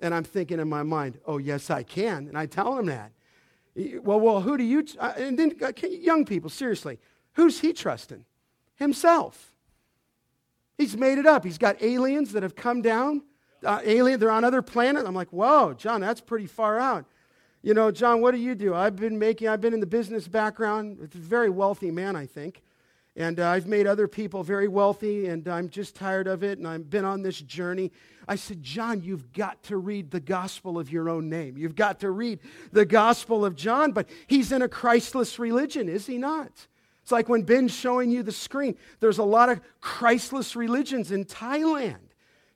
And 0.00 0.12
I'm 0.12 0.24
thinking 0.24 0.58
in 0.58 0.68
my 0.68 0.82
mind, 0.82 1.18
oh, 1.26 1.38
yes, 1.38 1.70
I 1.70 1.84
can. 1.84 2.26
And 2.26 2.36
I 2.36 2.46
tell 2.46 2.76
him 2.76 2.86
that. 2.86 3.12
Well, 3.74 4.20
well, 4.20 4.40
who 4.42 4.58
do 4.58 4.64
you, 4.64 4.84
and 5.00 5.38
then 5.38 5.56
uh, 5.62 5.72
young 5.82 6.24
people, 6.24 6.50
seriously, 6.50 6.98
who's 7.34 7.60
he 7.60 7.72
trusting? 7.72 8.24
Himself. 8.74 9.52
He's 10.76 10.96
made 10.96 11.18
it 11.18 11.26
up. 11.26 11.44
He's 11.44 11.58
got 11.58 11.82
aliens 11.82 12.32
that 12.32 12.42
have 12.42 12.56
come 12.56 12.82
down. 12.82 13.22
Uh, 13.64 13.80
alien, 13.84 14.18
they're 14.18 14.30
on 14.30 14.44
other 14.44 14.62
planet. 14.62 15.06
I'm 15.06 15.14
like, 15.14 15.32
whoa, 15.32 15.72
John, 15.74 16.00
that's 16.00 16.20
pretty 16.20 16.46
far 16.46 16.78
out. 16.78 17.06
You 17.62 17.74
know, 17.74 17.92
John, 17.92 18.20
what 18.20 18.32
do 18.32 18.38
you 18.38 18.54
do? 18.54 18.74
I've 18.74 18.96
been 18.96 19.18
making, 19.18 19.48
I've 19.48 19.60
been 19.60 19.72
in 19.72 19.80
the 19.80 19.86
business 19.86 20.26
background. 20.26 20.98
It's 21.00 21.14
a 21.14 21.18
very 21.18 21.48
wealthy 21.48 21.92
man, 21.92 22.16
I 22.16 22.26
think. 22.26 22.62
And 23.14 23.40
uh, 23.40 23.48
I've 23.48 23.66
made 23.66 23.86
other 23.86 24.08
people 24.08 24.42
very 24.42 24.68
wealthy, 24.68 25.26
and 25.26 25.46
I'm 25.46 25.68
just 25.68 25.94
tired 25.94 26.26
of 26.26 26.42
it, 26.42 26.58
and 26.58 26.66
I've 26.66 26.88
been 26.88 27.04
on 27.04 27.22
this 27.22 27.38
journey. 27.38 27.92
I 28.26 28.36
said, 28.36 28.62
John, 28.62 29.02
you've 29.02 29.32
got 29.32 29.62
to 29.64 29.76
read 29.76 30.10
the 30.10 30.20
gospel 30.20 30.78
of 30.78 30.90
your 30.90 31.10
own 31.10 31.28
name. 31.28 31.58
You've 31.58 31.76
got 31.76 32.00
to 32.00 32.10
read 32.10 32.38
the 32.72 32.86
gospel 32.86 33.44
of 33.44 33.54
John, 33.54 33.92
but 33.92 34.08
he's 34.26 34.50
in 34.50 34.62
a 34.62 34.68
Christless 34.68 35.38
religion, 35.38 35.88
is 35.88 36.06
he 36.06 36.16
not? 36.16 36.66
It's 37.02 37.12
like 37.12 37.28
when 37.28 37.42
Ben's 37.42 37.74
showing 37.74 38.10
you 38.10 38.22
the 38.22 38.32
screen. 38.32 38.76
There's 39.00 39.18
a 39.18 39.24
lot 39.24 39.48
of 39.48 39.60
Christless 39.80 40.56
religions 40.56 41.10
in 41.10 41.24
Thailand. 41.24 41.98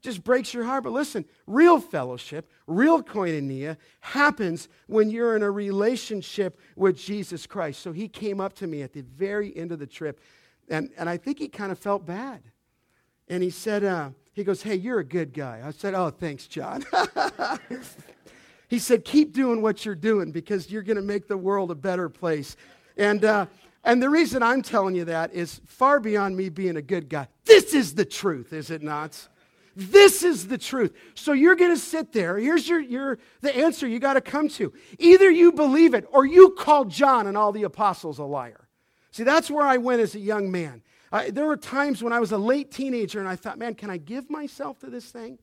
Just 0.02 0.22
breaks 0.22 0.54
your 0.54 0.62
heart. 0.62 0.84
But 0.84 0.92
listen, 0.92 1.24
real 1.48 1.80
fellowship, 1.80 2.48
real 2.68 3.02
koinonia 3.02 3.76
happens 4.00 4.68
when 4.86 5.10
you're 5.10 5.34
in 5.34 5.42
a 5.42 5.50
relationship 5.50 6.60
with 6.76 6.96
Jesus 6.96 7.44
Christ. 7.44 7.82
So 7.82 7.90
he 7.90 8.06
came 8.06 8.40
up 8.40 8.52
to 8.54 8.68
me 8.68 8.82
at 8.82 8.92
the 8.92 9.02
very 9.02 9.54
end 9.56 9.72
of 9.72 9.80
the 9.80 9.86
trip, 9.86 10.20
and, 10.68 10.90
and 10.96 11.08
I 11.08 11.16
think 11.16 11.38
he 11.38 11.48
kind 11.48 11.72
of 11.72 11.78
felt 11.78 12.06
bad. 12.06 12.42
And 13.28 13.42
he 13.42 13.50
said, 13.50 13.84
uh, 13.84 14.10
he 14.32 14.44
goes, 14.44 14.62
Hey, 14.62 14.74
you're 14.76 15.00
a 15.00 15.04
good 15.04 15.32
guy. 15.32 15.62
I 15.64 15.70
said, 15.70 15.94
Oh, 15.94 16.10
thanks, 16.10 16.46
John. 16.46 16.84
he 18.68 18.78
said, 18.78 19.04
Keep 19.04 19.32
doing 19.32 19.62
what 19.62 19.84
you're 19.84 19.94
doing 19.94 20.32
because 20.32 20.70
you're 20.70 20.82
going 20.82 20.96
to 20.96 21.02
make 21.02 21.26
the 21.26 21.36
world 21.36 21.70
a 21.70 21.74
better 21.74 22.08
place. 22.08 22.56
And 22.96 23.24
uh, 23.24 23.46
and 23.86 24.02
the 24.02 24.10
reason 24.10 24.42
I'm 24.42 24.62
telling 24.62 24.96
you 24.96 25.04
that 25.04 25.32
is 25.32 25.60
far 25.64 26.00
beyond 26.00 26.36
me 26.36 26.48
being 26.48 26.76
a 26.76 26.82
good 26.82 27.08
guy. 27.08 27.28
This 27.44 27.72
is 27.72 27.94
the 27.94 28.04
truth, 28.04 28.52
is 28.52 28.70
it 28.72 28.82
not? 28.82 29.28
This 29.76 30.24
is 30.24 30.48
the 30.48 30.58
truth. 30.58 30.92
So 31.14 31.32
you're 31.32 31.54
going 31.54 31.70
to 31.70 31.80
sit 31.80 32.12
there. 32.12 32.36
Here's 32.36 32.68
your, 32.68 32.80
your 32.80 33.18
the 33.42 33.56
answer 33.56 33.86
you 33.86 34.00
got 34.00 34.14
to 34.14 34.20
come 34.20 34.48
to. 34.50 34.72
Either 34.98 35.30
you 35.30 35.52
believe 35.52 35.94
it 35.94 36.04
or 36.10 36.26
you 36.26 36.50
call 36.50 36.86
John 36.86 37.28
and 37.28 37.36
all 37.36 37.52
the 37.52 37.62
apostles 37.62 38.18
a 38.18 38.24
liar. 38.24 38.65
See, 39.16 39.24
that's 39.24 39.50
where 39.50 39.66
I 39.66 39.78
went 39.78 40.02
as 40.02 40.14
a 40.14 40.18
young 40.18 40.50
man. 40.50 40.82
I, 41.10 41.30
there 41.30 41.46
were 41.46 41.56
times 41.56 42.02
when 42.02 42.12
I 42.12 42.20
was 42.20 42.32
a 42.32 42.36
late 42.36 42.70
teenager 42.70 43.18
and 43.18 43.26
I 43.26 43.34
thought, 43.34 43.56
man, 43.56 43.74
can 43.74 43.88
I 43.88 43.96
give 43.96 44.28
myself 44.28 44.78
to 44.80 44.90
this 44.90 45.10
thing? 45.10 45.38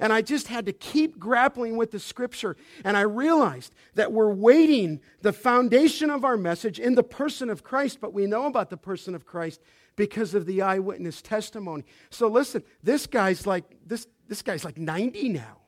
And 0.00 0.14
I 0.14 0.22
just 0.22 0.48
had 0.48 0.64
to 0.64 0.72
keep 0.72 1.18
grappling 1.18 1.76
with 1.76 1.90
the 1.90 1.98
scripture. 1.98 2.56
And 2.84 2.96
I 2.96 3.02
realized 3.02 3.74
that 3.96 4.12
we're 4.12 4.32
waiting 4.32 5.02
the 5.20 5.34
foundation 5.34 6.08
of 6.08 6.24
our 6.24 6.38
message 6.38 6.80
in 6.80 6.94
the 6.94 7.02
person 7.02 7.50
of 7.50 7.62
Christ, 7.62 8.00
but 8.00 8.14
we 8.14 8.24
know 8.24 8.46
about 8.46 8.70
the 8.70 8.78
person 8.78 9.14
of 9.14 9.26
Christ 9.26 9.60
because 9.94 10.32
of 10.32 10.46
the 10.46 10.62
eyewitness 10.62 11.20
testimony. 11.20 11.84
So 12.08 12.28
listen, 12.28 12.62
this 12.82 13.06
guy's 13.06 13.46
like 13.46 13.76
this, 13.86 14.06
this 14.26 14.40
guy's 14.40 14.64
like 14.64 14.78
90 14.78 15.28
now. 15.28 15.58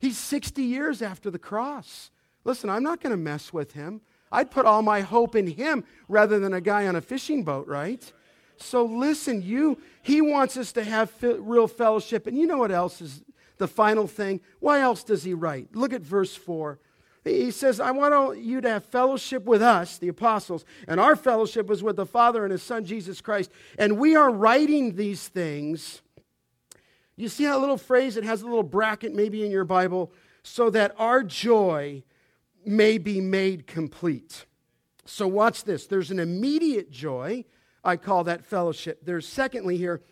He's 0.00 0.18
60 0.18 0.60
years 0.60 1.02
after 1.02 1.30
the 1.30 1.38
cross. 1.38 2.10
Listen, 2.42 2.68
I'm 2.68 2.82
not 2.82 3.00
going 3.00 3.12
to 3.12 3.16
mess 3.16 3.52
with 3.52 3.74
him. 3.74 4.00
I'd 4.34 4.50
put 4.50 4.66
all 4.66 4.82
my 4.82 5.00
hope 5.00 5.36
in 5.36 5.46
him 5.46 5.84
rather 6.08 6.38
than 6.38 6.52
a 6.52 6.60
guy 6.60 6.86
on 6.86 6.96
a 6.96 7.00
fishing 7.00 7.44
boat, 7.44 7.66
right? 7.66 8.12
So 8.56 8.84
listen, 8.84 9.42
you 9.42 9.78
he 10.02 10.20
wants 10.20 10.56
us 10.56 10.72
to 10.72 10.84
have 10.84 11.12
real 11.22 11.68
fellowship. 11.68 12.26
And 12.26 12.36
you 12.36 12.46
know 12.46 12.58
what 12.58 12.70
else 12.70 13.00
is 13.00 13.22
the 13.58 13.68
final 13.68 14.06
thing? 14.06 14.40
Why 14.60 14.80
else 14.80 15.04
does 15.04 15.22
he 15.22 15.34
write? 15.34 15.74
Look 15.74 15.92
at 15.92 16.02
verse 16.02 16.34
4. 16.34 16.78
He 17.24 17.50
says, 17.52 17.80
I 17.80 17.90
want 17.92 18.38
you 18.38 18.60
to 18.60 18.68
have 18.68 18.84
fellowship 18.84 19.44
with 19.44 19.62
us, 19.62 19.96
the 19.96 20.08
apostles, 20.08 20.66
and 20.86 21.00
our 21.00 21.16
fellowship 21.16 21.68
was 21.68 21.82
with 21.82 21.96
the 21.96 22.04
Father 22.04 22.44
and 22.44 22.52
His 22.52 22.62
Son, 22.62 22.84
Jesus 22.84 23.22
Christ. 23.22 23.50
And 23.78 23.98
we 23.98 24.14
are 24.14 24.30
writing 24.30 24.96
these 24.96 25.26
things. 25.26 26.02
You 27.16 27.30
see 27.30 27.46
that 27.46 27.60
little 27.60 27.78
phrase? 27.78 28.18
It 28.18 28.24
has 28.24 28.42
a 28.42 28.46
little 28.46 28.62
bracket 28.62 29.14
maybe 29.14 29.42
in 29.42 29.50
your 29.50 29.64
Bible, 29.64 30.12
so 30.42 30.68
that 30.70 30.94
our 30.98 31.22
joy 31.22 32.02
may 32.66 32.98
be 32.98 33.20
made 33.20 33.66
complete. 33.66 34.46
So, 35.06 35.28
watch 35.28 35.64
this. 35.64 35.86
There's 35.86 36.10
an 36.10 36.18
immediate 36.18 36.90
joy. 36.90 37.44
I 37.82 37.96
call 37.96 38.24
that 38.24 38.44
fellowship. 38.44 39.04
There's, 39.04 39.28
secondly, 39.28 39.76
here, 39.76 40.02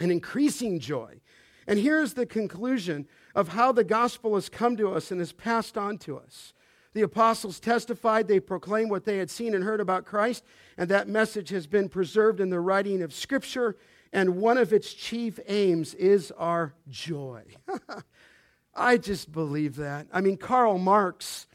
an 0.00 0.10
increasing 0.10 0.80
joy. 0.80 1.20
And 1.66 1.78
here's 1.78 2.14
the 2.14 2.26
conclusion 2.26 3.06
of 3.34 3.48
how 3.48 3.72
the 3.72 3.84
gospel 3.84 4.34
has 4.34 4.48
come 4.48 4.76
to 4.76 4.92
us 4.92 5.10
and 5.10 5.20
is 5.20 5.32
passed 5.32 5.78
on 5.78 5.98
to 5.98 6.18
us. 6.18 6.52
The 6.94 7.02
apostles 7.02 7.58
testified, 7.58 8.28
they 8.28 8.40
proclaimed 8.40 8.90
what 8.90 9.04
they 9.04 9.18
had 9.18 9.30
seen 9.30 9.54
and 9.54 9.64
heard 9.64 9.80
about 9.80 10.04
Christ, 10.04 10.44
and 10.76 10.90
that 10.90 11.08
message 11.08 11.48
has 11.50 11.66
been 11.66 11.88
preserved 11.88 12.40
in 12.40 12.50
the 12.50 12.60
writing 12.60 13.02
of 13.02 13.14
Scripture, 13.14 13.76
and 14.12 14.36
one 14.36 14.58
of 14.58 14.72
its 14.72 14.92
chief 14.92 15.40
aims 15.46 15.94
is 15.94 16.30
our 16.32 16.74
joy. 16.88 17.44
I 18.74 18.98
just 18.98 19.32
believe 19.32 19.76
that. 19.76 20.06
I 20.12 20.20
mean, 20.20 20.36
Karl 20.36 20.78
Marx 20.78 21.46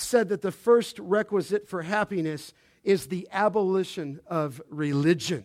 said 0.00 0.28
that 0.28 0.42
the 0.42 0.52
first 0.52 0.98
requisite 0.98 1.68
for 1.68 1.82
happiness 1.82 2.52
is 2.84 3.06
the 3.06 3.28
abolition 3.32 4.20
of 4.26 4.62
religion. 4.70 5.44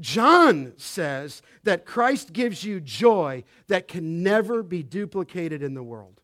John 0.00 0.74
says 0.76 1.42
that 1.64 1.84
Christ 1.84 2.32
gives 2.32 2.62
you 2.62 2.80
joy 2.80 3.44
that 3.66 3.88
can 3.88 4.22
never 4.22 4.62
be 4.62 4.82
duplicated 4.82 5.62
in 5.62 5.74
the 5.74 5.82
world. 5.82 6.20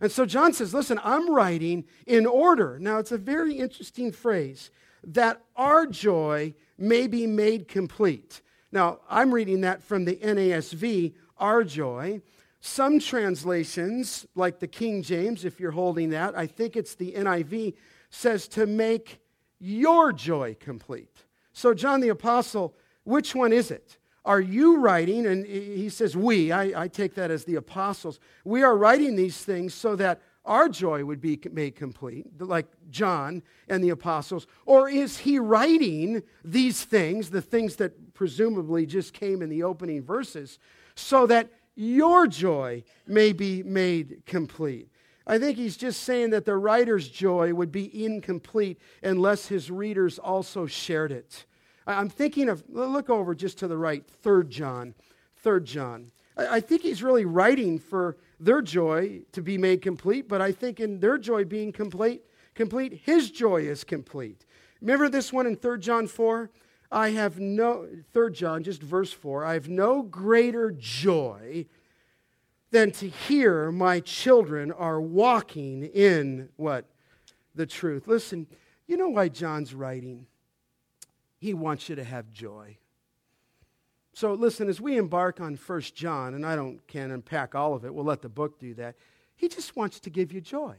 And 0.00 0.10
so 0.10 0.26
John 0.26 0.52
says, 0.52 0.74
Listen, 0.74 1.00
I'm 1.04 1.30
writing 1.30 1.84
in 2.06 2.26
order. 2.26 2.78
Now, 2.80 2.98
it's 2.98 3.12
a 3.12 3.18
very 3.18 3.54
interesting 3.54 4.10
phrase 4.10 4.70
that 5.04 5.40
our 5.56 5.86
joy 5.86 6.54
may 6.76 7.06
be 7.06 7.26
made 7.26 7.68
complete. 7.68 8.42
Now, 8.72 9.00
I'm 9.08 9.32
reading 9.32 9.60
that 9.60 9.82
from 9.82 10.04
the 10.04 10.16
NASB, 10.16 11.14
our 11.38 11.62
joy. 11.62 12.22
Some 12.64 13.00
translations, 13.00 14.24
like 14.36 14.60
the 14.60 14.68
King 14.68 15.02
James, 15.02 15.44
if 15.44 15.58
you're 15.58 15.72
holding 15.72 16.10
that, 16.10 16.38
I 16.38 16.46
think 16.46 16.76
it's 16.76 16.94
the 16.94 17.10
NIV, 17.10 17.74
says 18.08 18.46
to 18.48 18.66
make 18.66 19.18
your 19.58 20.12
joy 20.12 20.56
complete. 20.60 21.24
So, 21.52 21.74
John 21.74 22.00
the 22.00 22.10
Apostle, 22.10 22.76
which 23.02 23.34
one 23.34 23.52
is 23.52 23.72
it? 23.72 23.98
Are 24.24 24.40
you 24.40 24.78
writing? 24.78 25.26
And 25.26 25.44
he 25.44 25.88
says, 25.88 26.16
We, 26.16 26.52
I, 26.52 26.84
I 26.84 26.88
take 26.88 27.16
that 27.16 27.32
as 27.32 27.44
the 27.44 27.56
apostles. 27.56 28.20
We 28.44 28.62
are 28.62 28.76
writing 28.76 29.16
these 29.16 29.38
things 29.38 29.74
so 29.74 29.96
that 29.96 30.20
our 30.44 30.68
joy 30.68 31.04
would 31.04 31.20
be 31.20 31.40
made 31.50 31.74
complete, 31.74 32.26
like 32.40 32.66
John 32.90 33.42
and 33.68 33.82
the 33.82 33.90
apostles? 33.90 34.46
Or 34.66 34.88
is 34.88 35.18
he 35.18 35.40
writing 35.40 36.22
these 36.44 36.84
things, 36.84 37.30
the 37.30 37.42
things 37.42 37.76
that 37.76 38.14
presumably 38.14 38.86
just 38.86 39.14
came 39.14 39.42
in 39.42 39.48
the 39.48 39.64
opening 39.64 40.02
verses, 40.02 40.60
so 40.94 41.26
that 41.26 41.50
your 41.74 42.26
joy 42.26 42.84
may 43.06 43.32
be 43.32 43.62
made 43.62 44.22
complete. 44.26 44.88
I 45.26 45.38
think 45.38 45.56
he's 45.56 45.76
just 45.76 46.02
saying 46.02 46.30
that 46.30 46.44
the 46.44 46.56
writer's 46.56 47.08
joy 47.08 47.54
would 47.54 47.70
be 47.70 48.04
incomplete 48.04 48.80
unless 49.02 49.46
his 49.46 49.70
readers 49.70 50.18
also 50.18 50.66
shared 50.66 51.12
it. 51.12 51.46
I'm 51.86 52.08
thinking 52.08 52.48
of, 52.48 52.64
look 52.68 53.10
over 53.10 53.34
just 53.34 53.58
to 53.58 53.68
the 53.68 53.76
right, 53.76 54.04
3 54.22 54.46
John. 54.48 54.94
3 55.36 55.62
John. 55.62 56.10
I 56.36 56.60
think 56.60 56.82
he's 56.82 57.02
really 57.02 57.24
writing 57.24 57.78
for 57.78 58.16
their 58.40 58.62
joy 58.62 59.22
to 59.32 59.42
be 59.42 59.58
made 59.58 59.82
complete, 59.82 60.28
but 60.28 60.40
I 60.40 60.50
think 60.52 60.80
in 60.80 60.98
their 61.00 61.18
joy 61.18 61.44
being 61.44 61.72
complete, 61.72 62.22
complete, 62.54 63.02
his 63.04 63.30
joy 63.30 63.62
is 63.62 63.84
complete. 63.84 64.46
Remember 64.80 65.08
this 65.08 65.32
one 65.32 65.46
in 65.46 65.56
3 65.56 65.78
John 65.78 66.06
4? 66.06 66.50
I 66.92 67.10
have 67.10 67.40
no, 67.40 67.88
Third 68.12 68.34
John, 68.34 68.62
just 68.62 68.82
verse 68.82 69.12
4, 69.12 69.44
I 69.44 69.54
have 69.54 69.68
no 69.68 70.02
greater 70.02 70.70
joy 70.70 71.66
than 72.70 72.90
to 72.92 73.08
hear 73.08 73.72
my 73.72 74.00
children 74.00 74.70
are 74.70 75.00
walking 75.00 75.84
in 75.84 76.50
what? 76.56 76.86
The 77.54 77.66
truth. 77.66 78.06
Listen, 78.06 78.46
you 78.86 78.96
know 78.96 79.08
why 79.08 79.28
John's 79.28 79.74
writing? 79.74 80.26
He 81.38 81.54
wants 81.54 81.88
you 81.88 81.96
to 81.96 82.04
have 82.04 82.32
joy. 82.32 82.78
So 84.14 84.34
listen, 84.34 84.68
as 84.68 84.80
we 84.80 84.96
embark 84.96 85.40
on 85.40 85.56
First 85.56 85.94
John, 85.94 86.34
and 86.34 86.44
I 86.44 86.56
don't 86.56 86.86
can't 86.86 87.12
unpack 87.12 87.54
all 87.54 87.74
of 87.74 87.84
it, 87.84 87.94
we'll 87.94 88.04
let 88.04 88.22
the 88.22 88.28
book 88.28 88.58
do 88.58 88.74
that. 88.74 88.96
He 89.34 89.48
just 89.48 89.76
wants 89.76 90.00
to 90.00 90.10
give 90.10 90.32
you 90.32 90.40
joy. 90.40 90.76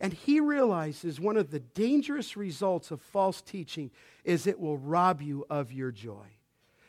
And 0.00 0.12
he 0.12 0.40
realizes 0.40 1.20
one 1.20 1.36
of 1.36 1.50
the 1.50 1.60
dangerous 1.60 2.36
results 2.36 2.90
of 2.90 3.00
false 3.00 3.40
teaching 3.40 3.90
is 4.24 4.46
it 4.46 4.60
will 4.60 4.78
rob 4.78 5.22
you 5.22 5.46
of 5.48 5.72
your 5.72 5.90
joy. 5.90 6.26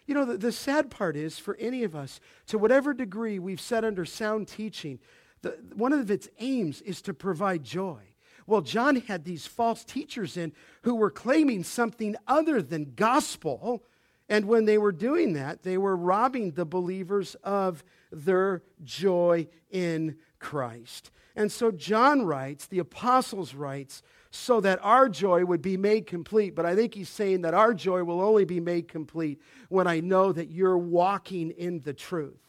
You 0.07 0.13
know, 0.13 0.25
the, 0.25 0.37
the 0.37 0.51
sad 0.51 0.91
part 0.91 1.15
is 1.15 1.39
for 1.39 1.55
any 1.57 1.83
of 1.83 1.95
us, 1.95 2.19
to 2.47 2.57
whatever 2.57 2.93
degree 2.93 3.39
we've 3.39 3.61
set 3.61 3.83
under 3.83 4.05
sound 4.05 4.47
teaching, 4.47 4.99
the, 5.41 5.57
one 5.75 5.93
of 5.93 6.11
its 6.11 6.29
aims 6.39 6.81
is 6.81 7.01
to 7.03 7.13
provide 7.13 7.63
joy. 7.63 8.01
Well, 8.47 8.61
John 8.61 8.97
had 8.97 9.23
these 9.23 9.47
false 9.47 9.83
teachers 9.83 10.37
in 10.37 10.53
who 10.83 10.95
were 10.95 11.09
claiming 11.09 11.63
something 11.63 12.15
other 12.27 12.61
than 12.61 12.93
gospel. 12.95 13.83
And 14.29 14.45
when 14.45 14.65
they 14.65 14.77
were 14.77 14.91
doing 14.91 15.33
that, 15.33 15.63
they 15.63 15.77
were 15.77 15.95
robbing 15.95 16.51
the 16.51 16.65
believers 16.65 17.35
of 17.43 17.83
their 18.11 18.61
joy 18.83 19.47
in 19.71 20.17
Christ. 20.39 21.09
And 21.35 21.51
so 21.51 21.71
John 21.71 22.25
writes, 22.25 22.67
the 22.67 22.79
apostles 22.79 23.53
writes, 23.53 24.01
so 24.31 24.59
that 24.61 24.79
our 24.81 25.07
joy 25.07 25.45
would 25.45 25.61
be 25.61 25.77
made 25.77 26.07
complete. 26.07 26.55
But 26.55 26.65
I 26.65 26.75
think 26.75 26.93
he's 26.93 27.09
saying 27.09 27.41
that 27.41 27.53
our 27.53 27.73
joy 27.73 28.03
will 28.03 28.21
only 28.21 28.45
be 28.45 28.59
made 28.59 28.87
complete 28.87 29.41
when 29.69 29.87
I 29.87 30.01
know 30.01 30.31
that 30.31 30.49
you're 30.49 30.77
walking 30.77 31.51
in 31.51 31.79
the 31.79 31.93
truth. 31.93 32.39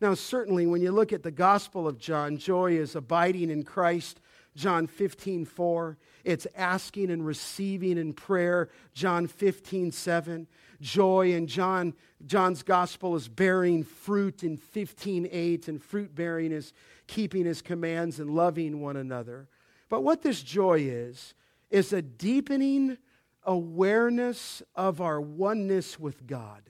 Now, 0.00 0.14
certainly, 0.14 0.66
when 0.66 0.82
you 0.82 0.92
look 0.92 1.12
at 1.12 1.22
the 1.22 1.30
Gospel 1.30 1.88
of 1.88 1.98
John, 1.98 2.36
joy 2.36 2.72
is 2.72 2.96
abiding 2.96 3.50
in 3.50 3.62
Christ, 3.62 4.20
John 4.54 4.86
15, 4.86 5.44
4. 5.44 5.96
It's 6.24 6.46
asking 6.54 7.10
and 7.10 7.24
receiving 7.24 7.96
in 7.96 8.12
prayer, 8.12 8.68
John 8.92 9.26
15, 9.26 9.92
7. 9.92 10.46
Joy 10.80 11.32
in 11.32 11.46
John, 11.46 11.94
John's 12.24 12.62
Gospel 12.62 13.14
is 13.16 13.28
bearing 13.28 13.84
fruit 13.84 14.42
in 14.42 14.56
15, 14.56 15.28
8. 15.30 15.68
And 15.68 15.82
fruit 15.82 16.14
bearing 16.14 16.52
is 16.52 16.72
keeping 17.06 17.44
his 17.44 17.62
commands 17.62 18.20
and 18.20 18.30
loving 18.30 18.80
one 18.80 18.96
another. 18.96 19.48
But 19.88 20.02
what 20.02 20.22
this 20.22 20.42
joy 20.42 20.80
is, 20.80 21.34
is 21.70 21.92
a 21.92 22.02
deepening 22.02 22.98
awareness 23.44 24.62
of 24.74 25.00
our 25.00 25.20
oneness 25.20 25.98
with 25.98 26.26
God. 26.26 26.62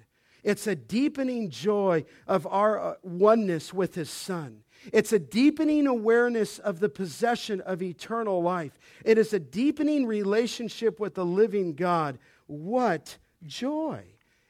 It's 0.47 0.69
a 0.69 0.77
deepening 0.77 1.51
joy 1.51 2.05
of 2.29 2.47
our 2.47 2.79
uh, 2.79 2.95
oneness 3.03 3.75
with 3.75 3.97
His 3.97 4.09
Son. 4.09 4.63
It's 4.93 5.13
a 5.13 5.19
deepening 5.19 5.89
awareness 5.89 6.61
of 6.61 6.79
the 6.79 6.89
possession 6.89 7.61
of 7.63 7.83
eternal 7.83 8.41
life. 8.41 8.79
It 9.05 9.19
is 9.19 9.33
a 9.33 9.41
deepening 9.41 10.07
relationship 10.07 11.01
with 11.01 11.15
the 11.15 11.25
living 11.25 11.75
God. 11.75 12.19
What 12.47 13.19
joy! 13.45 14.05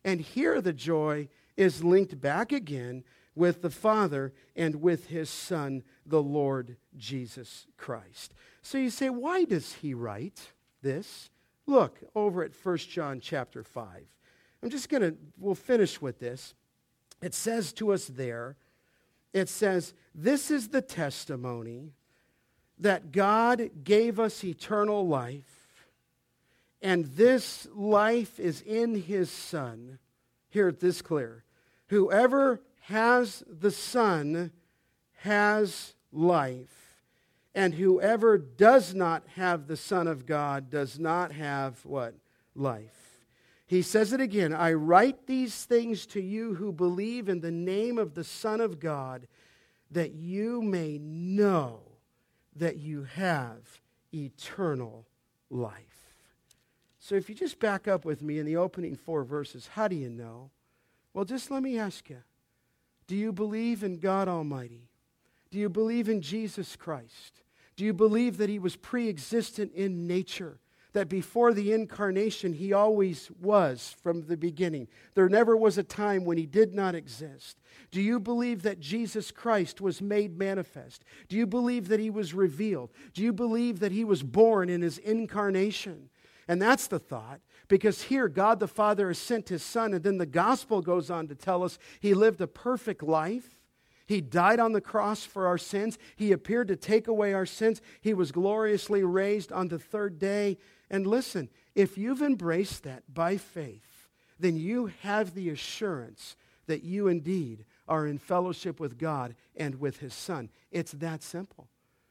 And 0.05 0.21
here 0.21 0.61
the 0.61 0.73
joy 0.73 1.29
is 1.57 1.83
linked 1.83 2.21
back 2.21 2.53
again 2.53 3.05
with 3.35 3.63
the 3.63 3.71
Father 3.71 4.33
and 4.55 4.77
with 4.77 5.09
His 5.09 5.29
Son, 5.29 5.83
the 6.05 6.23
Lord 6.23 6.77
Jesus 6.97 7.67
Christ. 7.77 8.35
So 8.63 8.79
you 8.79 8.91
say, 8.91 9.11
why 9.11 9.45
does 9.45 9.75
he 9.75 9.95
write 9.95 10.53
this? 10.83 11.31
Look 11.67 12.01
over 12.15 12.43
at 12.43 12.53
1 12.61 12.77
John 12.79 13.21
chapter 13.21 13.63
5. 13.63 14.03
I'm 14.63 14.71
just 14.71 14.89
going 14.89 15.03
to, 15.03 15.17
we'll 15.39 15.55
finish 15.55 16.01
with 16.01 16.19
this. 16.19 16.55
It 17.23 17.35
says 17.35 17.73
to 17.75 17.93
us 17.93 18.07
there, 18.07 18.57
it 19.33 19.49
says, 19.49 19.95
This 20.15 20.51
is 20.51 20.69
the 20.69 20.83
testimony 20.83 21.93
that 22.79 23.13
God 23.13 23.71
gave 23.85 24.19
us 24.19 24.43
eternal 24.43 25.07
life, 25.07 25.56
and 26.83 27.07
this 27.07 27.67
life 27.75 28.39
is 28.39 28.61
in 28.63 28.95
his 28.95 29.31
Son. 29.31 29.99
Hear 30.49 30.73
this 30.73 31.03
clear. 31.03 31.45
Whoever 31.89 32.61
has 32.81 33.43
the 33.49 33.71
Son 33.71 34.53
has 35.19 35.95
life, 36.13 37.03
and 37.55 37.75
whoever 37.75 38.39
does 38.39 38.95
not 38.95 39.25
have 39.35 39.67
the 39.67 39.77
Son 39.77 40.07
of 40.07 40.27
God 40.27 40.71
does 40.71 40.99
not 40.99 41.33
have 41.33 41.85
what? 41.85 42.15
Life. 42.55 43.07
He 43.67 43.83
says 43.83 44.13
it 44.13 44.21
again 44.21 44.55
I 44.55 44.73
write 44.75 45.27
these 45.27 45.65
things 45.65 46.07
to 46.07 46.21
you 46.21 46.55
who 46.55 46.73
believe 46.73 47.29
in 47.29 47.41
the 47.41 47.51
name 47.51 47.99
of 47.99 48.15
the 48.15 48.25
Son 48.25 48.61
of 48.61 48.79
God, 48.79 49.27
that 49.91 50.13
you 50.13 50.63
may 50.63 50.99
know 50.99 51.81
that 52.55 52.77
you 52.77 53.05
have 53.05 53.81
eternal 54.15 55.07
life. 55.51 55.96
So 57.07 57.15
if 57.15 57.29
you 57.29 57.37
just 57.37 57.61
back 57.61 57.87
up 57.87 58.05
with 58.05 58.21
me 58.21 58.41
in 58.41 58.47
the 58.47 58.57
opening 58.57 58.97
four 58.97 59.23
verses, 59.23 59.69
how 59.75 59.87
do 59.87 59.95
you 59.95 60.11
know? 60.11 60.51
Well, 61.15 61.25
just 61.25 61.53
let 61.53 61.63
me 61.63 61.79
ask 61.79 62.11
you 62.11 62.25
do 63.07 63.15
you 63.15 63.33
believe 63.33 63.85
in 63.85 64.01
God 64.01 64.27
Almighty? 64.27 64.89
Do 65.53 65.59
you 65.61 65.69
believe 65.69 66.09
in 66.09 66.21
Jesus 66.21 66.75
Christ? 66.75 67.43
Do 67.77 67.85
you 67.85 67.95
believe 67.95 68.39
that 68.39 68.51
He 68.51 68.59
was 68.59 68.75
pre 68.75 69.09
existent 69.09 69.71
in 69.73 70.09
nature? 70.09 70.59
That 70.95 71.09
before 71.09 71.55
the 71.55 71.73
incarnation, 71.73 72.55
He 72.55 72.73
always 72.73 73.31
was 73.41 73.95
from 74.03 74.27
the 74.27 74.37
beginning. 74.37 74.89
There 75.15 75.29
never 75.29 75.57
was 75.57 75.79
a 75.79 75.85
time 75.85 76.25
when 76.25 76.39
He 76.39 76.47
did 76.47 76.75
not 76.75 76.97
exist. 76.97 77.57
Do 77.93 78.03
you 78.03 78.19
believe 78.19 78.63
that 78.63 78.81
Jesus 78.81 79.31
Christ 79.31 79.81
was 79.81 80.03
made 80.03 80.37
manifest? 80.37 81.05
Do 81.29 81.37
you 81.37 81.47
believe 81.47 81.87
that 81.87 82.01
He 82.01 82.11
was 82.11 82.35
revealed? 82.35 82.91
Do 83.15 83.23
you 83.23 83.33
believe 83.33 83.79
that 83.79 83.93
He 83.93 84.03
was 84.03 84.25
born 84.25 84.69
in 84.69 84.83
His 84.83 84.99
incarnation? 84.99 86.09
And 86.49 86.63
that's 86.63 86.87
the 86.87 86.99
thought. 86.99 87.41
Because 87.69 88.03
here, 88.03 88.29
God 88.29 88.61
the 88.61 88.69
Father 88.69 89.09
has 89.09 89.19
sent 89.19 89.49
his 89.49 89.63
Son, 89.63 89.93
and 89.93 90.05
then 90.05 90.19
the 90.19 90.27
gospel 90.27 90.81
goes 90.81 91.11
on 91.11 91.27
to 91.29 91.35
tell 91.35 91.65
us 91.65 91.79
he 92.01 92.15
lived 92.15 92.41
a 92.41 92.47
perfect 92.47 93.03
life. 93.03 93.61
He 94.07 94.21
died 94.21 94.61
on 94.61 94.73
the 94.73 94.81
cross 94.81 95.25
for 95.25 95.49
our 95.49 95.59
sins. 95.59 95.99
He 96.15 96.31
appeared 96.31 96.69
to 96.69 96.77
take 96.77 97.09
away 97.09 97.35
our 97.35 97.47
sins. 97.47 97.83
He 98.01 98.15
was 98.15 98.31
gloriously 98.31 99.03
raised 99.03 99.51
on 99.51 99.67
the 99.67 99.81
third 99.81 100.21
day. 100.21 100.59
And 100.89 101.07
listen, 101.07 101.49
if 101.75 101.99
you've 101.99 102.23
embraced 102.23 102.85
that 102.85 103.03
by 103.13 103.37
faith, 103.37 104.09
then 104.39 104.57
you 104.57 104.93
have 105.03 105.35
the 105.35 105.51
assurance 105.51 106.37
that 106.67 106.85
you 106.85 107.09
indeed 107.09 107.65
are 107.89 108.07
in 108.07 108.19
fellowship 108.19 108.79
with 108.79 108.99
God 108.99 109.35
and 109.57 109.81
with 109.81 109.99
His 109.99 110.15
Son. 110.15 110.51
It's 110.71 110.93
that 110.93 111.23
simple. 111.23 111.69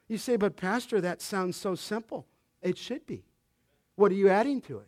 You 0.10 0.18
say, 0.18 0.36
but 0.36 0.58
Pastor, 0.58 1.00
that 1.02 1.22
sounds 1.22 1.56
so 1.56 1.76
simple. 1.76 2.28
It 2.62 2.78
should 2.78 3.06
be. 3.06 3.24
What 3.96 4.12
are 4.12 4.16
you 4.16 4.30
adding 4.30 4.62
to 4.62 4.80
it? 4.80 4.88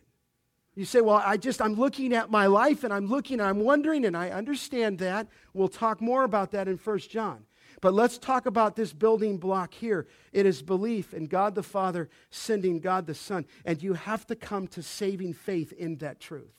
You 0.74 0.84
say, 0.84 1.00
well, 1.00 1.20
I 1.24 1.36
just, 1.36 1.60
I'm 1.60 1.74
looking 1.74 2.12
at 2.12 2.30
my 2.30 2.46
life 2.46 2.84
and 2.84 2.92
I'm 2.92 3.06
looking, 3.06 3.40
I'm 3.40 3.60
wondering, 3.60 4.04
and 4.04 4.16
I 4.16 4.30
understand 4.30 4.98
that. 5.00 5.26
We'll 5.52 5.68
talk 5.68 6.00
more 6.00 6.22
about 6.22 6.52
that 6.52 6.68
in 6.68 6.78
First 6.78 7.10
John. 7.10 7.44
But 7.80 7.94
let's 7.94 8.18
talk 8.18 8.46
about 8.46 8.76
this 8.76 8.92
building 8.92 9.38
block 9.38 9.74
here. 9.74 10.06
It 10.32 10.46
is 10.46 10.62
belief 10.62 11.14
in 11.14 11.26
God 11.26 11.54
the 11.54 11.62
Father 11.62 12.08
sending 12.30 12.80
God 12.80 13.06
the 13.06 13.14
Son. 13.14 13.44
And 13.64 13.82
you 13.82 13.94
have 13.94 14.26
to 14.28 14.36
come 14.36 14.66
to 14.68 14.82
saving 14.82 15.32
faith 15.32 15.72
in 15.72 15.96
that 15.98 16.20
truth. 16.20 16.57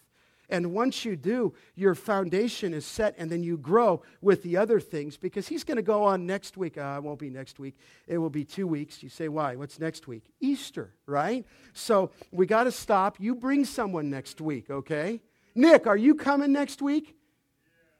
And 0.49 0.73
once 0.73 1.05
you 1.05 1.15
do, 1.15 1.53
your 1.75 1.95
foundation 1.95 2.73
is 2.73 2.85
set, 2.85 3.15
and 3.17 3.31
then 3.31 3.43
you 3.43 3.57
grow 3.57 4.01
with 4.21 4.43
the 4.43 4.57
other 4.57 4.79
things 4.79 5.15
because 5.17 5.47
he's 5.47 5.63
going 5.63 5.77
to 5.77 5.83
go 5.83 6.03
on 6.03 6.25
next 6.25 6.57
week. 6.57 6.77
Uh, 6.77 6.95
it 6.97 7.03
won't 7.03 7.19
be 7.19 7.29
next 7.29 7.59
week, 7.59 7.77
it 8.07 8.17
will 8.17 8.29
be 8.29 8.43
two 8.43 8.67
weeks. 8.67 9.03
You 9.03 9.09
say, 9.09 9.27
why? 9.27 9.55
What's 9.55 9.79
next 9.79 10.07
week? 10.07 10.23
Easter, 10.39 10.93
right? 11.05 11.45
So 11.73 12.11
we 12.31 12.45
got 12.45 12.63
to 12.63 12.71
stop. 12.71 13.17
You 13.19 13.35
bring 13.35 13.65
someone 13.65 14.09
next 14.09 14.41
week, 14.41 14.69
okay? 14.69 15.21
Nick, 15.55 15.87
are 15.87 15.97
you 15.97 16.15
coming 16.15 16.51
next 16.51 16.81
week? 16.81 17.15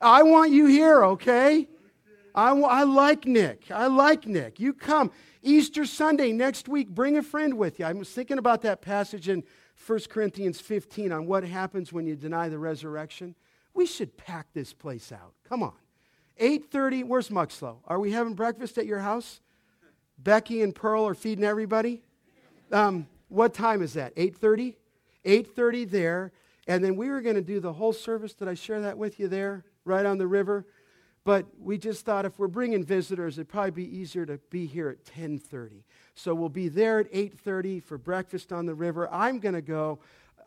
I 0.02 0.24
want 0.24 0.52
you 0.52 0.66
here, 0.66 1.04
okay? 1.04 1.68
I, 2.34 2.52
I 2.52 2.84
like 2.84 3.26
Nick. 3.26 3.70
I 3.70 3.88
like 3.88 4.26
Nick. 4.26 4.60
You 4.60 4.74
come. 4.74 5.12
Easter 5.42 5.86
Sunday 5.86 6.32
next 6.32 6.68
week, 6.68 6.90
bring 6.90 7.18
a 7.18 7.24
friend 7.24 7.58
with 7.58 7.80
you. 7.80 7.86
I 7.86 7.94
was 7.94 8.10
thinking 8.10 8.38
about 8.38 8.62
that 8.64 8.82
passage 8.82 9.30
in 9.30 9.44
1 9.86 10.00
Corinthians 10.10 10.60
15 10.60 11.12
on 11.12 11.26
what 11.26 11.44
happens 11.44 11.94
when 11.94 12.06
you 12.06 12.16
deny 12.16 12.50
the 12.50 12.60
resurrection, 12.60 13.36
we 13.74 13.86
should 13.86 14.18
pack 14.18 14.48
this 14.54 14.74
place 14.74 15.12
out. 15.12 15.34
Come 15.48 15.64
on. 15.64 15.74
8:30, 16.40 17.04
where's 17.04 17.30
Muxlow? 17.30 17.78
Are 17.86 18.00
we 18.00 18.12
having 18.12 18.34
breakfast 18.34 18.78
at 18.78 18.86
your 18.86 19.00
house? 19.00 19.42
Becky 20.18 20.62
and 20.62 20.74
Pearl 20.74 21.08
are 21.08 21.16
feeding 21.16 21.44
everybody? 21.44 22.02
Um, 22.72 23.08
what 23.30 23.54
time 23.54 23.82
is 23.82 23.94
that? 23.94 24.14
8:30? 24.16 24.76
8:30 25.26 25.86
there, 25.86 26.32
and 26.68 26.84
then 26.84 26.96
we 26.96 27.10
were 27.10 27.22
going 27.22 27.36
to 27.36 27.42
do 27.42 27.60
the 27.60 27.74
whole 27.74 27.94
service. 27.94 28.34
Did 28.34 28.48
I 28.48 28.54
share 28.54 28.82
that 28.82 28.98
with 28.98 29.20
you 29.20 29.28
there, 29.28 29.66
right 29.86 30.06
on 30.06 30.18
the 30.18 30.28
river? 30.28 30.66
But 31.24 31.48
we 31.60 31.78
just 31.78 32.06
thought 32.06 32.26
if 32.26 32.40
we're 32.40 32.48
bringing 32.48 32.84
visitors, 32.84 33.38
it'd 33.38 33.50
probably 33.50 33.72
be 33.72 33.98
easier 33.98 34.26
to 34.26 34.38
be 34.50 34.66
here 34.66 34.90
at 34.90 35.06
10:30. 35.06 35.84
So 36.16 36.34
we'll 36.34 36.50
be 36.50 36.70
there 36.70 37.00
at 37.00 37.08
8:30 37.12 37.80
for 37.80 37.98
breakfast 37.98 38.52
on 38.52 38.66
the 38.66 38.76
river. 38.76 39.08
I'm 39.12 39.40
going 39.40 39.56
to 39.56 39.62
go. 39.62 40.00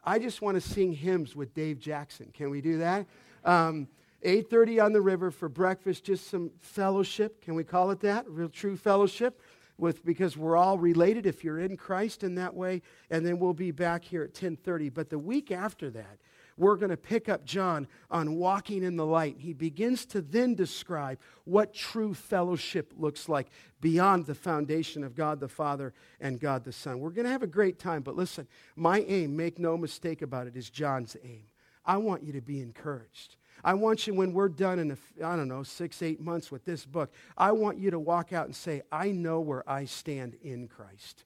I 0.04 0.18
just 0.18 0.42
want 0.42 0.56
to 0.56 0.60
sing 0.60 0.92
hymns 0.92 1.36
with 1.36 1.54
Dave 1.54 1.78
Jackson. 1.78 2.30
Can 2.32 2.50
we 2.50 2.60
do 2.60 2.78
that? 2.78 3.06
Um, 3.44 3.88
8:30 4.24 4.84
on 4.84 4.92
the 4.92 5.00
river 5.00 5.30
for 5.30 5.48
breakfast, 5.48 6.04
just 6.04 6.28
some 6.28 6.50
fellowship. 6.60 7.42
Can 7.42 7.54
we 7.54 7.64
call 7.64 7.90
it 7.90 8.00
that? 8.00 8.28
Real 8.28 8.48
true 8.48 8.76
fellowship 8.76 9.40
with 9.78 10.04
because 10.04 10.36
we're 10.36 10.56
all 10.56 10.78
related 10.78 11.26
if 11.26 11.42
you're 11.42 11.58
in 11.58 11.76
Christ 11.76 12.22
in 12.22 12.36
that 12.36 12.54
way 12.54 12.82
and 13.10 13.26
then 13.26 13.38
we'll 13.38 13.54
be 13.54 13.72
back 13.72 14.04
here 14.04 14.22
at 14.22 14.34
10:30. 14.34 14.88
But 14.88 15.10
the 15.10 15.18
week 15.18 15.50
after 15.50 15.90
that, 15.90 16.18
we're 16.56 16.76
going 16.76 16.90
to 16.90 16.96
pick 16.96 17.28
up 17.28 17.44
John 17.44 17.86
on 18.10 18.36
walking 18.36 18.82
in 18.82 18.96
the 18.96 19.06
light. 19.06 19.36
He 19.38 19.52
begins 19.52 20.06
to 20.06 20.20
then 20.20 20.54
describe 20.54 21.18
what 21.44 21.74
true 21.74 22.14
fellowship 22.14 22.92
looks 22.96 23.28
like 23.28 23.48
beyond 23.80 24.26
the 24.26 24.34
foundation 24.34 25.04
of 25.04 25.14
God 25.14 25.40
the 25.40 25.48
Father 25.48 25.92
and 26.20 26.40
God 26.40 26.64
the 26.64 26.72
Son. 26.72 27.00
We're 27.00 27.10
going 27.10 27.26
to 27.26 27.32
have 27.32 27.42
a 27.42 27.48
great 27.48 27.78
time, 27.78 28.02
but 28.02 28.16
listen, 28.16 28.46
my 28.76 29.00
aim, 29.00 29.36
make 29.36 29.58
no 29.58 29.76
mistake 29.76 30.22
about 30.22 30.46
it, 30.46 30.56
is 30.56 30.70
John's 30.70 31.16
aim. 31.24 31.44
I 31.84 31.96
want 31.96 32.22
you 32.22 32.32
to 32.34 32.40
be 32.40 32.60
encouraged. 32.60 33.36
I 33.64 33.74
want 33.74 34.06
you, 34.06 34.14
when 34.14 34.32
we're 34.32 34.48
done 34.48 34.78
in, 34.78 34.96
I 35.22 35.36
don't 35.36 35.48
know, 35.48 35.62
six, 35.62 36.02
eight 36.02 36.20
months 36.20 36.50
with 36.50 36.64
this 36.64 36.84
book, 36.84 37.12
I 37.36 37.52
want 37.52 37.78
you 37.78 37.90
to 37.90 37.98
walk 37.98 38.32
out 38.32 38.46
and 38.46 38.56
say, 38.56 38.82
I 38.90 39.12
know 39.12 39.40
where 39.40 39.68
I 39.68 39.84
stand 39.84 40.36
in 40.42 40.68
Christ. 40.68 41.24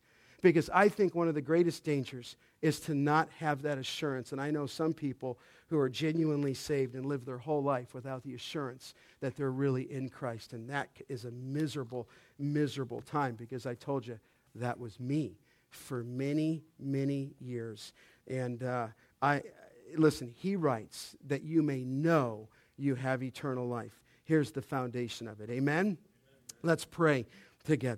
Because 0.52 0.70
I 0.72 0.88
think 0.88 1.14
one 1.14 1.26
of 1.26 1.34
the 1.34 1.42
greatest 1.42 1.82
dangers 1.82 2.36
is 2.62 2.78
to 2.80 2.94
not 2.94 3.28
have 3.38 3.62
that 3.62 3.78
assurance. 3.78 4.30
And 4.30 4.40
I 4.40 4.52
know 4.52 4.66
some 4.66 4.94
people 4.94 5.38
who 5.68 5.78
are 5.78 5.88
genuinely 5.88 6.54
saved 6.54 6.94
and 6.94 7.04
live 7.04 7.24
their 7.24 7.38
whole 7.38 7.62
life 7.62 7.94
without 7.94 8.22
the 8.22 8.34
assurance 8.34 8.94
that 9.20 9.36
they're 9.36 9.50
really 9.50 9.90
in 9.90 10.08
Christ. 10.08 10.52
And 10.52 10.70
that 10.70 10.88
is 11.08 11.24
a 11.24 11.32
miserable, 11.32 12.08
miserable 12.38 13.00
time 13.00 13.34
because 13.34 13.66
I 13.66 13.74
told 13.74 14.06
you 14.06 14.20
that 14.54 14.78
was 14.78 15.00
me 15.00 15.36
for 15.70 16.04
many, 16.04 16.62
many 16.78 17.34
years. 17.40 17.92
And 18.28 18.62
uh, 18.62 18.86
I, 19.20 19.42
listen, 19.96 20.32
he 20.36 20.54
writes 20.54 21.16
that 21.26 21.42
you 21.42 21.60
may 21.60 21.82
know 21.82 22.48
you 22.76 22.94
have 22.94 23.24
eternal 23.24 23.66
life. 23.66 24.00
Here's 24.22 24.52
the 24.52 24.62
foundation 24.62 25.26
of 25.26 25.40
it. 25.40 25.50
Amen? 25.50 25.78
Amen. 25.78 25.98
Let's 26.62 26.84
pray 26.84 27.26
together. 27.64 27.94